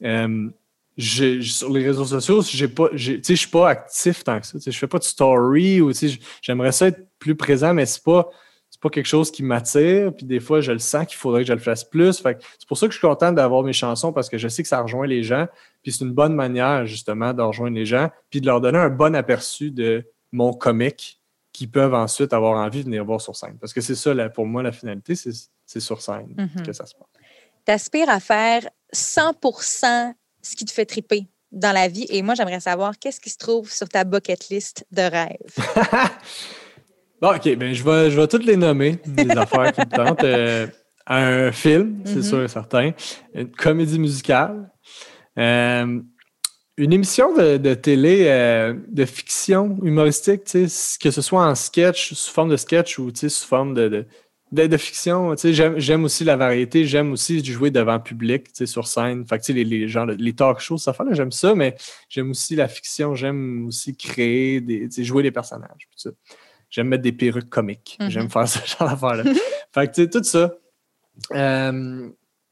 euh, 0.05 0.49
sur 0.97 1.71
les 1.71 1.85
réseaux 1.85 2.05
sociaux, 2.05 2.41
j'ai 2.41 2.67
pas, 2.67 2.87
je 2.93 3.19
suis 3.21 3.49
pas 3.49 3.69
actif 3.69 4.23
tant 4.23 4.39
que 4.39 4.47
ça. 4.47 4.57
Je 4.65 4.77
fais 4.77 4.87
pas 4.87 4.99
de 4.99 5.03
story 5.03 5.81
ou 5.81 5.91
j'aimerais 6.41 6.71
ça 6.71 6.87
être 6.87 7.07
plus 7.19 7.35
présent, 7.35 7.73
mais 7.73 7.85
c'est 7.85 8.03
pas, 8.03 8.29
pas 8.81 8.89
quelque 8.89 9.07
chose 9.07 9.31
qui 9.31 9.43
m'attire. 9.43 10.13
Puis 10.15 10.25
des 10.25 10.39
fois, 10.39 10.61
je 10.61 10.71
le 10.71 10.79
sens 10.79 11.07
qu'il 11.07 11.17
faudrait 11.17 11.41
que 11.41 11.47
je 11.47 11.53
le 11.53 11.59
fasse 11.59 11.83
plus. 11.83 12.13
c'est 12.13 12.67
pour 12.67 12.77
ça 12.77 12.87
que 12.87 12.93
je 12.93 12.99
suis 12.99 13.07
content 13.07 13.31
d'avoir 13.31 13.63
mes 13.63 13.73
chansons 13.73 14.13
parce 14.13 14.29
que 14.29 14.37
je 14.37 14.47
sais 14.47 14.61
que 14.61 14.69
ça 14.69 14.81
rejoint 14.81 15.07
les 15.07 15.23
gens. 15.23 15.47
Puis 15.81 15.91
c'est 15.91 16.05
une 16.05 16.13
bonne 16.13 16.35
manière, 16.35 16.85
justement, 16.85 17.33
de 17.33 17.41
rejoindre 17.41 17.75
les 17.75 17.85
gens. 17.85 18.09
Puis 18.29 18.41
de 18.41 18.45
leur 18.45 18.61
donner 18.61 18.77
un 18.77 18.89
bon 18.89 19.15
aperçu 19.15 19.71
de 19.71 20.05
mon 20.31 20.53
comique 20.53 21.19
qui 21.51 21.67
peuvent 21.67 21.93
ensuite 21.93 22.33
avoir 22.33 22.57
envie 22.63 22.79
de 22.79 22.85
venir 22.85 23.03
voir 23.05 23.21
sur 23.21 23.35
scène. 23.35 23.57
Parce 23.59 23.73
que 23.73 23.81
c'est 23.81 23.95
ça, 23.95 24.13
pour 24.29 24.45
moi, 24.45 24.61
la 24.61 24.71
finalité, 24.71 25.15
c'est 25.15 25.79
sur 25.79 26.01
scène 26.01 26.35
mm-hmm. 26.37 26.65
que 26.65 26.73
ça 26.73 26.85
se 26.85 26.93
passe. 26.93 27.07
Tu 27.65 27.71
aspires 27.71 28.09
à 28.09 28.19
faire 28.19 28.67
100 28.91 29.33
ce 30.45 30.55
qui 30.55 30.65
te 30.65 30.71
fait 30.71 30.85
triper 30.85 31.27
dans 31.51 31.71
la 31.71 31.87
vie. 31.87 32.05
Et 32.09 32.21
moi, 32.21 32.35
j'aimerais 32.35 32.59
savoir 32.59 32.97
qu'est-ce 32.99 33.19
qui 33.19 33.29
se 33.29 33.37
trouve 33.37 33.71
sur 33.71 33.89
ta 33.89 34.03
bucket 34.03 34.49
list 34.49 34.85
de 34.91 35.01
rêves. 35.01 35.55
bon, 37.21 37.35
OK, 37.35 37.55
ben, 37.55 37.73
je 37.73 37.83
vais, 37.83 38.11
je 38.11 38.19
vais 38.19 38.27
toutes 38.27 38.45
les 38.45 38.57
nommer, 38.57 38.99
des 39.05 39.29
affaires 39.37 39.71
qui 39.71 39.81
me 39.81 39.95
tentent. 39.95 40.23
Euh, 40.23 40.67
un 41.07 41.51
film, 41.51 42.01
c'est 42.03 42.15
mm-hmm. 42.15 42.23
sûr 42.23 42.43
et 42.43 42.47
certain. 42.47 42.91
Une 43.35 43.51
comédie 43.51 43.99
musicale. 43.99 44.71
Euh, 45.37 46.01
une 46.77 46.91
émission 46.91 47.33
de, 47.33 47.73
télé 47.73 48.25
euh, 48.25 48.73
de 48.87 49.05
fiction 49.05 49.77
humoristique, 49.83 50.43
que 50.45 51.11
ce 51.11 51.21
soit 51.21 51.45
en 51.45 51.55
sketch, 51.55 52.13
sous 52.13 52.31
forme 52.31 52.49
de 52.49 52.57
sketch 52.57 52.99
ou 52.99 53.11
sous 53.15 53.29
forme 53.29 53.73
de, 53.73 53.87
de, 53.87 54.07
fiction, 54.77 55.35
j'aime 55.35 56.03
aussi 56.03 56.23
la 56.23 56.35
variété, 56.35 56.85
j'aime 56.85 57.11
aussi 57.13 57.43
jouer 57.43 57.71
devant 57.71 57.99
public, 57.99 58.47
sur 58.65 58.87
scène. 58.87 59.25
Fait 59.25 59.47
les, 59.49 59.63
les, 59.63 59.87
gens, 59.87 60.05
les 60.05 60.33
talk 60.33 60.59
shows, 60.59 60.77
ça 60.77 60.93
fait 60.93 61.03
j'aime 61.11 61.31
ça, 61.31 61.55
mais 61.55 61.75
j'aime 62.09 62.31
aussi 62.31 62.55
la 62.55 62.67
fiction, 62.67 63.15
j'aime 63.15 63.67
aussi 63.67 63.95
créer, 63.95 64.61
des, 64.61 64.89
jouer 65.03 65.23
des 65.23 65.31
personnages. 65.31 65.89
J'aime 66.69 66.87
mettre 66.87 67.03
des 67.03 67.11
perruques 67.11 67.49
comiques. 67.49 67.97
Mm-hmm. 67.99 68.09
J'aime 68.09 68.29
faire 68.29 68.47
ce 68.47 68.59
genre 68.65 68.89
d'affaires-là. 68.89 69.23
fait 69.73 69.95
que, 69.95 70.05
tout 70.05 70.23
ça. 70.23 70.53
Euh, 71.31 72.09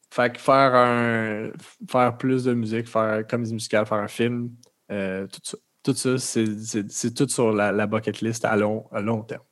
fait 0.10 0.34
que 0.34 0.40
faire 0.40 0.76
un 0.76 1.52
faire 1.90 2.18
plus 2.18 2.44
de 2.46 2.54
musique, 2.54 2.88
faire 2.88 3.26
comédie 3.28 3.54
musicale, 3.54 3.86
faire 3.86 3.98
un 3.98 4.08
film, 4.08 4.52
euh, 4.92 5.28
tout 5.28 5.42
ça. 5.44 5.58
Tout 5.84 5.94
ça, 5.96 6.18
c'est 6.18 7.14
tout 7.14 7.28
sur 7.28 7.52
la, 7.52 7.74
la, 7.74 7.88
bucket 7.88 8.22
list 8.22 8.46
à 8.46 8.56
long, 8.56 8.86
à 8.94 9.02
long 9.02 9.22
terme 9.22 9.44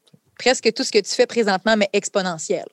presque 0.42 0.74
tout 0.74 0.84
ce 0.84 0.92
que 0.92 1.00
tu 1.00 1.12
fais 1.12 1.28
présentement, 1.28 1.78
mais 1.78 1.90
exponentiel. 1.94 2.66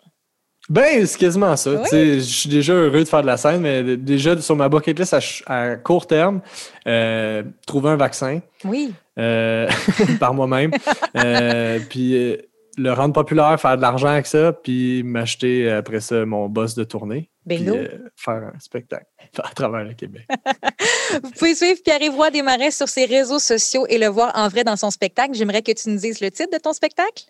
Ben, 0.69 1.07
c'est 1.07 1.19
quasiment 1.19 1.57
ça. 1.57 1.83
Je 1.91 2.19
suis 2.19 2.51
déjà 2.51 2.75
heureux 2.75 3.01
de 3.01 3.09
faire 3.09 3.23
de 3.23 3.27
la 3.27 3.37
scène, 3.37 3.61
mais 3.61 3.97
déjà 3.97 4.39
sur 4.41 4.55
ma 4.55 4.69
bucket 4.69 4.99
list 4.99 5.17
à, 5.47 5.77
court 5.77 6.07
terme, 6.07 6.41
euh, 6.87 7.43
trouver 7.67 7.91
un 7.91 7.97
vaccin. 7.97 8.41
Oui. 8.65 8.93
Euh, 9.19 9.69
par 10.21 10.35
moi-même. 10.35 10.73
Euh, 11.17 11.79
puis 11.89 12.37
le 12.77 12.93
rendre 12.93 13.15
populaire, 13.15 13.59
faire 13.59 13.77
de 13.77 13.83
l'argent 13.83 14.09
avec 14.09 14.27
ça, 14.27 14.53
puis 14.53 15.03
m'acheter 15.03 15.71
après 15.71 16.01
ça 16.01 16.25
mon 16.27 16.49
boss 16.49 16.75
de 16.75 16.85
tournée. 16.85 17.31
Puis, 17.49 17.65
faire 18.17 18.53
un 18.55 18.59
spectacle 18.59 19.07
à 19.43 19.51
travers 19.55 19.85
le 19.85 19.95
Québec. 19.95 20.27
Vous 21.23 21.31
pouvez 21.31 21.55
suivre 21.55 21.81
Pierre-Yves 21.83 22.31
Desmarais 22.31 22.71
sur 22.71 22.89
ses 22.89 23.07
réseaux 23.07 23.39
sociaux 23.39 23.87
et 23.89 23.97
le 23.97 24.09
voir 24.09 24.33
en 24.35 24.49
vrai 24.49 24.65
dans 24.65 24.77
son 24.77 24.91
spectacle. 24.91 25.33
J'aimerais 25.35 25.63
que 25.63 25.73
tu 25.73 25.89
nous 25.89 25.99
dises 25.99 26.21
le 26.21 26.31
titre 26.31 26.51
de 26.53 26.59
ton 26.59 26.75
spectacle? 26.75 27.25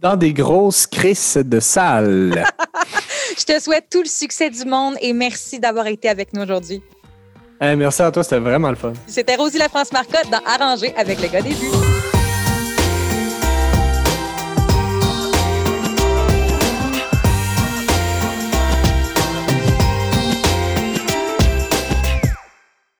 Dans 0.00 0.16
des 0.16 0.32
grosses 0.32 0.86
crises 0.86 1.36
de 1.44 1.60
salle. 1.60 2.44
Je 3.38 3.44
te 3.44 3.60
souhaite 3.60 3.86
tout 3.90 4.02
le 4.02 4.08
succès 4.08 4.50
du 4.50 4.64
monde 4.64 4.94
et 5.00 5.12
merci 5.12 5.58
d'avoir 5.58 5.86
été 5.86 6.08
avec 6.08 6.32
nous 6.32 6.42
aujourd'hui. 6.42 6.82
merci 7.60 8.02
à 8.02 8.10
toi, 8.10 8.22
c'était 8.22 8.38
vraiment 8.38 8.70
le 8.70 8.76
fun. 8.76 8.92
C'était 9.06 9.36
Rosie 9.36 9.58
La 9.58 9.68
France 9.68 9.92
Marcotte 9.92 10.30
dans 10.30 10.40
Arranger 10.46 10.94
avec 10.96 11.20
le 11.20 11.28
gars 11.28 11.42
des 11.42 11.50
vues. 11.50 11.97